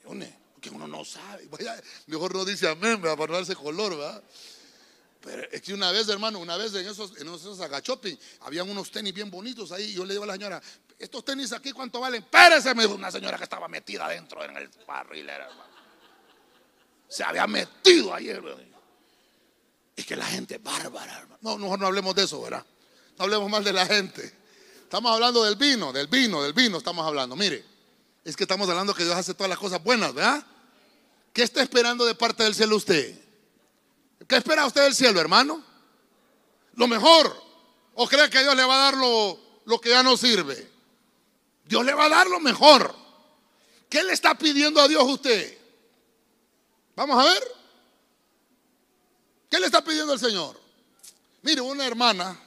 ayune. 0.00 0.38
Porque 0.54 0.70
uno 0.70 0.88
no 0.88 1.04
sabe. 1.04 1.46
mejor 2.06 2.34
no 2.34 2.44
dice 2.46 2.66
amén, 2.66 3.00
para 3.02 3.14
no 3.14 3.34
darse 3.34 3.54
color, 3.54 3.96
¿verdad? 3.96 4.22
Pero 5.20 5.42
es 5.52 5.60
que 5.60 5.74
una 5.74 5.92
vez, 5.92 6.08
hermano, 6.08 6.38
una 6.38 6.56
vez 6.56 6.74
en 6.74 6.86
esos, 6.86 7.18
en 7.18 7.28
esos 7.28 7.60
agachoping, 7.60 8.18
habían 8.40 8.68
unos 8.68 8.90
tenis 8.90 9.12
bien 9.12 9.30
bonitos 9.30 9.70
ahí. 9.72 9.92
Yo 9.92 10.06
le 10.06 10.14
digo 10.14 10.24
a 10.24 10.28
la 10.28 10.34
señora, 10.34 10.62
estos 10.98 11.24
tenis 11.24 11.52
aquí, 11.52 11.72
¿cuánto 11.72 12.00
valen? 12.00 12.22
Pérese, 12.22 12.74
me 12.74 12.84
dijo 12.84 12.94
una 12.94 13.10
señora 13.10 13.36
que 13.36 13.44
estaba 13.44 13.68
metida 13.68 14.06
adentro 14.06 14.42
en 14.44 14.56
el 14.56 14.70
barril, 14.86 15.28
hermano. 15.28 15.74
Se 17.06 17.22
había 17.22 17.46
metido 17.46 18.14
ayer, 18.14 18.42
Es 19.94 20.06
que 20.06 20.16
la 20.16 20.26
gente 20.26 20.56
es 20.56 20.62
bárbara, 20.62 21.18
hermano. 21.18 21.38
No, 21.42 21.58
mejor 21.58 21.78
no 21.78 21.86
hablemos 21.86 22.14
de 22.14 22.24
eso, 22.24 22.40
¿verdad? 22.40 22.64
No 23.18 23.24
hablemos 23.24 23.48
mal 23.48 23.62
de 23.62 23.72
la 23.72 23.86
gente. 23.86 24.32
Estamos 24.82 25.12
hablando 25.12 25.44
del 25.44 25.56
vino, 25.56 25.92
del 25.92 26.06
vino, 26.06 26.42
del 26.42 26.52
vino 26.52 26.78
estamos 26.78 27.06
hablando. 27.06 27.36
Mire, 27.36 27.64
es 28.24 28.36
que 28.36 28.44
estamos 28.44 28.68
hablando 28.68 28.94
que 28.94 29.04
Dios 29.04 29.16
hace 29.16 29.34
todas 29.34 29.50
las 29.50 29.58
cosas 29.58 29.82
buenas, 29.82 30.14
¿verdad? 30.14 30.44
¿Qué 31.32 31.42
está 31.42 31.62
esperando 31.62 32.04
de 32.04 32.14
parte 32.14 32.44
del 32.44 32.54
cielo 32.54 32.76
usted? 32.76 33.18
¿Qué 34.26 34.36
espera 34.36 34.66
usted 34.66 34.82
del 34.82 34.94
cielo, 34.94 35.20
hermano? 35.20 35.62
Lo 36.74 36.86
mejor. 36.86 37.42
¿O 37.94 38.08
cree 38.08 38.30
que 38.30 38.40
Dios 38.40 38.56
le 38.56 38.64
va 38.64 38.74
a 38.74 38.90
dar 38.90 38.96
lo, 38.96 39.38
lo 39.64 39.80
que 39.80 39.90
ya 39.90 40.02
no 40.02 40.16
sirve? 40.16 40.70
Dios 41.64 41.84
le 41.84 41.94
va 41.94 42.06
a 42.06 42.08
dar 42.08 42.26
lo 42.28 42.40
mejor. 42.40 42.94
¿Qué 43.88 44.02
le 44.02 44.12
está 44.12 44.36
pidiendo 44.36 44.80
a 44.80 44.88
Dios 44.88 45.04
usted? 45.04 45.58
Vamos 46.96 47.18
a 47.18 47.28
ver. 47.28 47.42
¿Qué 49.50 49.60
le 49.60 49.66
está 49.66 49.84
pidiendo 49.84 50.12
el 50.12 50.18
Señor? 50.18 50.60
Mire, 51.42 51.60
una 51.60 51.86
hermana 51.86 52.43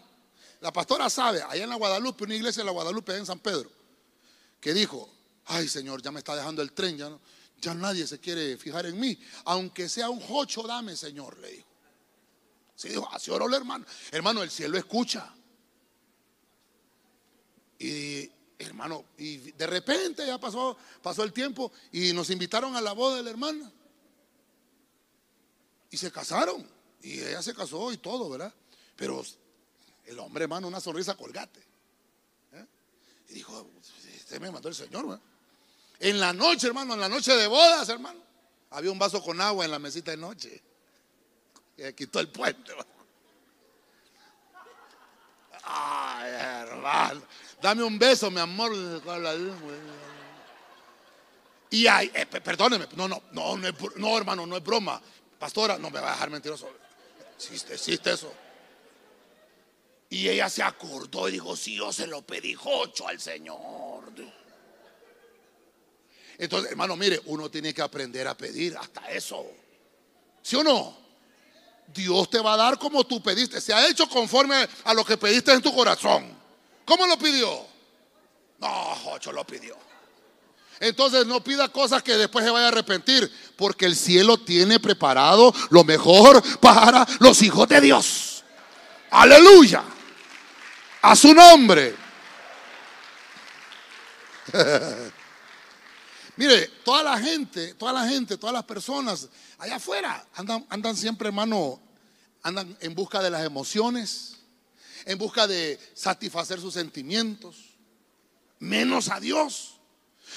la 0.62 0.74
pastora 0.74 1.10
sabe, 1.10 1.42
allá 1.42 1.64
en 1.64 1.70
la 1.70 1.76
Guadalupe, 1.76 2.24
una 2.24 2.36
iglesia 2.36 2.62
en 2.62 2.68
la 2.68 2.72
Guadalupe, 2.72 3.16
en 3.16 3.26
San 3.26 3.40
Pedro, 3.40 3.70
que 4.60 4.74
dijo, 4.74 5.10
ay 5.46 5.68
Señor, 5.68 6.02
ya 6.02 6.12
me 6.12 6.20
está 6.20 6.36
dejando 6.36 6.62
el 6.62 6.72
tren, 6.74 6.98
ya, 6.98 7.10
no, 7.10 7.20
ya 7.60 7.74
nadie 7.74 8.08
se 8.08 8.20
quiere 8.20 8.58
fijar 8.58 8.86
en 8.86 9.00
mí, 9.00 9.20
aunque 9.46 9.90
sea 9.90 10.10
un 10.10 10.20
jocho, 10.20 10.64
dame 10.64 10.96
Señor, 10.96 11.38
le 11.40 11.52
dijo. 11.52 11.68
Sí, 12.76 12.90
dijo, 12.90 13.10
así 13.12 13.32
oró 13.32 13.48
el 13.48 13.56
hermano. 13.56 13.86
Hermano, 14.12 14.44
el 14.44 14.52
cielo 14.52 14.78
escucha. 14.78 15.34
Y 17.80 18.30
hermano, 18.60 19.06
y 19.18 19.38
de 19.52 19.68
repente 19.68 20.26
ya 20.26 20.40
pasó, 20.40 20.78
pasó 21.02 21.24
el 21.24 21.34
tiempo 21.34 21.72
y 21.92 22.14
nos 22.14 22.30
invitaron 22.30 22.76
a 22.76 22.82
la 22.82 22.94
boda 22.94 23.18
de 23.18 23.24
la 23.24 23.32
hermana. 23.32 23.72
Y 25.90 25.98
se 25.98 26.12
casaron. 26.12 26.68
Y 27.02 27.20
ella 27.20 27.42
se 27.42 27.56
casó 27.56 27.92
y 27.92 27.98
todo, 27.98 28.30
¿verdad? 28.30 28.54
Pero 28.96 29.24
el 30.08 30.20
hombre, 30.20 30.44
hermano, 30.44 30.68
una 30.68 30.80
sonrisa 30.80 31.16
colgate. 31.16 31.60
¿eh? 32.54 32.66
Y 33.30 33.34
dijo, 33.34 33.70
este 34.06 34.40
me 34.40 34.50
mandó 34.52 34.70
el 34.70 34.76
Señor. 34.76 35.20
En 36.00 36.20
la 36.20 36.34
noche, 36.34 36.68
hermano, 36.68 36.94
en 36.94 37.00
la 37.02 37.10
noche 37.10 37.34
de 37.34 37.48
bodas, 37.48 37.88
hermano, 37.90 38.20
había 38.72 38.92
un 38.92 39.00
vaso 39.00 39.22
con 39.22 39.40
agua 39.42 39.66
en 39.66 39.72
la 39.72 39.80
mesita 39.80 40.12
de 40.12 40.18
noche. 40.18 40.62
Y 41.78 41.94
quitó 41.94 42.20
el 42.20 42.30
puente. 42.30 42.74
Ay, 45.64 46.32
hermano. 46.32 47.22
Dame 47.62 47.84
un 47.84 48.00
beso, 48.00 48.32
mi 48.32 48.40
amor. 48.40 48.72
Y 51.70 51.86
hay, 51.86 52.10
eh, 52.14 52.26
perdóneme, 52.26 52.88
no, 52.96 53.08
no, 53.10 53.22
no, 53.34 53.58
no, 53.58 53.72
no, 53.98 54.18
hermano, 54.18 54.46
no 54.46 54.56
es 54.56 54.64
broma. 54.64 55.02
Pastora, 55.38 55.78
no 55.78 55.90
me 55.90 56.00
va 56.00 56.10
a 56.10 56.12
dejar 56.14 56.30
mentiroso. 56.30 56.70
Existe, 57.36 57.74
existe 57.74 58.14
eso. 58.14 58.34
Y 60.10 60.30
ella 60.30 60.50
se 60.50 60.64
acordó 60.64 61.28
y 61.28 61.34
dijo, 61.34 61.56
si 61.56 61.76
yo 61.76 61.92
se 61.92 62.08
lo 62.08 62.22
pedí 62.22 62.56
ocho 62.64 63.08
al 63.08 63.20
Señor. 63.20 64.14
Entonces, 66.38 66.72
hermano, 66.72 66.96
mire, 66.96 67.20
uno 67.26 67.50
tiene 67.50 67.74
que 67.74 67.82
aprender 67.82 68.28
a 68.28 68.38
pedir 68.38 68.78
hasta 68.78 69.10
eso. 69.12 69.46
¿Sí 70.42 70.56
o 70.56 70.64
no? 70.64 70.96
Dios 71.94 72.30
te 72.30 72.40
va 72.40 72.54
a 72.54 72.58
dar 72.58 72.78
como 72.78 73.06
tú 73.06 73.22
pediste. 73.22 73.60
Se 73.60 73.74
ha 73.74 73.88
hecho 73.88 74.08
conforme 74.08 74.68
a 74.84 74.94
lo 74.94 75.04
que 75.04 75.18
pediste 75.18 75.52
en 75.52 75.62
tu 75.62 75.74
corazón. 75.74 76.38
¿Cómo 76.86 77.06
lo 77.06 77.18
pidió? 77.18 77.66
No, 78.60 79.12
ocho 79.12 79.32
lo 79.32 79.46
pidió. 79.46 79.76
Entonces 80.80 81.26
no 81.26 81.44
pida 81.44 81.70
cosas 81.70 82.04
que 82.04 82.16
después 82.16 82.46
se 82.46 82.52
vaya 82.52 82.66
a 82.66 82.70
arrepentir, 82.70 83.30
porque 83.56 83.88
el 83.88 83.96
cielo 83.96 84.38
tiene 84.38 84.80
preparado 84.80 85.52
lo 85.72 85.84
mejor 85.84 86.42
para 86.60 87.06
los 87.20 87.42
hijos 87.42 87.68
de 87.68 87.82
Dios. 87.82 88.44
Aleluya 89.10 89.97
a 91.02 91.16
su 91.16 91.34
nombre. 91.34 91.96
Mire, 96.38 96.68
toda 96.84 97.04
la 97.04 97.18
gente, 97.18 97.74
toda 97.74 97.94
la 97.94 98.08
gente, 98.08 98.38
todas 98.38 98.54
las 98.54 98.64
personas 98.64 99.28
allá 99.58 99.76
afuera 99.78 100.28
andan, 100.36 100.96
siempre, 100.96 101.30
hermano, 101.30 101.82
andan 102.44 102.78
en 102.80 102.94
busca 102.94 103.22
de 103.22 103.32
las 103.32 103.44
emociones, 103.44 104.38
en 105.06 105.18
busca 105.18 105.48
de 105.48 105.80
satisfacer 105.96 106.62
sus 106.62 106.76
sentimientos, 106.76 107.56
menos 108.60 109.10
a 109.10 109.20
Dios, 109.20 109.78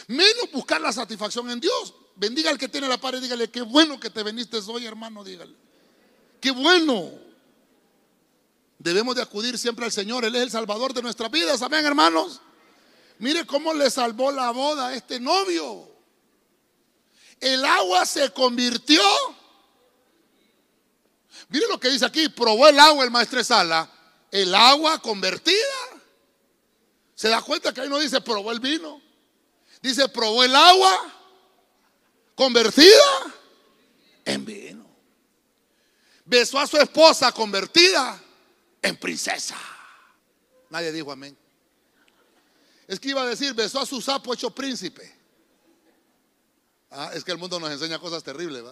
menos 0.06 0.50
buscar 0.52 0.80
la 0.80 0.92
satisfacción 0.92 1.50
en 1.50 1.60
Dios. 1.60 1.94
Bendiga 2.16 2.50
al 2.50 2.58
que 2.58 2.68
tiene 2.68 2.88
la 2.88 2.98
pared, 2.98 3.20
dígale, 3.20 3.50
qué 3.50 3.62
bueno 3.62 4.00
que 4.00 4.10
te 4.10 4.22
veniste 4.22 4.58
hoy, 4.68 4.86
hermano, 4.86 5.22
dígale. 5.22 5.54
Qué 6.40 6.50
bueno. 6.50 7.29
Debemos 8.80 9.14
de 9.14 9.20
acudir 9.20 9.58
siempre 9.58 9.84
al 9.84 9.92
Señor. 9.92 10.24
Él 10.24 10.34
es 10.34 10.42
el 10.42 10.50
salvador 10.50 10.94
de 10.94 11.02
nuestras 11.02 11.30
vidas. 11.30 11.60
Amén, 11.60 11.84
hermanos. 11.84 12.40
Mire 13.18 13.44
cómo 13.44 13.74
le 13.74 13.90
salvó 13.90 14.32
la 14.32 14.50
boda 14.52 14.88
a 14.88 14.94
este 14.94 15.20
novio. 15.20 15.86
El 17.38 17.62
agua 17.62 18.06
se 18.06 18.32
convirtió. 18.32 19.02
Mire 21.50 21.66
lo 21.68 21.78
que 21.78 21.90
dice 21.90 22.06
aquí. 22.06 22.30
Probó 22.30 22.68
el 22.68 22.80
agua 22.80 23.04
el 23.04 23.10
maestro 23.10 23.44
Sala. 23.44 23.86
El 24.30 24.54
agua 24.54 24.98
convertida. 25.02 25.56
¿Se 27.14 27.28
da 27.28 27.42
cuenta 27.42 27.74
que 27.74 27.82
ahí 27.82 27.88
no 27.90 27.98
dice 27.98 28.22
probó 28.22 28.50
el 28.50 28.60
vino? 28.60 29.02
Dice 29.82 30.08
probó 30.08 30.42
el 30.42 30.56
agua 30.56 31.14
convertida 32.34 33.34
en 34.24 34.42
vino. 34.42 34.86
Besó 36.24 36.58
a 36.58 36.66
su 36.66 36.78
esposa 36.78 37.30
convertida 37.32 38.18
en 38.82 38.96
princesa. 38.96 39.56
Nadie 40.70 40.92
dijo 40.92 41.12
amén. 41.12 41.36
Es 42.86 42.98
que 42.98 43.10
iba 43.10 43.22
a 43.22 43.26
decir, 43.26 43.54
besó 43.54 43.80
a 43.80 43.86
su 43.86 44.00
sapo 44.00 44.34
hecho 44.34 44.50
príncipe. 44.50 45.20
Ah, 46.90 47.12
es 47.14 47.22
que 47.22 47.32
el 47.32 47.38
mundo 47.38 47.60
nos 47.60 47.70
enseña 47.70 47.98
cosas 47.98 48.22
terribles. 48.22 48.64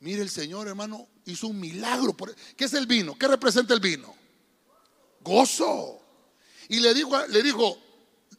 Mire, 0.00 0.22
el 0.22 0.30
Señor, 0.30 0.66
hermano, 0.66 1.08
hizo 1.26 1.46
un 1.46 1.60
milagro. 1.60 2.16
¿Qué 2.56 2.64
es 2.64 2.74
el 2.74 2.86
vino? 2.86 3.16
¿Qué 3.16 3.28
representa 3.28 3.72
el 3.72 3.78
vino? 3.78 4.14
Gozo. 5.20 6.00
Y 6.68 6.80
le 6.80 6.92
dijo, 6.92 7.24
le 7.28 7.42
dijo, 7.42 7.78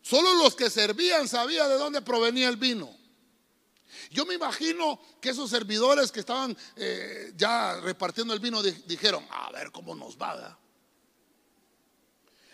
solo 0.01 0.33
los 0.35 0.55
que 0.55 0.69
servían 0.69 1.27
sabían 1.29 1.69
de 1.69 1.75
dónde 1.75 2.01
provenía 2.01 2.49
el 2.49 2.57
vino. 2.57 2.93
Yo 4.11 4.25
me 4.25 4.33
imagino 4.33 4.99
que 5.21 5.29
esos 5.29 5.49
servidores 5.49 6.11
que 6.11 6.19
estaban 6.19 6.55
eh, 6.75 7.31
ya 7.37 7.79
repartiendo 7.79 8.33
el 8.33 8.41
vino 8.41 8.61
dijeron, 8.61 9.25
a 9.29 9.51
ver 9.51 9.71
cómo 9.71 9.95
nos 9.95 10.17
va. 10.17 10.59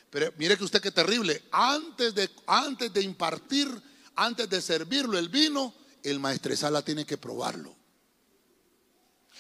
Pero 0.10 0.34
mire 0.38 0.58
que 0.58 0.64
usted 0.64 0.82
qué 0.82 0.92
terrible. 0.92 1.44
Antes 1.52 2.16
de, 2.16 2.30
antes 2.48 2.92
de 2.92 3.02
impartir, 3.02 3.70
antes 4.16 4.50
de 4.50 4.62
servirlo 4.62 5.18
el 5.18 5.30
vino, 5.30 5.74
el 6.04 6.20
maestresala 6.20 6.82
tiene 6.82 7.06
que 7.06 7.18
probarlo. 7.18 7.76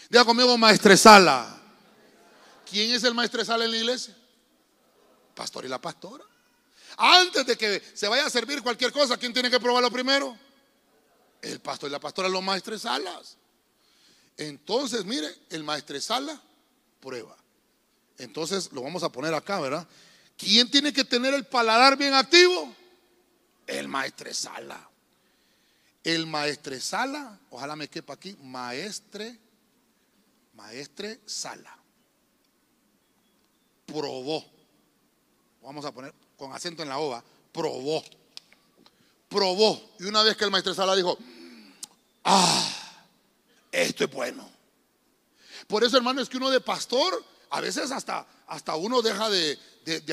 Diga 0.09 0.25
conmigo, 0.25 0.57
maestresala. 0.57 1.59
¿Quién 2.69 2.91
es 2.91 3.03
el 3.03 3.13
maestresala 3.13 3.65
en 3.65 3.71
la 3.71 3.77
iglesia? 3.77 4.15
Pastor 5.35 5.65
y 5.65 5.67
la 5.67 5.79
pastora. 5.79 6.23
Antes 6.97 7.45
de 7.45 7.57
que 7.57 7.81
se 7.93 8.07
vaya 8.07 8.25
a 8.25 8.29
servir 8.29 8.61
cualquier 8.61 8.91
cosa, 8.91 9.17
¿quién 9.17 9.33
tiene 9.33 9.49
que 9.49 9.59
probarlo 9.59 9.89
primero? 9.89 10.37
El 11.41 11.59
pastor 11.61 11.89
y 11.89 11.91
la 11.91 11.99
pastora, 11.99 12.27
los 12.27 12.43
maestresalas. 12.43 13.37
Entonces, 14.37 15.05
mire, 15.05 15.27
el 15.49 15.63
maestresala 15.63 16.39
prueba. 16.99 17.37
Entonces 18.17 18.71
lo 18.73 18.81
vamos 18.81 19.03
a 19.03 19.11
poner 19.11 19.33
acá, 19.33 19.59
¿verdad? 19.59 19.87
¿Quién 20.39 20.71
tiene 20.71 20.93
que 20.93 21.03
tener 21.03 21.33
el 21.33 21.45
paladar 21.45 21.97
bien 21.97 22.13
activo? 22.13 22.73
El 23.67 23.89
maestresala. 23.89 24.89
El 26.01 26.27
maestresala, 26.27 27.37
ojalá 27.49 27.75
me 27.75 27.89
quepa 27.89 28.13
aquí, 28.13 28.37
maestre, 28.41 29.37
maestre 30.53 31.19
sala. 31.25 31.77
Probó. 33.85 34.45
Vamos 35.61 35.83
a 35.83 35.91
poner 35.91 36.13
con 36.37 36.53
acento 36.53 36.83
en 36.83 36.89
la 36.89 36.99
ova, 36.99 37.21
probó. 37.51 38.01
probó. 39.27 39.91
Y 39.99 40.05
una 40.05 40.23
vez 40.23 40.37
que 40.37 40.45
el 40.45 40.51
maestro 40.51 40.73
Sala 40.73 40.95
dijo, 40.95 41.17
ah, 42.23 43.05
esto 43.73 44.05
es 44.05 44.11
bueno. 44.11 44.49
Por 45.67 45.83
eso, 45.83 45.97
hermano, 45.97 46.21
es 46.21 46.29
que 46.29 46.37
uno 46.37 46.49
de 46.49 46.61
pastor, 46.61 47.25
a 47.49 47.59
veces 47.59 47.91
hasta, 47.91 48.25
hasta 48.47 48.75
uno 48.75 49.01
deja 49.01 49.29
de, 49.29 49.59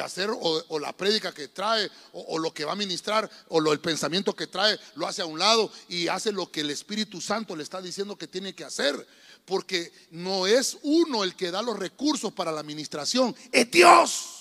hacer 0.02 0.30
o, 0.30 0.78
la 0.78 0.92
prédica 0.92 1.32
que 1.32 1.48
trae 1.48 1.90
o, 2.12 2.38
lo 2.38 2.52
que 2.52 2.64
va 2.64 2.72
a 2.72 2.76
ministrar 2.76 3.30
o 3.48 3.60
lo, 3.60 3.72
el 3.72 3.80
pensamiento 3.80 4.34
que 4.34 4.46
trae, 4.46 4.78
lo 4.94 5.06
hace 5.06 5.22
a 5.22 5.26
un 5.26 5.38
lado 5.38 5.70
y 5.88 6.08
hace 6.08 6.32
lo 6.32 6.50
que 6.50 6.60
el 6.60 6.70
Espíritu 6.70 7.20
Santo 7.20 7.56
le 7.56 7.62
está 7.62 7.80
diciendo 7.80 8.16
que 8.16 8.26
tiene 8.26 8.54
que 8.54 8.64
hacer. 8.64 9.06
Porque 9.44 9.92
no 10.10 10.46
es 10.46 10.78
uno 10.82 11.22
el 11.22 11.36
que 11.36 11.50
da 11.50 11.62
los 11.62 11.78
recursos 11.78 12.32
para 12.32 12.50
la 12.50 12.60
administración, 12.60 13.34
es 13.52 13.70
Dios. 13.70 14.36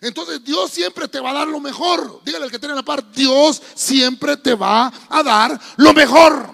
Entonces 0.00 0.42
Dios 0.44 0.70
siempre 0.70 1.08
te 1.08 1.20
va 1.20 1.30
a 1.30 1.34
dar 1.34 1.48
lo 1.48 1.60
mejor. 1.60 2.22
Dígale 2.24 2.46
al 2.46 2.50
que 2.50 2.58
tiene 2.58 2.74
la 2.74 2.82
par, 2.82 3.10
Dios 3.12 3.60
siempre 3.74 4.36
te 4.36 4.54
va 4.54 4.92
a 5.08 5.22
dar 5.22 5.60
lo 5.76 5.92
mejor. 5.92 6.50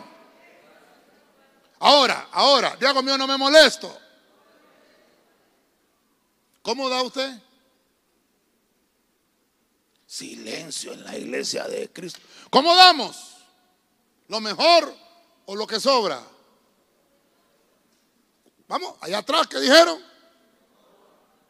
Ahora, 1.79 2.29
ahora, 2.33 2.77
Diego 2.79 3.03
mío, 3.03 3.19
no 3.19 3.27
me 3.27 3.37
molesto. 3.37 3.97
¿Cómo 6.63 6.89
da 6.89 7.03
usted? 7.03 7.31
Silencio 10.17 10.95
en 10.95 11.05
la 11.05 11.15
iglesia 11.19 11.69
de 11.69 11.91
Cristo. 11.93 12.21
¿Cómo 12.49 12.75
damos? 12.75 13.37
¿Lo 14.29 14.41
mejor 14.41 14.91
o 15.45 15.55
lo 15.55 15.67
que 15.67 15.79
sobra? 15.79 16.23
Vamos, 18.67 18.95
allá 19.03 19.19
atrás, 19.19 19.47
¿qué 19.47 19.61
dijeron? 19.61 20.03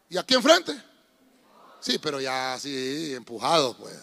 ¿Y 0.08 0.18
aquí 0.18 0.34
enfrente? 0.34 0.82
Sí, 1.78 2.00
pero 2.00 2.20
ya 2.20 2.54
así, 2.54 3.14
empujado, 3.14 3.76
pues. 3.76 3.94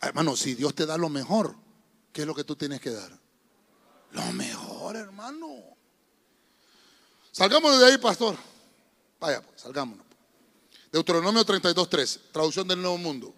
hermano, 0.00 0.34
si 0.34 0.54
Dios 0.54 0.74
te 0.74 0.86
da 0.86 0.96
lo 0.96 1.10
mejor, 1.10 1.54
¿qué 2.14 2.22
es 2.22 2.26
lo 2.26 2.34
que 2.34 2.44
tú 2.44 2.56
tienes 2.56 2.80
que 2.80 2.92
dar? 2.92 3.12
Lo 4.12 4.32
mejor, 4.32 4.96
hermano. 4.96 5.48
Salgámonos 7.30 7.78
de 7.78 7.86
ahí, 7.88 7.98
pastor. 7.98 8.38
Vaya, 9.20 9.42
pues, 9.42 9.60
salgámonos. 9.60 10.11
Deuteronomio 10.92 11.44
32.3, 11.44 12.20
traducción 12.32 12.68
del 12.68 12.82
Nuevo 12.82 12.98
Mundo. 12.98 13.34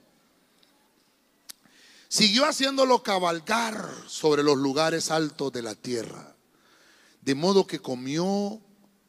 Siguió 2.09 2.47
haciéndolo 2.47 3.03
cabalgar 3.03 3.89
sobre 4.09 4.43
los 4.43 4.57
lugares 4.59 5.11
altos 5.11 5.53
de 5.53 5.63
la 5.63 5.75
tierra, 5.75 6.35
de 7.21 7.35
modo 7.35 7.67
que 7.67 7.79
comió 7.79 8.61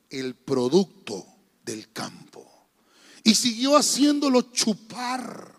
el 0.10 0.36
producto 0.36 1.26
del 1.64 1.92
campo 1.92 2.46
y 3.26 3.34
siguió 3.34 3.76
haciéndolo 3.76 4.44
chupar. 4.54 5.52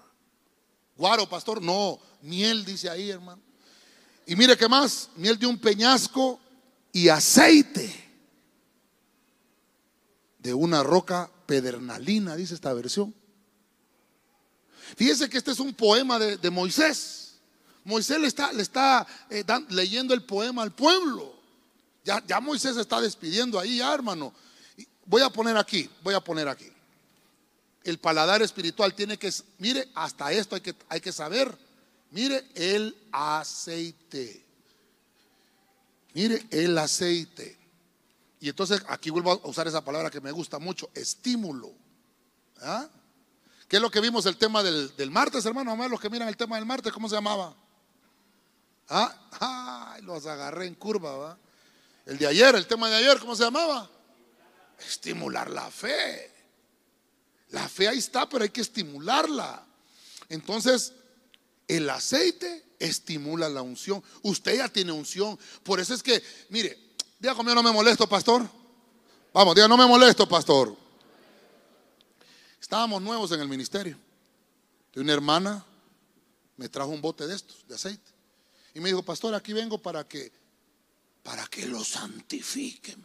Guaro, 0.97 1.28
pastor, 1.28 1.61
no, 1.61 1.99
miel 2.22 2.64
dice 2.64 2.89
ahí, 2.89 3.11
hermano. 3.11 3.43
Y 4.24 4.37
mire 4.37 4.57
qué 4.57 4.68
más, 4.68 5.11
miel 5.16 5.37
de 5.37 5.47
un 5.47 5.59
peñasco 5.59 6.41
y 6.93 7.09
aceite 7.09 8.05
de 10.47 10.55
una 10.55 10.82
roca 10.82 11.30
pedernalina, 11.47 12.36
dice 12.36 12.55
esta 12.55 12.72
versión. 12.72 13.14
Fíjese 14.97 15.28
que 15.28 15.38
este 15.38 15.51
es 15.51 15.61
un 15.61 15.74
poema 15.74 16.18
de, 16.18 16.51
Moisés. 16.51 17.34
Moisés 17.84 18.18
le 18.20 18.28
está, 18.28 18.53
le 18.53 18.62
está 18.62 19.07
eh, 19.28 19.44
leyendo 19.68 20.14
el 20.14 20.22
poema 20.22 20.62
al 20.62 20.72
pueblo. 20.72 21.34
Ya, 22.05 22.24
ya 22.26 22.40
Moisés 22.40 22.76
se 22.76 22.80
está 22.80 23.01
despidiendo 23.01 23.59
ahí, 23.59 23.80
hermano. 23.80 24.32
Voy 25.05 25.22
a 25.22 25.30
poner 25.30 25.57
aquí, 25.57 25.90
voy 26.03 26.14
a 26.14 26.20
poner 26.20 26.49
aquí 26.49 26.70
el 27.86 27.99
paladar 27.99 28.42
espiritual 28.42 28.94
tiene 28.94 29.16
que, 29.16 29.32
mire, 29.59 29.88
hasta 29.94 30.32
esto 30.32 30.57
hay 30.57 30.61
que, 30.61 30.74
hay 30.88 31.01
que 31.01 31.12
saber. 31.12 31.57
Mire 32.11 32.44
el 32.55 32.97
aceite. 33.12 34.44
Mire 36.12 36.47
el 36.51 36.76
aceite. 36.76 37.55
Y 38.41 38.49
entonces 38.49 38.82
aquí 38.89 39.11
vuelvo 39.11 39.32
a 39.32 39.49
usar 39.49 39.66
esa 39.66 39.84
palabra 39.84 40.11
que 40.11 40.20
me 40.20 40.30
gusta 40.30 40.59
mucho, 40.59 40.91
estímulo. 40.95 41.72
¿Ah? 42.61 42.89
¿Qué 43.68 43.76
es 43.76 43.82
lo 43.82 43.91
que 43.91 44.01
vimos 44.01 44.26
el 44.26 44.37
tema 44.37 44.62
del, 44.62 45.11
martes, 45.11 45.45
hermano? 45.45 45.70
Vamos 45.70 45.84
a 45.84 45.87
ver 45.87 45.91
los 45.91 46.01
que 46.01 46.11
miran 46.11 46.28
el 46.28 46.37
tema 46.37 46.57
del 46.57 46.66
martes, 46.66 46.93
¿cómo 46.93 47.09
se 47.09 47.14
llamaba? 47.16 47.57
¿Ah? 48.89 49.99
los 50.03 50.26
agarré 50.26 50.66
en 50.66 50.74
curva, 50.74 51.16
¿va? 51.16 51.39
El 52.05 52.18
de 52.18 52.28
ayer, 52.28 52.55
el 52.55 52.66
tema 52.68 52.89
de 52.89 52.97
ayer, 52.97 53.18
¿cómo 53.18 53.34
se 53.34 53.43
llamaba? 53.43 53.91
Estimular 54.78 55.51
la 55.51 55.68
fe. 55.70 56.32
La 57.49 57.68
fe 57.68 57.89
ahí 57.89 57.99
está, 57.99 58.28
pero 58.28 58.45
hay 58.45 58.51
que 58.51 58.61
estimularla. 58.61 59.66
Entonces, 60.28 60.93
el 61.66 61.91
aceite 61.91 62.64
estimula 62.78 63.49
la 63.49 63.62
unción. 63.62 64.03
Usted 64.22 64.59
ya 64.59 64.68
tiene 64.68 64.93
unción. 64.93 65.37
Por 65.64 65.80
eso 65.80 65.95
es 65.95 66.03
que, 66.03 66.22
mire, 66.51 66.86
diga 67.26 67.34
conmigo, 67.34 67.56
no 67.56 67.62
me 67.64 67.72
molesto, 67.72 68.08
pastor. 68.08 68.48
Vamos, 69.32 69.54
diga, 69.56 69.66
no 69.66 69.76
me 69.76 69.84
molesto, 69.84 70.28
pastor. 70.28 70.76
Estábamos 72.60 73.02
nuevos 73.02 73.32
en 73.32 73.40
el 73.40 73.48
ministerio. 73.48 73.98
De 74.92 75.00
una 75.00 75.12
hermana 75.12 75.64
me 76.56 76.68
trajo 76.68 76.90
un 76.90 77.02
bote 77.02 77.26
de 77.26 77.34
estos, 77.34 77.66
de 77.66 77.74
aceite. 77.74 78.12
Y 78.74 78.80
me 78.80 78.90
dijo, 78.90 79.02
pastor, 79.02 79.34
aquí 79.34 79.52
vengo 79.52 79.76
para 79.78 80.06
que, 80.06 80.30
para 81.24 81.44
que 81.48 81.66
lo 81.66 81.82
santifique. 81.82 82.96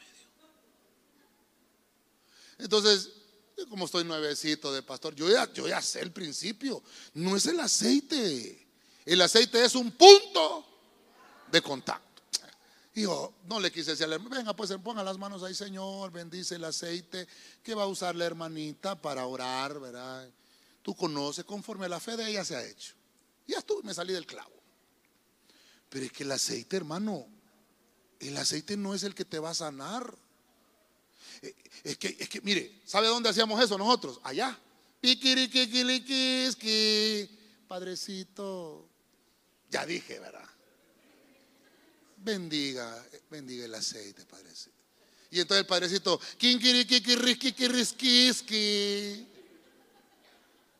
Entonces, 2.59 3.09
como 3.69 3.85
estoy 3.85 4.03
nuevecito 4.03 4.71
de 4.71 4.83
pastor, 4.83 5.15
yo 5.15 5.27
ya, 5.29 5.51
yo 5.51 5.67
ya 5.67 5.81
sé 5.81 6.01
el 6.01 6.11
principio. 6.11 6.83
No 7.15 7.35
es 7.35 7.47
el 7.47 7.59
aceite. 7.59 8.67
El 9.03 9.19
aceite 9.21 9.65
es 9.65 9.73
un 9.73 9.91
punto 9.91 10.63
de 11.51 11.59
contacto. 11.63 12.10
Yo 12.93 13.33
no 13.45 13.59
le 13.59 13.71
quise 13.71 13.91
decirle, 13.91 14.17
venga, 14.17 14.53
pues 14.53 14.71
ponga 14.83 15.03
las 15.03 15.17
manos 15.17 15.43
ahí, 15.43 15.55
Señor, 15.55 16.11
bendice 16.11 16.55
el 16.55 16.63
aceite 16.65 17.27
que 17.63 17.73
va 17.73 17.83
a 17.83 17.87
usar 17.87 18.15
la 18.15 18.25
hermanita 18.25 19.01
para 19.01 19.25
orar, 19.25 19.79
¿verdad? 19.79 20.29
Tú 20.81 20.93
conoces 20.95 21.45
conforme 21.45 21.87
la 21.87 22.01
fe 22.01 22.17
de 22.17 22.29
ella 22.29 22.43
se 22.43 22.55
ha 22.55 22.65
hecho. 22.65 22.93
Ya 23.47 23.59
estuve, 23.59 23.83
me 23.83 23.93
salí 23.93 24.13
del 24.13 24.25
clavo. 24.25 24.51
Pero 25.89 26.05
es 26.05 26.11
que 26.11 26.23
el 26.23 26.31
aceite, 26.31 26.75
hermano, 26.75 27.27
el 28.19 28.35
aceite 28.35 28.75
no 28.75 28.93
es 28.93 29.03
el 29.03 29.15
que 29.15 29.25
te 29.25 29.39
va 29.39 29.51
a 29.51 29.55
sanar. 29.55 30.13
Es 31.83 31.97
que, 31.97 32.17
es 32.19 32.29
que, 32.29 32.41
mire, 32.41 32.81
¿sabe 32.85 33.07
dónde 33.07 33.29
hacíamos 33.29 33.61
eso 33.63 33.77
nosotros? 33.77 34.19
Allá. 34.23 34.57
Padrecito. 37.67 38.87
Ya 39.69 39.85
dije, 39.85 40.19
¿verdad? 40.19 40.50
Bendiga, 42.23 43.03
bendiga 43.31 43.65
el 43.65 43.73
aceite, 43.73 44.25
padrecito. 44.25 44.75
Y 45.31 45.39
entonces 45.39 45.61
el 45.61 45.67
padrecito, 45.67 46.19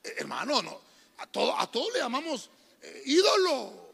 Hermano, 0.04 0.62
no, 0.62 0.82
a 1.18 1.28
todo, 1.28 1.58
a 1.58 1.72
todo 1.72 1.92
le 1.92 2.00
llamamos 2.00 2.50
eh, 2.82 3.04
ídolo. 3.06 3.92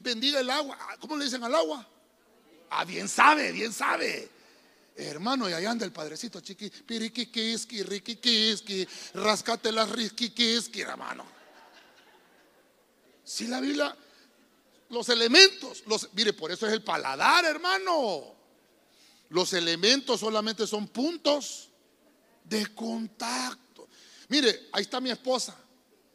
Bendiga 0.00 0.40
el 0.40 0.50
agua. 0.50 0.78
¿Cómo 1.00 1.16
le 1.16 1.24
dicen 1.24 1.42
al 1.42 1.54
agua? 1.54 1.86
Ah, 2.70 2.84
bien 2.84 3.08
sabe, 3.08 3.50
bien 3.52 3.72
sabe. 3.72 4.28
Hermano, 4.94 5.48
y 5.48 5.52
allá 5.52 5.70
anda 5.70 5.84
el 5.84 5.92
padrecito 5.92 6.40
chiqui, 6.40 6.70
piriquiquiski, 6.70 7.82
riquiquiski, 7.82 8.86
rascate 9.14 9.72
las 9.72 9.90
riquiquiski, 9.90 10.82
hermano. 10.82 11.24
Si 13.24 13.46
la 13.46 13.60
Biblia, 13.60 13.96
los 14.90 15.08
elementos, 15.08 15.82
los, 15.86 16.08
mire, 16.14 16.32
por 16.32 16.50
eso 16.50 16.66
es 16.66 16.72
el 16.72 16.82
paladar, 16.82 17.44
hermano. 17.44 18.36
Los 19.30 19.52
elementos 19.52 20.20
solamente 20.20 20.66
son 20.66 20.88
puntos 20.88 21.68
de 22.44 22.74
contacto. 22.74 23.88
Mire, 24.28 24.68
ahí 24.72 24.82
está 24.82 25.00
mi 25.00 25.10
esposa. 25.10 25.56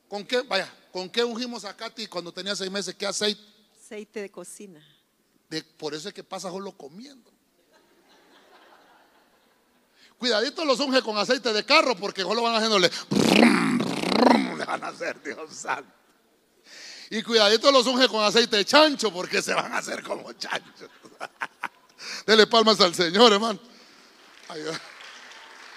¿Con 0.08 0.26
qué, 0.26 0.42
vaya, 0.42 0.72
con 0.92 1.10
qué 1.10 1.24
ungimos 1.24 1.66
a 1.66 1.76
Katy 1.76 2.08
cuando 2.08 2.32
tenía 2.32 2.56
seis 2.56 2.72
meses? 2.72 2.96
¿Qué 2.96 3.06
aceite? 3.06 3.42
Aceite 3.80 4.22
de 4.22 4.32
cocina. 4.32 4.84
De, 5.50 5.64
por 5.64 5.94
eso 5.94 6.08
es 6.08 6.14
que 6.14 6.24
pasa 6.24 6.50
solo 6.50 6.72
comiendo. 6.72 7.32
Cuidadito 10.18 10.64
los 10.66 10.80
unge 10.80 11.02
con 11.02 11.18
aceite 11.18 11.52
de 11.52 11.66
carro 11.66 11.96
porque 11.96 12.22
solo 12.22 12.42
van 12.42 12.56
haciéndole. 12.56 12.90
Le 14.58 14.66
van 14.66 14.84
a 14.84 14.88
hacer, 14.88 15.22
Dios 15.22 15.54
santo. 15.54 16.03
Y 17.14 17.22
cuidadito 17.22 17.72
los 17.72 17.86
unge 17.86 18.08
con 18.08 18.24
aceite 18.24 18.58
de 18.58 18.66
chancho 18.66 19.14
porque 19.14 19.40
se 19.44 19.54
van 19.54 19.72
a 19.72 19.78
hacer 19.78 20.02
como 20.02 20.34
chanchos. 20.34 20.90
Dele 22.26 22.48
palmas 22.48 22.82
al 22.82 22.96
Señor, 22.96 23.32
hermano. 23.32 23.60
Ayúdame, 24.48 24.80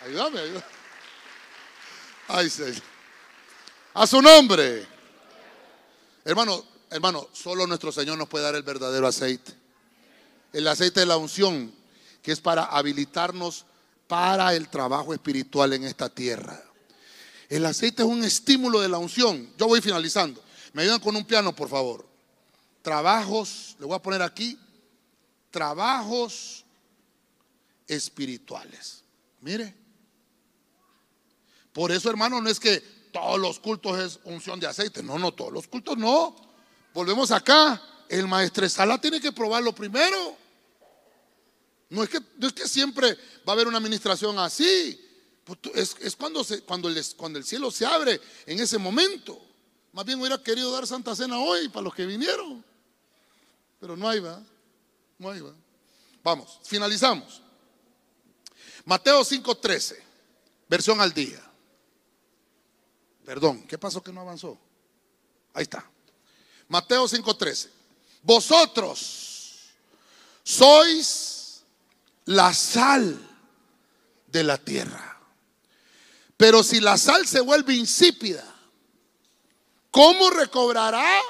ayúdame. 0.07 0.41
ayúdame. 0.41 0.65
Ay, 2.29 2.49
Señor. 2.49 2.83
A 3.93 4.07
su 4.07 4.23
nombre. 4.23 4.87
Hermano, 6.25 6.65
hermano, 6.89 7.29
solo 7.35 7.67
nuestro 7.67 7.93
Señor 7.93 8.17
nos 8.17 8.29
puede 8.29 8.45
dar 8.45 8.55
el 8.55 8.63
verdadero 8.63 9.07
aceite. 9.07 9.53
El 10.55 10.67
aceite 10.69 11.01
de 11.01 11.07
la 11.07 11.19
unción, 11.19 11.71
que 12.23 12.33
es 12.33 12.41
para 12.41 12.65
habilitarnos 12.65 13.67
para 14.09 14.55
el 14.55 14.71
trabajo 14.71 15.13
espiritual 15.13 15.75
en 15.75 15.85
esta 15.85 16.09
tierra. 16.09 16.65
El 17.51 17.67
aceite 17.67 18.05
es 18.05 18.09
un 18.09 18.25
estímulo 18.25 18.81
de 18.81 18.89
la 18.89 18.97
unción. 18.97 19.53
Yo 19.59 19.67
voy 19.67 19.83
finalizando. 19.83 20.46
Me 20.77 20.83
ayudan 20.83 21.01
con 21.01 21.17
un 21.17 21.25
piano, 21.25 21.57
por 21.57 21.71
favor. 21.71 22.07
Trabajos, 22.83 23.77
le 23.79 23.87
voy 23.87 23.97
a 23.97 24.03
poner 24.03 24.21
aquí, 24.21 24.59
trabajos 25.51 26.67
espirituales. 27.89 29.03
Mire. 29.41 29.75
Por 31.73 31.93
eso, 31.93 32.11
hermano, 32.11 32.43
no 32.43 32.51
es 32.51 32.61
que 32.61 32.81
todos 33.11 33.41
los 33.41 33.59
cultos 33.59 33.99
es 33.99 34.21
unción 34.25 34.61
de 34.61 34.67
aceite. 34.67 35.03
No, 35.03 35.19
no, 35.19 35.33
todos 35.33 35.51
los 35.51 35.67
cultos 35.67 35.97
no. 35.97 36.37
Volvemos 36.93 37.31
acá. 37.31 37.83
El 38.07 38.29
maestresala 38.29 39.01
tiene 39.01 39.19
que 39.19 39.33
probarlo 39.33 39.75
primero. 39.75 40.37
No 41.89 42.03
es 42.03 42.11
que, 42.11 42.21
no 42.37 42.49
es 42.49 42.53
que 42.53 42.69
siempre 42.69 43.15
va 43.49 43.53
a 43.53 43.53
haber 43.53 43.67
una 43.67 43.79
administración 43.79 44.39
así. 44.39 45.01
Pues 45.43 45.97
es, 46.03 46.17
cuando, 46.17 46.45
se, 46.45 46.61
cuando, 46.65 46.91
cuando 47.17 47.39
el 47.39 47.47
cielo 47.47 47.71
se 47.71 47.87
abre 47.87 48.21
en 48.45 48.61
ese 48.61 48.77
momento. 48.77 49.46
Más 49.97 50.05
bien 50.05 50.21
hubiera 50.21 50.37
querido 50.37 50.71
dar 50.73 50.87
Santa 50.87 51.17
Cena 51.17 51.39
hoy 51.39 51.71
para 51.71 51.85
los 51.85 51.95
que 51.95 52.05
vinieron. 52.05 52.63
Pero 53.81 53.97
no 53.97 54.07
hay, 54.07 54.21
va. 54.21 54.43
No 55.17 55.31
hay, 55.31 55.41
va. 55.41 55.55
Vamos, 56.23 56.61
finalizamos. 56.65 57.41
Mateo 58.85 59.25
5:13, 59.25 59.97
versión 60.69 61.01
al 61.01 61.15
día. 61.15 61.43
Perdón, 63.25 63.67
¿qué 63.67 63.79
pasó 63.79 64.03
que 64.03 64.13
no 64.13 64.21
avanzó? 64.21 64.59
Ahí 65.55 65.63
está. 65.63 65.89
Mateo 66.69 67.09
5:13. 67.09 67.71
Vosotros 68.23 69.71
sois 70.43 71.65
la 72.27 72.53
sal 72.53 73.19
de 74.27 74.45
la 74.45 74.59
tierra. 74.59 75.19
Pero 76.37 76.63
si 76.63 76.81
la 76.81 76.99
sal 76.99 77.27
se 77.27 77.41
vuelve 77.41 77.73
insípida, 77.73 78.56
¿cómo 79.97 80.29
recobrará 80.29 81.23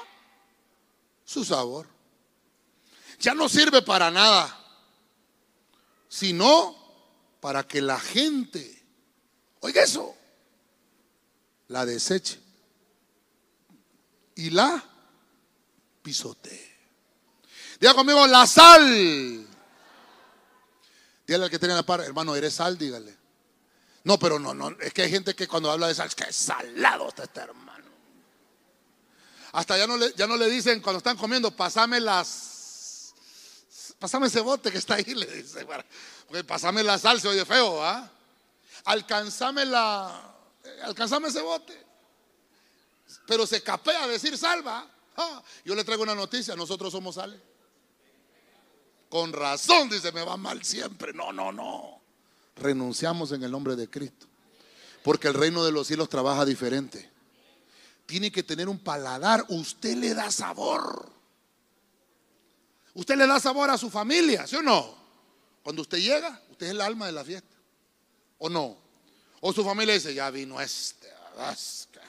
su 1.24 1.44
sabor? 1.44 1.86
Ya 3.20 3.32
no 3.32 3.48
sirve 3.48 3.80
para 3.80 4.10
nada, 4.10 4.58
sino 6.08 6.76
para 7.40 7.62
que 7.62 7.80
la 7.80 8.00
gente, 8.00 8.84
oiga 9.60 9.84
eso, 9.84 10.16
la 11.68 11.86
deseche 11.86 12.40
y 14.34 14.50
la 14.50 14.82
pisotee. 16.02 16.76
Diga 17.78 17.94
conmigo, 17.94 18.26
la 18.26 18.48
sal. 18.48 19.46
Dígale 21.24 21.44
al 21.44 21.50
que 21.50 21.58
tiene 21.60 21.74
la 21.74 21.84
par, 21.84 22.00
hermano, 22.00 22.34
eres 22.34 22.54
sal, 22.54 22.76
dígale. 22.76 23.16
No, 24.02 24.18
pero 24.18 24.40
no, 24.40 24.54
no, 24.54 24.70
es 24.80 24.92
que 24.92 25.02
hay 25.02 25.10
gente 25.10 25.36
que 25.36 25.46
cuando 25.46 25.70
habla 25.70 25.86
de 25.86 25.94
sal, 25.94 26.08
es 26.08 26.16
que 26.16 26.24
es 26.24 26.34
salado 26.36 27.08
está 27.08 27.24
este 27.24 27.40
hermano. 27.40 27.75
Hasta 29.56 29.78
ya 29.78 29.86
no, 29.86 29.96
le, 30.36 30.50
dicen 30.50 30.82
cuando 30.82 30.98
están 30.98 31.16
comiendo, 31.16 31.50
pasame 31.50 31.98
las, 31.98 33.14
pasame 33.98 34.26
ese 34.26 34.40
bote 34.40 34.70
que 34.70 34.76
está 34.76 34.96
ahí, 34.96 35.04
le 35.14 35.24
dice, 35.24 35.66
porque 36.28 36.44
pasame 36.44 36.82
la 36.82 36.98
sal, 36.98 37.18
se 37.20 37.28
oye 37.28 37.44
feo, 37.46 37.82
¿ah? 37.82 38.10
Alcanzame 38.84 39.64
la, 39.64 40.34
alcanzame 40.82 41.28
ese 41.28 41.40
bote. 41.40 41.86
Pero 43.26 43.46
se 43.46 43.62
capea 43.62 44.04
a 44.04 44.08
decir 44.08 44.36
salva. 44.36 44.86
Ah, 45.16 45.42
yo 45.64 45.74
le 45.74 45.84
traigo 45.84 46.02
una 46.02 46.14
noticia, 46.14 46.54
nosotros 46.54 46.92
somos 46.92 47.14
sal. 47.14 47.42
Con 49.08 49.32
razón, 49.32 49.88
dice, 49.88 50.12
me 50.12 50.22
va 50.22 50.36
mal 50.36 50.62
siempre. 50.64 51.14
No, 51.14 51.32
no, 51.32 51.50
no 51.50 52.02
renunciamos 52.56 53.32
en 53.32 53.42
el 53.42 53.50
nombre 53.50 53.74
de 53.74 53.88
Cristo. 53.88 54.26
Porque 55.02 55.28
el 55.28 55.34
reino 55.34 55.64
de 55.64 55.72
los 55.72 55.86
cielos 55.86 56.08
trabaja 56.08 56.44
diferente. 56.44 57.15
Tiene 58.06 58.30
que 58.30 58.42
tener 58.42 58.68
un 58.68 58.78
paladar. 58.78 59.44
Usted 59.48 59.96
le 59.96 60.14
da 60.14 60.30
sabor. 60.30 61.12
Usted 62.94 63.16
le 63.16 63.26
da 63.26 63.38
sabor 63.38 63.68
a 63.70 63.76
su 63.76 63.90
familia, 63.90 64.46
¿sí 64.46 64.56
o 64.56 64.62
no? 64.62 64.96
Cuando 65.62 65.82
usted 65.82 65.98
llega, 65.98 66.40
usted 66.50 66.66
es 66.66 66.72
el 66.72 66.80
alma 66.80 67.06
de 67.06 67.12
la 67.12 67.24
fiesta. 67.24 67.54
¿O 68.38 68.48
no? 68.48 68.78
O 69.40 69.52
su 69.52 69.64
familia 69.64 69.94
dice, 69.94 70.14
ya 70.14 70.30
vino 70.30 70.60
este. 70.60 71.08
Es 71.50 71.88
que, 71.92 72.00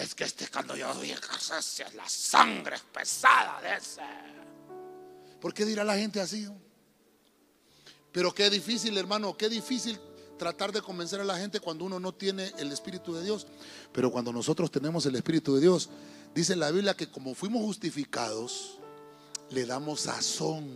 es 0.00 0.14
que 0.14 0.24
este 0.24 0.48
cuando 0.48 0.76
yo 0.76 0.92
es 1.02 1.94
la 1.94 2.08
sangre 2.08 2.76
pesada 2.92 3.62
de 3.62 3.76
ese. 3.76 4.02
¿Por 5.40 5.54
qué 5.54 5.64
dirá 5.64 5.84
la 5.84 5.96
gente 5.96 6.20
así? 6.20 6.46
Pero 8.12 8.34
qué 8.34 8.50
difícil, 8.50 8.98
hermano, 8.98 9.36
qué 9.36 9.48
difícil 9.48 9.98
tratar 10.38 10.72
de 10.72 10.80
convencer 10.80 11.20
a 11.20 11.24
la 11.24 11.36
gente 11.36 11.60
cuando 11.60 11.84
uno 11.84 12.00
no 12.00 12.14
tiene 12.14 12.52
el 12.58 12.72
Espíritu 12.72 13.12
de 13.14 13.24
Dios. 13.24 13.46
Pero 13.92 14.10
cuando 14.10 14.32
nosotros 14.32 14.70
tenemos 14.70 15.04
el 15.04 15.16
Espíritu 15.16 15.54
de 15.56 15.60
Dios, 15.60 15.90
dice 16.34 16.56
la 16.56 16.70
Biblia 16.70 16.94
que 16.94 17.10
como 17.10 17.34
fuimos 17.34 17.62
justificados, 17.62 18.78
le 19.50 19.66
damos 19.66 20.02
sazón. 20.02 20.68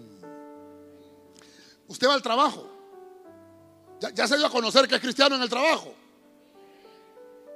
Usted 1.88 2.08
va 2.08 2.14
al 2.14 2.22
trabajo. 2.22 2.68
Ya, 4.14 4.26
se 4.26 4.36
dio 4.36 4.46
a 4.46 4.50
conocer 4.50 4.88
que 4.88 4.96
es 4.96 5.00
cristiano 5.00 5.36
en 5.36 5.42
el 5.42 5.48
trabajo. 5.48 5.94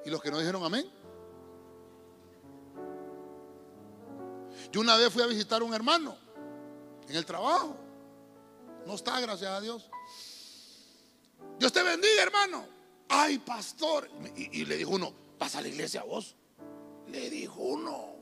¿Y 0.05 0.11
los 0.11 0.23
que 0.23 0.31
no 0.31 0.39
dijeron 0.39 0.63
amén? 0.63 0.89
Yo 4.71 4.81
una 4.81 4.97
vez 4.97 5.13
fui 5.13 5.23
a 5.23 5.27
visitar 5.27 5.61
a 5.61 5.65
un 5.65 5.75
hermano 5.75 6.17
en 7.09 7.17
el 7.17 7.27
trabajo. 7.27 7.77
No 8.87 8.95
está, 8.95 9.19
gracias 9.21 9.51
a 9.51 9.61
Dios. 9.61 9.91
Dios 11.59 11.73
te 11.73 11.83
bendiga, 11.83 12.23
hermano. 12.23 12.67
Ay, 13.09 13.39
pastor. 13.39 14.09
Y, 14.37 14.65
le 14.65 14.77
dijo 14.77 14.91
uno, 14.91 15.13
¿vas 15.39 15.55
a 15.57 15.61
la 15.61 15.69
iglesia 15.69 16.03
vos? 16.03 16.35
Le 17.09 17.31
dijo 17.31 17.61
uno, 17.61 18.17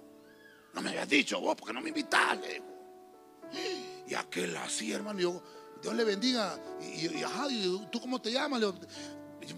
no 0.74 0.82
me 0.82 0.91
habías 0.91 1.09
dicho 1.09 1.41
vos, 1.41 1.57
porque 1.57 1.72
no 1.72 1.80
me 1.80 1.89
invitas. 1.89 2.39
Le 2.41 2.55
dijo. 2.55 2.66
Y 4.09 4.14
aquel 4.14 4.57
así, 4.57 4.93
hermano. 4.93 5.20
Yo, 5.20 5.43
Dios 5.82 5.95
le 5.95 6.05
bendiga. 6.05 6.59
Y, 6.80 7.22
ajá, 7.22 7.47
¿tú 7.91 8.01
cómo 8.01 8.20
te 8.20 8.30
llamas? 8.30 8.61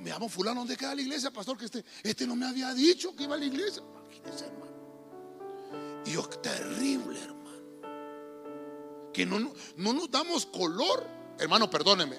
me 0.01 0.11
llamo 0.11 0.29
fulano, 0.29 0.61
¿dónde 0.61 0.77
queda 0.77 0.95
la 0.95 1.03
iglesia, 1.03 1.31
pastor? 1.31 1.57
Que 1.57 1.67
este, 1.67 1.85
este 2.03 2.27
no 2.27 2.35
me 2.35 2.47
había 2.47 2.75
dicho 2.75 3.15
que 3.15 3.25
iba 3.25 3.35
a 3.35 3.39
la 3.39 3.45
iglesia. 3.45 3.83
Imagínese, 3.83 4.47
hermano. 4.47 4.73
Y 6.05 6.13
yo, 6.13 6.23
terrible, 6.29 7.21
hermano 7.21 7.37
que 9.17 9.25
no, 9.25 9.39
no 9.79 9.93
nos 9.95 10.11
damos 10.11 10.45
color. 10.45 11.07
Hermano, 11.39 11.71
perdóneme. 11.71 12.19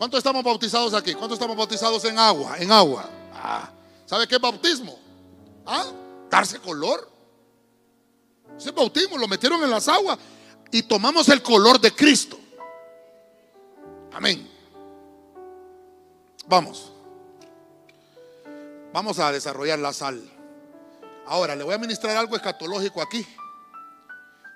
¿Cuántos 0.00 0.16
estamos 0.16 0.42
bautizados 0.42 0.94
aquí? 0.94 1.12
¿Cuántos 1.12 1.36
estamos 1.36 1.54
bautizados 1.54 2.02
en 2.06 2.18
agua? 2.18 2.56
En 2.56 2.72
agua. 2.72 3.06
Ah, 3.34 3.70
¿Sabe 4.06 4.26
qué 4.26 4.36
es 4.36 4.40
bautismo? 4.40 4.98
¿Ah? 5.66 5.84
Darse 6.30 6.58
color. 6.58 7.06
Ese 8.56 8.70
bautismo 8.70 9.18
lo 9.18 9.28
metieron 9.28 9.62
en 9.62 9.68
las 9.68 9.88
aguas 9.88 10.18
y 10.70 10.84
tomamos 10.84 11.28
el 11.28 11.42
color 11.42 11.78
de 11.78 11.94
Cristo. 11.94 12.40
Amén. 14.14 14.50
Vamos. 16.46 16.90
Vamos 18.94 19.18
a 19.18 19.30
desarrollar 19.32 19.80
la 19.80 19.92
sal. 19.92 20.18
Ahora 21.26 21.54
le 21.54 21.62
voy 21.62 21.74
a 21.74 21.78
ministrar 21.78 22.16
algo 22.16 22.36
escatológico 22.36 23.02
aquí. 23.02 23.26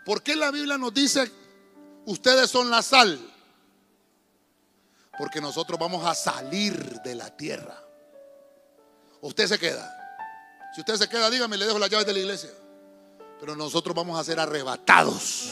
¿Por 0.07 0.23
qué 0.23 0.37
la 0.37 0.51
Biblia 0.51 0.79
nos 0.79 0.95
dice 0.95 1.31
Ustedes 2.07 2.51
son 2.51 2.71
la 2.71 2.81
sal. 2.81 3.34
Porque 5.19 5.41
nosotros 5.41 5.79
vamos 5.79 6.05
a 6.05 6.15
salir 6.15 7.01
de 7.03 7.15
la 7.15 7.35
tierra. 7.37 7.81
Usted 9.21 9.47
se 9.47 9.59
queda. 9.59 9.91
Si 10.75 10.81
usted 10.81 10.97
se 10.97 11.09
queda, 11.09 11.31
dígame, 11.31 11.57
le 11.57 11.67
dejo 11.67 11.79
las 11.79 11.89
llaves 11.89 12.07
de 12.07 12.13
la 12.13 12.19
iglesia. 12.19 12.51
Pero 13.41 13.55
nosotros 13.55 13.95
vamos 13.95 14.19
a 14.19 14.25
ser 14.25 14.41
arrebatados. 14.41 15.51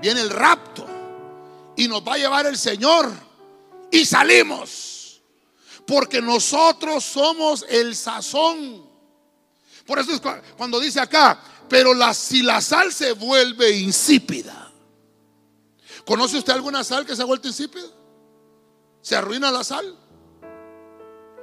Viene 0.00 0.20
el 0.20 0.30
rapto. 0.30 0.86
Y 1.76 1.88
nos 1.88 2.02
va 2.02 2.14
a 2.14 2.18
llevar 2.18 2.46
el 2.46 2.56
Señor. 2.56 3.10
Y 3.90 4.04
salimos. 4.06 5.20
Porque 5.86 6.22
nosotros 6.22 7.04
somos 7.04 7.66
el 7.68 7.94
sazón. 7.94 8.88
Por 9.86 9.98
eso 9.98 10.12
es 10.12 10.22
cuando 10.56 10.80
dice 10.80 11.00
acá, 11.00 11.38
pero 11.68 11.92
la, 11.92 12.14
si 12.14 12.42
la 12.42 12.60
sal 12.62 12.92
se 12.92 13.12
vuelve 13.12 13.70
insípida 13.70 14.64
¿Conoce 16.04 16.36
usted 16.36 16.52
alguna 16.52 16.84
sal 16.84 17.06
que 17.06 17.16
se 17.16 17.22
ha 17.22 17.24
vuelto 17.24 17.48
insípida? 17.48 17.86
¿Se 19.04 19.14
arruina 19.14 19.52
la 19.52 19.62
sal? 19.62 19.94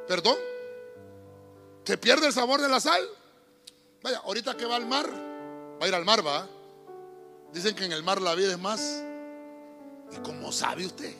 ¿Perdón? 0.07 0.36
¿Se 1.84 1.95
pierde 1.95 2.26
el 2.26 2.34
sabor 2.34 2.59
de 2.59 2.68
la 2.68 2.80
sal? 2.80 3.07
Vaya, 4.01 4.18
ahorita 4.26 4.57
que 4.57 4.66
va 4.66 4.78
al 4.78 4.88
mar, 4.88 5.07
va 5.07 5.86
a 5.86 5.88
ir 5.88 5.93
al 5.93 6.03
mar, 6.03 6.26
va. 6.26 6.49
Dicen 7.53 7.76
que 7.76 7.86
en 7.86 7.91
el 7.91 8.01
mar 8.01 8.20
la 8.20 8.34
vida 8.34 8.53
es 8.53 8.59
más. 8.59 9.03
¿Y 10.12 10.18
cómo 10.24 10.51
sabe 10.51 10.88
usted? 10.88 11.14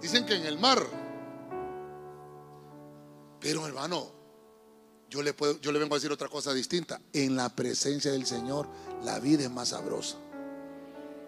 Dicen 0.00 0.24
que 0.24 0.34
en 0.34 0.46
el 0.46 0.58
mar. 0.58 0.82
Pero 3.38 3.66
hermano, 3.66 4.12
yo 5.10 5.20
le, 5.20 5.34
puedo, 5.34 5.60
yo 5.60 5.72
le 5.72 5.78
vengo 5.78 5.94
a 5.94 5.98
decir 5.98 6.10
otra 6.10 6.28
cosa 6.28 6.54
distinta. 6.54 7.02
En 7.12 7.36
la 7.36 7.50
presencia 7.50 8.10
del 8.10 8.24
Señor, 8.24 8.66
la 9.04 9.20
vida 9.20 9.42
es 9.42 9.50
más 9.50 9.68
sabrosa. 9.68 10.16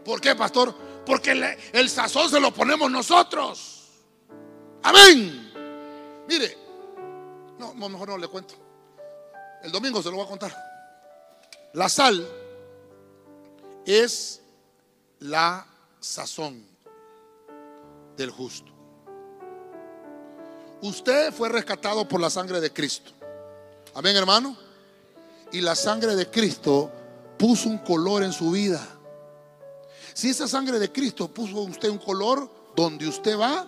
¿Por 0.06 0.22
qué, 0.22 0.34
pastor? 0.34 0.74
Porque 1.06 1.58
el, 1.72 1.88
sazón 1.90 2.30
se 2.30 2.40
lo 2.40 2.52
ponemos 2.52 2.90
nosotros. 2.90 3.82
Amén. 4.82 5.52
Mire, 6.28 6.56
No, 7.58 7.74
mejor 7.74 8.08
no 8.08 8.18
le 8.18 8.28
cuento. 8.28 8.54
El 9.62 9.72
domingo 9.72 10.02
se 10.02 10.10
lo 10.10 10.16
voy 10.16 10.26
a 10.26 10.28
contar. 10.28 10.54
La 11.72 11.88
sal 11.88 12.26
es 13.84 14.40
la 15.20 15.66
sazón 16.00 16.64
del 18.16 18.30
justo. 18.30 18.72
Usted 20.82 21.32
fue 21.32 21.48
rescatado 21.48 22.06
por 22.06 22.20
la 22.20 22.28
sangre 22.28 22.60
de 22.60 22.72
Cristo. 22.72 23.10
Amén, 23.94 24.16
hermano. 24.16 24.56
Y 25.52 25.60
la 25.60 25.74
sangre 25.74 26.14
de 26.14 26.30
Cristo 26.30 26.90
puso 27.38 27.68
un 27.68 27.78
color 27.78 28.22
en 28.22 28.32
su 28.32 28.50
vida. 28.50 28.86
Si 30.14 30.30
esa 30.30 30.46
sangre 30.46 30.78
de 30.78 30.92
Cristo 30.92 31.28
puso 31.28 31.60
usted 31.62 31.90
un 31.90 31.98
color, 31.98 32.48
donde 32.76 33.08
usted 33.08 33.38
va, 33.38 33.66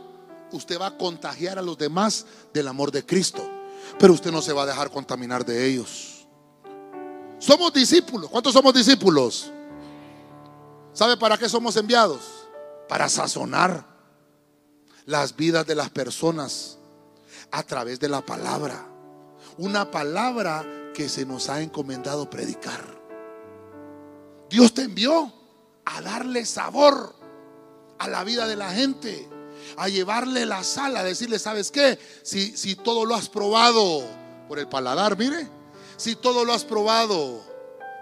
usted 0.53 0.81
va 0.81 0.87
a 0.87 0.97
contagiar 0.97 1.59
a 1.59 1.63
los 1.63 1.77
demás 1.77 2.25
del 2.55 2.69
amor 2.69 2.93
de 2.93 3.05
Cristo. 3.05 3.43
Pero 3.99 4.13
usted 4.13 4.31
no 4.31 4.41
se 4.41 4.53
va 4.53 4.63
a 4.63 4.67
dejar 4.67 4.91
contaminar 4.91 5.45
de 5.45 5.67
ellos. 5.67 6.27
Somos 7.39 7.73
discípulos. 7.73 8.31
¿Cuántos 8.31 8.53
somos 8.53 8.73
discípulos? 8.73 9.51
¿Sabe 10.93 11.17
para 11.17 11.37
qué 11.37 11.49
somos 11.49 11.77
enviados? 11.77 12.21
Para 12.89 13.09
sazonar 13.09 13.85
las 15.05 15.35
vidas 15.35 15.67
de 15.67 15.75
las 15.75 15.91
personas 15.91 16.79
a 17.51 17.65
través 17.65 17.99
de 17.99 18.09
la 18.09 18.25
palabra. 18.25 18.87
Una 19.59 19.91
palabra 19.91 20.65
que 20.95 21.09
se 21.09 21.27
nos 21.27 21.49
ha 21.49 21.61
encomendado 21.61 22.31
predicar. 22.31 22.83
Dios 24.49 24.73
te 24.73 24.83
envió 24.83 25.33
a 25.87 26.03
darle 26.03 26.45
sabor 26.45 27.15
a 27.99 28.09
la 28.09 28.25
vida 28.25 28.47
de 28.47 28.57
la 28.57 28.71
gente, 28.71 29.29
a 29.77 29.89
llevarle 29.89 30.45
la 30.45 30.63
sal, 30.63 30.97
a 30.97 31.03
decirle, 31.03 31.39
¿sabes 31.39 31.71
qué? 31.71 31.99
Si, 32.23 32.57
si 32.57 32.77
todo 32.77 33.05
lo 33.05 33.15
has 33.15 33.29
probado 33.29 34.03
por 34.49 34.59
el 34.59 34.69
paladar, 34.69 35.17
mire, 35.17 35.49
si 35.97 36.17
todo 36.17 36.45
lo 36.45 36.53
has 36.53 36.65
probado, 36.65 37.43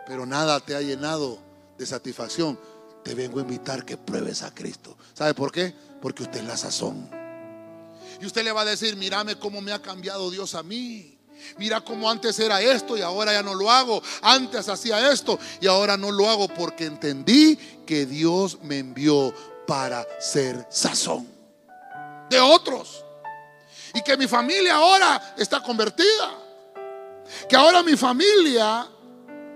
pero 0.07 0.27
nada 0.27 0.61
te 0.61 0.75
ha 0.75 0.81
llenado 0.81 1.39
de 1.79 1.87
satisfacción, 1.87 2.59
te 3.05 3.15
vengo 3.15 3.39
a 3.39 3.43
invitar 3.43 3.85
que 3.85 3.97
pruebes 3.97 4.43
a 4.43 4.53
Cristo. 4.55 4.97
¿Sabe 5.13 5.35
por 5.35 5.53
qué? 5.53 5.75
Porque 6.01 6.23
usted 6.23 6.41
es 6.41 6.47
la 6.47 6.57
sazón. 6.57 7.09
Y 8.21 8.27
usted 8.27 8.45
le 8.45 8.53
va 8.53 8.63
a 8.63 8.67
decir, 8.67 8.97
mírame 8.97 9.39
cómo 9.39 9.61
me 9.61 9.73
ha 9.73 9.83
cambiado 9.83 10.31
Dios 10.31 10.55
a 10.55 10.63
mí. 10.63 11.14
Mira 11.59 11.81
cómo 11.81 12.11
antes 12.11 12.39
era 12.39 12.61
esto 12.61 12.97
y 12.97 13.03
ahora 13.03 13.33
ya 13.33 13.43
no 13.43 13.55
lo 13.55 13.71
hago. 13.71 14.03
Antes 14.23 14.69
hacía 14.69 15.11
esto 15.13 15.39
y 15.61 15.67
ahora 15.67 15.97
no 15.97 16.11
lo 16.11 16.29
hago 16.29 16.49
porque 16.49 16.87
entendí 16.87 17.57
que 17.87 18.07
Dios 18.07 18.59
me 18.63 18.79
envió 18.79 19.35
para 19.67 20.07
ser 20.21 20.67
sazón 20.71 21.29
de 22.29 22.41
otros. 22.41 23.05
Y 23.95 24.03
que 24.03 24.17
mi 24.17 24.27
familia 24.27 24.77
ahora 24.77 25.35
está 25.39 25.63
convertida. 25.63 26.39
Que 27.49 27.57
ahora 27.57 27.83
mi 27.83 27.97
familia 27.97 28.89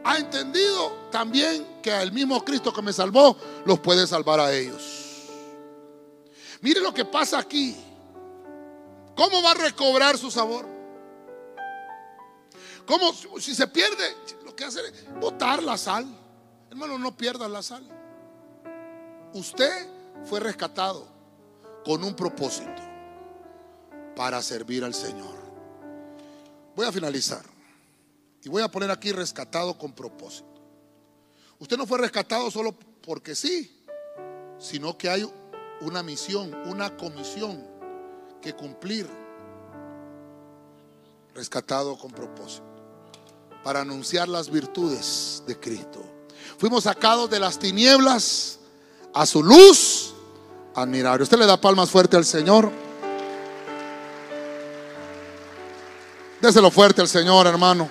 ha 0.05 0.16
entendido 0.16 1.09
también 1.11 1.66
que 1.82 1.91
el 1.91 2.12
mismo 2.12 2.45
Cristo 2.45 2.72
que 2.72 2.82
me 2.82 2.93
salvó 2.93 3.36
los 3.64 3.80
puede 3.80 4.07
salvar 4.07 4.41
a 4.41 4.53
ellos. 4.53 4.82
Mire 6.61 6.80
lo 6.80 6.95
que 6.95 7.05
pasa 7.05 7.39
aquí. 7.39 7.76
¿Cómo 9.16 9.43
va 9.43 9.51
a 9.51 9.55
recobrar 9.55 10.16
su 10.16 10.30
sabor? 10.30 10.78
¿Cómo? 12.89 13.12
Si 13.39 13.55
se 13.55 13.66
pierde, 13.68 14.16
lo 14.47 14.57
que 14.57 14.64
hace 14.64 14.80
es 14.80 15.20
botar 15.20 15.62
la 15.62 15.76
sal. 15.76 16.07
Hermano, 16.70 16.99
no 16.99 17.14
pierdas 17.14 17.51
la 17.51 17.62
sal. 17.62 17.86
Usted 19.34 19.86
fue 20.24 20.41
rescatado 20.41 21.07
con 21.84 22.03
un 22.03 22.16
propósito 22.16 22.82
para 24.16 24.41
servir 24.41 24.84
al 24.84 24.95
Señor. 24.95 25.36
Voy 26.74 26.86
a 26.86 26.93
finalizar 26.93 27.45
y 28.43 28.49
voy 28.49 28.62
a 28.62 28.70
poner 28.70 28.91
aquí 28.91 29.12
rescatado 29.12 29.76
con 29.76 29.93
propósito. 29.93 30.49
Usted 31.59 31.76
no 31.76 31.86
fue 31.86 31.99
rescatado 31.99 32.51
solo 32.51 32.74
porque 33.03 33.34
sí, 33.34 33.84
sino 34.59 34.97
que 34.97 35.11
hay 35.11 35.30
una 35.82 36.03
misión, 36.03 36.55
una 36.66 36.97
comisión 36.97 37.66
que 38.41 38.55
cumplir. 38.55 39.07
Rescatado 41.34 41.99
con 41.99 42.11
propósito. 42.12 42.68
Para 43.69 43.83
anunciar 43.83 44.27
las 44.31 44.49
virtudes 44.49 45.43
de 45.47 45.61
Cristo. 45.61 46.03
Fuimos 46.57 46.85
sacados 46.85 47.29
de 47.29 47.39
las 47.39 47.59
tinieblas 47.59 48.61
a 49.12 49.27
su 49.27 49.43
luz 49.43 50.14
admirable. 50.75 51.23
Usted 51.23 51.37
le 51.37 51.45
da 51.45 51.61
palmas 51.61 51.91
fuerte 51.91 52.16
al 52.16 52.25
Señor. 52.25 52.73
Déselo 56.41 56.71
fuerte 56.71 57.03
al 57.03 57.09
Señor, 57.09 57.47
hermano. 57.47 57.91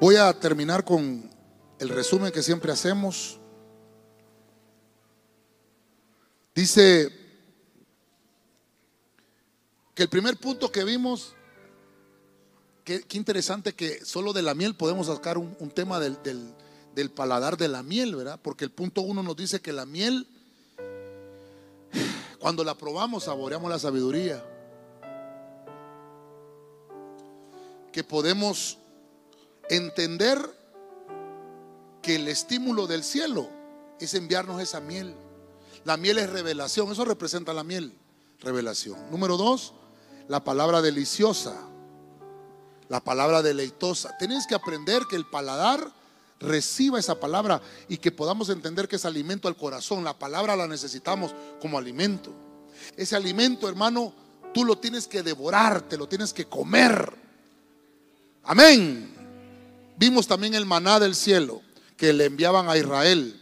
Voy 0.00 0.16
a 0.16 0.32
terminar 0.32 0.84
con 0.84 1.30
el 1.78 1.88
resumen 1.88 2.32
que 2.32 2.42
siempre 2.42 2.72
hacemos. 2.72 3.38
Dice 6.54 7.10
que 9.94 10.04
el 10.04 10.08
primer 10.08 10.36
punto 10.36 10.70
que 10.70 10.84
vimos, 10.84 11.34
qué, 12.84 13.04
interesante 13.12 13.74
que 13.74 14.04
solo 14.04 14.32
de 14.32 14.42
la 14.42 14.54
miel 14.54 14.76
podemos 14.76 15.08
sacar 15.08 15.36
un, 15.36 15.70
tema 15.70 15.98
del, 15.98 16.16
del, 16.94 17.10
paladar 17.10 17.56
de 17.56 17.66
la 17.66 17.82
miel, 17.82 18.14
¿verdad? 18.14 18.38
Porque 18.40 18.64
el 18.64 18.70
punto 18.70 19.00
uno 19.00 19.24
nos 19.24 19.34
dice 19.34 19.60
que 19.60 19.72
la 19.72 19.84
miel, 19.84 20.28
cuando 22.38 22.62
la 22.62 22.78
probamos, 22.78 23.24
saboreamos 23.24 23.68
la 23.68 23.80
sabiduría. 23.80 24.44
Que 27.92 28.04
podemos 28.04 28.78
entender 29.68 30.38
que 32.00 32.14
el 32.14 32.28
estímulo 32.28 32.86
del 32.86 33.02
cielo 33.02 33.48
es 33.98 34.14
enviarnos 34.14 34.62
esa 34.62 34.78
miel. 34.78 35.16
La 35.84 35.96
miel 35.96 36.18
es 36.18 36.30
revelación, 36.30 36.90
eso 36.90 37.04
representa 37.04 37.52
la 37.52 37.64
miel, 37.64 37.92
revelación. 38.40 39.10
Número 39.10 39.36
dos, 39.36 39.74
la 40.28 40.42
palabra 40.42 40.80
deliciosa, 40.80 41.54
la 42.88 43.00
palabra 43.00 43.42
deleitosa. 43.42 44.16
Tienes 44.18 44.46
que 44.46 44.54
aprender 44.54 45.02
que 45.08 45.16
el 45.16 45.26
paladar 45.26 45.92
reciba 46.40 46.98
esa 46.98 47.20
palabra 47.20 47.60
y 47.88 47.98
que 47.98 48.12
podamos 48.12 48.48
entender 48.48 48.88
que 48.88 48.96
es 48.96 49.04
alimento 49.04 49.48
al 49.48 49.56
corazón. 49.56 50.04
La 50.04 50.18
palabra 50.18 50.56
la 50.56 50.66
necesitamos 50.66 51.34
como 51.60 51.78
alimento. 51.78 52.32
Ese 52.96 53.16
alimento, 53.16 53.68
hermano, 53.68 54.12
tú 54.52 54.64
lo 54.64 54.76
tienes 54.76 55.06
que 55.06 55.22
devorar, 55.22 55.82
te 55.82 55.96
lo 55.96 56.08
tienes 56.08 56.32
que 56.32 56.46
comer. 56.46 57.12
Amén. 58.44 59.14
Vimos 59.96 60.26
también 60.26 60.54
el 60.54 60.66
maná 60.66 60.98
del 60.98 61.14
cielo 61.14 61.62
que 61.96 62.12
le 62.12 62.26
enviaban 62.26 62.68
a 62.68 62.76
Israel. 62.76 63.40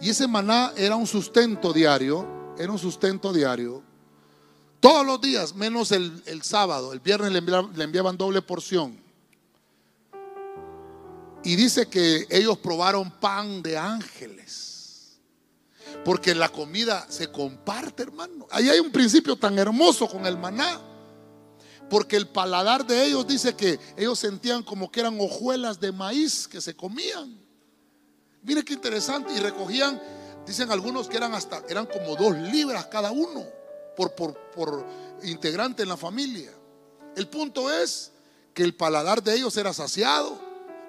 Y 0.00 0.10
ese 0.10 0.26
maná 0.26 0.72
era 0.76 0.96
un 0.96 1.06
sustento 1.06 1.72
diario, 1.72 2.54
era 2.58 2.70
un 2.70 2.78
sustento 2.78 3.32
diario. 3.32 3.82
Todos 4.80 5.06
los 5.06 5.20
días, 5.20 5.54
menos 5.54 5.92
el, 5.92 6.42
sábado. 6.42 6.92
El 6.92 7.00
viernes 7.00 7.32
le 7.32 7.38
enviaban, 7.38 7.70
le 7.74 7.84
enviaban 7.84 8.16
doble 8.16 8.42
porción. 8.42 9.02
Y 11.42 11.56
dice 11.56 11.86
que 11.86 12.26
ellos 12.30 12.58
probaron 12.58 13.10
pan 13.10 13.62
de 13.62 13.78
ángeles. 13.78 15.18
Porque 16.04 16.34
la 16.34 16.50
comida 16.50 17.06
se 17.08 17.30
comparte, 17.30 18.02
hermano. 18.02 18.46
Ahí 18.50 18.68
hay 18.68 18.80
un 18.80 18.90
principio 18.90 19.36
tan 19.36 19.58
hermoso 19.58 20.08
con 20.08 20.26
el 20.26 20.36
maná. 20.36 20.80
Porque 21.88 22.16
el 22.16 22.28
paladar 22.28 22.86
de 22.86 23.06
ellos 23.06 23.26
dice 23.26 23.54
que 23.54 23.78
ellos 23.96 24.18
sentían 24.18 24.62
como 24.62 24.90
que 24.90 25.00
eran 25.00 25.18
hojuelas 25.20 25.78
de 25.78 25.92
maíz 25.92 26.48
que 26.48 26.60
se 26.60 26.74
comían. 26.74 27.43
Mire 28.44 28.64
qué 28.64 28.74
interesante. 28.74 29.32
Y 29.32 29.38
recogían, 29.40 30.00
dicen 30.46 30.70
algunos 30.70 31.08
que 31.08 31.16
eran 31.16 31.34
hasta, 31.34 31.62
eran 31.68 31.86
como 31.86 32.14
dos 32.16 32.36
libras 32.36 32.86
cada 32.86 33.10
uno 33.10 33.44
por, 33.96 34.14
por, 34.14 34.34
por 34.50 34.86
integrante 35.22 35.82
en 35.82 35.88
la 35.88 35.96
familia. 35.96 36.52
El 37.16 37.28
punto 37.28 37.70
es 37.70 38.12
que 38.52 38.62
el 38.62 38.74
paladar 38.74 39.22
de 39.22 39.34
ellos 39.34 39.56
era 39.56 39.72
saciado. 39.72 40.38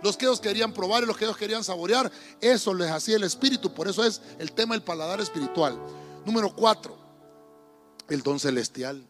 Los 0.02 0.18
que 0.18 0.26
ellos 0.26 0.40
querían 0.40 0.74
probar 0.74 1.04
y 1.04 1.06
los 1.08 1.18
que 1.18 1.26
ellos 1.26 1.38
querían 1.38 1.64
saborear, 1.64 2.12
eso 2.40 2.74
les 2.74 2.92
hacía 2.92 3.16
el 3.16 3.24
espíritu. 3.24 3.74
Por 3.74 3.88
eso 3.88 4.04
es 4.04 4.22
el 4.38 4.52
tema 4.52 4.76
del 4.76 4.84
paladar 4.84 5.20
espiritual. 5.20 5.80
Número 6.26 6.54
cuatro, 6.54 6.96
el 8.10 8.22
don 8.22 8.40
celestial. 8.40 9.08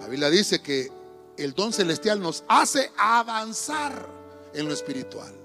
La 0.00 0.06
Biblia 0.06 0.30
dice 0.30 0.62
que 0.62 0.90
el 1.36 1.52
don 1.52 1.72
celestial 1.72 2.20
nos 2.20 2.44
hace 2.48 2.90
avanzar 2.96 4.08
en 4.54 4.66
lo 4.66 4.72
espiritual. 4.72 5.43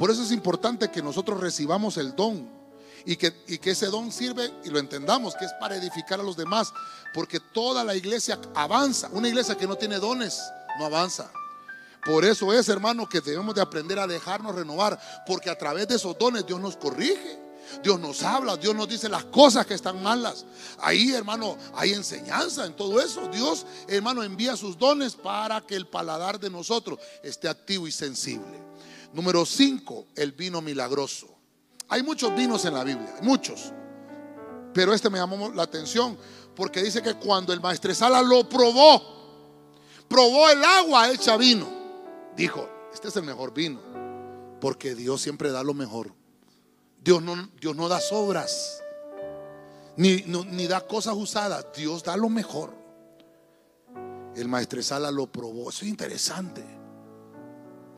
Por 0.00 0.10
eso 0.10 0.22
es 0.22 0.32
importante 0.32 0.90
que 0.90 1.02
nosotros 1.02 1.38
recibamos 1.40 1.98
el 1.98 2.16
don 2.16 2.48
y 3.04 3.16
que, 3.16 3.44
y 3.46 3.58
que 3.58 3.72
ese 3.72 3.88
don 3.88 4.10
sirve 4.10 4.50
y 4.64 4.70
lo 4.70 4.78
entendamos, 4.78 5.34
que 5.34 5.44
es 5.44 5.52
para 5.60 5.76
edificar 5.76 6.18
a 6.18 6.22
los 6.22 6.38
demás, 6.38 6.72
porque 7.12 7.38
toda 7.38 7.84
la 7.84 7.94
iglesia 7.94 8.40
avanza. 8.54 9.10
Una 9.12 9.28
iglesia 9.28 9.58
que 9.58 9.66
no 9.66 9.76
tiene 9.76 9.98
dones 9.98 10.40
no 10.78 10.86
avanza. 10.86 11.30
Por 12.02 12.24
eso 12.24 12.50
es, 12.54 12.70
hermano, 12.70 13.06
que 13.10 13.20
debemos 13.20 13.54
de 13.54 13.60
aprender 13.60 13.98
a 13.98 14.06
dejarnos 14.06 14.54
renovar, 14.54 14.98
porque 15.26 15.50
a 15.50 15.58
través 15.58 15.86
de 15.86 15.96
esos 15.96 16.16
dones 16.16 16.46
Dios 16.46 16.58
nos 16.60 16.78
corrige. 16.78 17.38
Dios 17.82 18.00
nos 18.00 18.22
habla, 18.22 18.56
Dios 18.56 18.74
nos 18.74 18.88
dice 18.88 19.06
las 19.06 19.26
cosas 19.26 19.66
que 19.66 19.74
están 19.74 20.02
malas. 20.02 20.46
Ahí, 20.78 21.12
hermano, 21.12 21.58
hay 21.74 21.92
enseñanza 21.92 22.64
en 22.64 22.74
todo 22.74 23.02
eso. 23.02 23.28
Dios, 23.28 23.66
hermano, 23.86 24.22
envía 24.22 24.56
sus 24.56 24.78
dones 24.78 25.14
para 25.14 25.60
que 25.60 25.76
el 25.76 25.86
paladar 25.86 26.40
de 26.40 26.48
nosotros 26.48 26.98
esté 27.22 27.50
activo 27.50 27.86
y 27.86 27.92
sensible. 27.92 28.69
Número 29.12 29.44
5, 29.44 30.06
el 30.16 30.32
vino 30.32 30.60
milagroso. 30.60 31.28
Hay 31.88 32.02
muchos 32.02 32.34
vinos 32.36 32.64
en 32.64 32.74
la 32.74 32.84
Biblia, 32.84 33.16
muchos. 33.22 33.72
Pero 34.72 34.94
este 34.94 35.10
me 35.10 35.18
llamó 35.18 35.50
la 35.50 35.64
atención 35.64 36.16
porque 36.54 36.82
dice 36.82 37.02
que 37.02 37.14
cuando 37.14 37.52
el 37.52 37.60
maestresala 37.60 38.22
lo 38.22 38.48
probó, 38.48 39.02
probó 40.08 40.48
el 40.50 40.62
agua 40.64 41.10
hecha 41.10 41.36
vino, 41.36 41.66
dijo, 42.36 42.68
este 42.92 43.08
es 43.08 43.16
el 43.16 43.24
mejor 43.24 43.52
vino, 43.52 43.80
porque 44.60 44.94
Dios 44.94 45.20
siempre 45.20 45.50
da 45.50 45.64
lo 45.64 45.74
mejor. 45.74 46.12
Dios 47.02 47.22
no, 47.22 47.48
Dios 47.60 47.74
no 47.74 47.88
da 47.88 48.00
sobras, 48.00 48.82
ni, 49.96 50.22
ni 50.22 50.66
da 50.66 50.86
cosas 50.86 51.14
usadas, 51.16 51.66
Dios 51.74 52.04
da 52.04 52.16
lo 52.16 52.28
mejor. 52.28 52.72
El 54.36 54.48
maestresala 54.48 55.10
lo 55.10 55.26
probó, 55.26 55.70
eso 55.70 55.84
es 55.84 55.90
interesante. 55.90 56.79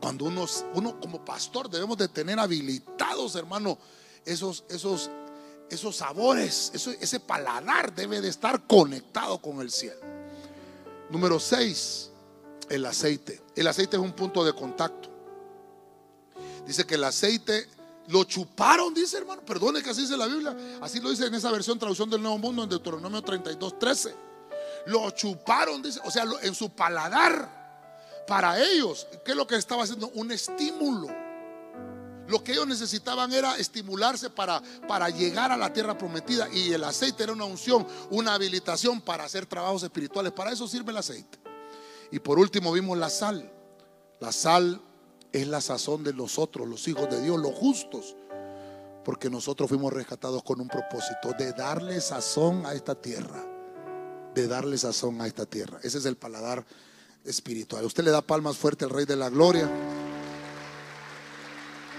Cuando 0.03 0.25
uno, 0.25 0.45
uno 0.73 0.99
como 0.99 1.23
pastor 1.23 1.69
debemos 1.69 1.97
de 1.97 2.09
tener 2.09 2.37
habilitados, 2.37 3.37
hermano, 3.37 3.77
esos, 4.25 4.65
esos 4.67 5.09
esos 5.69 5.95
sabores, 5.95 6.73
ese 6.73 7.19
paladar 7.21 7.95
debe 7.95 8.19
de 8.19 8.27
estar 8.27 8.67
conectado 8.67 9.37
con 9.37 9.61
el 9.61 9.71
cielo. 9.71 10.01
Número 11.09 11.39
6, 11.39 12.11
el 12.69 12.85
aceite. 12.85 13.41
El 13.55 13.65
aceite 13.65 13.95
es 13.95 14.03
un 14.03 14.11
punto 14.11 14.43
de 14.43 14.51
contacto. 14.51 15.09
Dice 16.67 16.85
que 16.85 16.95
el 16.95 17.05
aceite 17.05 17.69
lo 18.09 18.25
chuparon, 18.25 18.93
dice 18.93 19.19
hermano. 19.19 19.41
Perdone 19.45 19.81
que 19.81 19.91
así 19.91 20.01
dice 20.01 20.17
la 20.17 20.27
Biblia. 20.27 20.53
Así 20.81 20.99
lo 20.99 21.11
dice 21.11 21.27
en 21.27 21.33
esa 21.33 21.49
versión 21.49 21.79
traducción 21.79 22.09
del 22.09 22.21
Nuevo 22.21 22.39
Mundo 22.39 22.63
en 22.63 22.69
Deuteronomio 22.69 23.21
32, 23.21 23.79
13. 23.79 24.15
Lo 24.87 25.09
chuparon, 25.11 25.81
dice. 25.81 26.01
O 26.03 26.11
sea, 26.11 26.25
en 26.41 26.53
su 26.53 26.69
paladar. 26.71 27.62
Para 28.27 28.61
ellos, 28.61 29.07
¿qué 29.25 29.31
es 29.31 29.37
lo 29.37 29.45
que 29.45 29.55
estaba 29.55 29.83
haciendo? 29.83 30.09
Un 30.15 30.31
estímulo 30.31 31.23
lo 32.27 32.43
que 32.43 32.53
ellos 32.53 32.67
necesitaban 32.67 33.33
era 33.33 33.57
estimularse 33.57 34.29
para, 34.29 34.61
para 34.87 35.09
llegar 35.09 35.51
a 35.51 35.57
la 35.57 35.73
tierra 35.73 35.97
prometida 35.97 36.47
y 36.49 36.71
el 36.71 36.83
aceite 36.83 37.23
era 37.23 37.33
una 37.33 37.45
unción, 37.45 37.85
una 38.11 38.33
habilitación 38.33 39.01
para 39.01 39.25
hacer 39.25 39.45
trabajos 39.45 39.83
espirituales. 39.83 40.31
Para 40.31 40.51
eso 40.51 40.67
sirve 40.67 40.91
el 40.91 40.97
aceite. 40.97 41.37
Y 42.11 42.19
por 42.19 42.39
último 42.39 42.71
vimos 42.71 42.97
la 42.97 43.09
sal. 43.09 43.51
La 44.19 44.31
sal 44.31 44.81
es 45.31 45.47
la 45.47 45.59
sazón 45.59 46.03
de 46.03 46.13
nosotros, 46.13 46.67
los 46.67 46.87
hijos 46.87 47.09
de 47.09 47.21
Dios, 47.21 47.37
los 47.39 47.53
justos. 47.53 48.15
Porque 49.03 49.29
nosotros 49.29 49.67
fuimos 49.67 49.91
rescatados 49.91 50.43
con 50.43 50.61
un 50.61 50.69
propósito 50.69 51.33
de 51.37 51.51
darle 51.51 51.99
sazón 51.99 52.65
a 52.65 52.73
esta 52.73 52.95
tierra. 52.95 53.43
De 54.33 54.47
darle 54.47 54.77
sazón 54.77 55.19
a 55.19 55.27
esta 55.27 55.45
tierra. 55.45 55.79
Ese 55.83 55.97
es 55.97 56.05
el 56.05 56.15
paladar 56.15 56.65
espiritual. 57.25 57.85
Usted 57.85 58.03
le 58.03 58.11
da 58.11 58.21
palmas 58.21 58.57
fuerte 58.57 58.85
al 58.85 58.91
Rey 58.91 59.05
de 59.05 59.15
la 59.15 59.29
Gloria. 59.29 59.69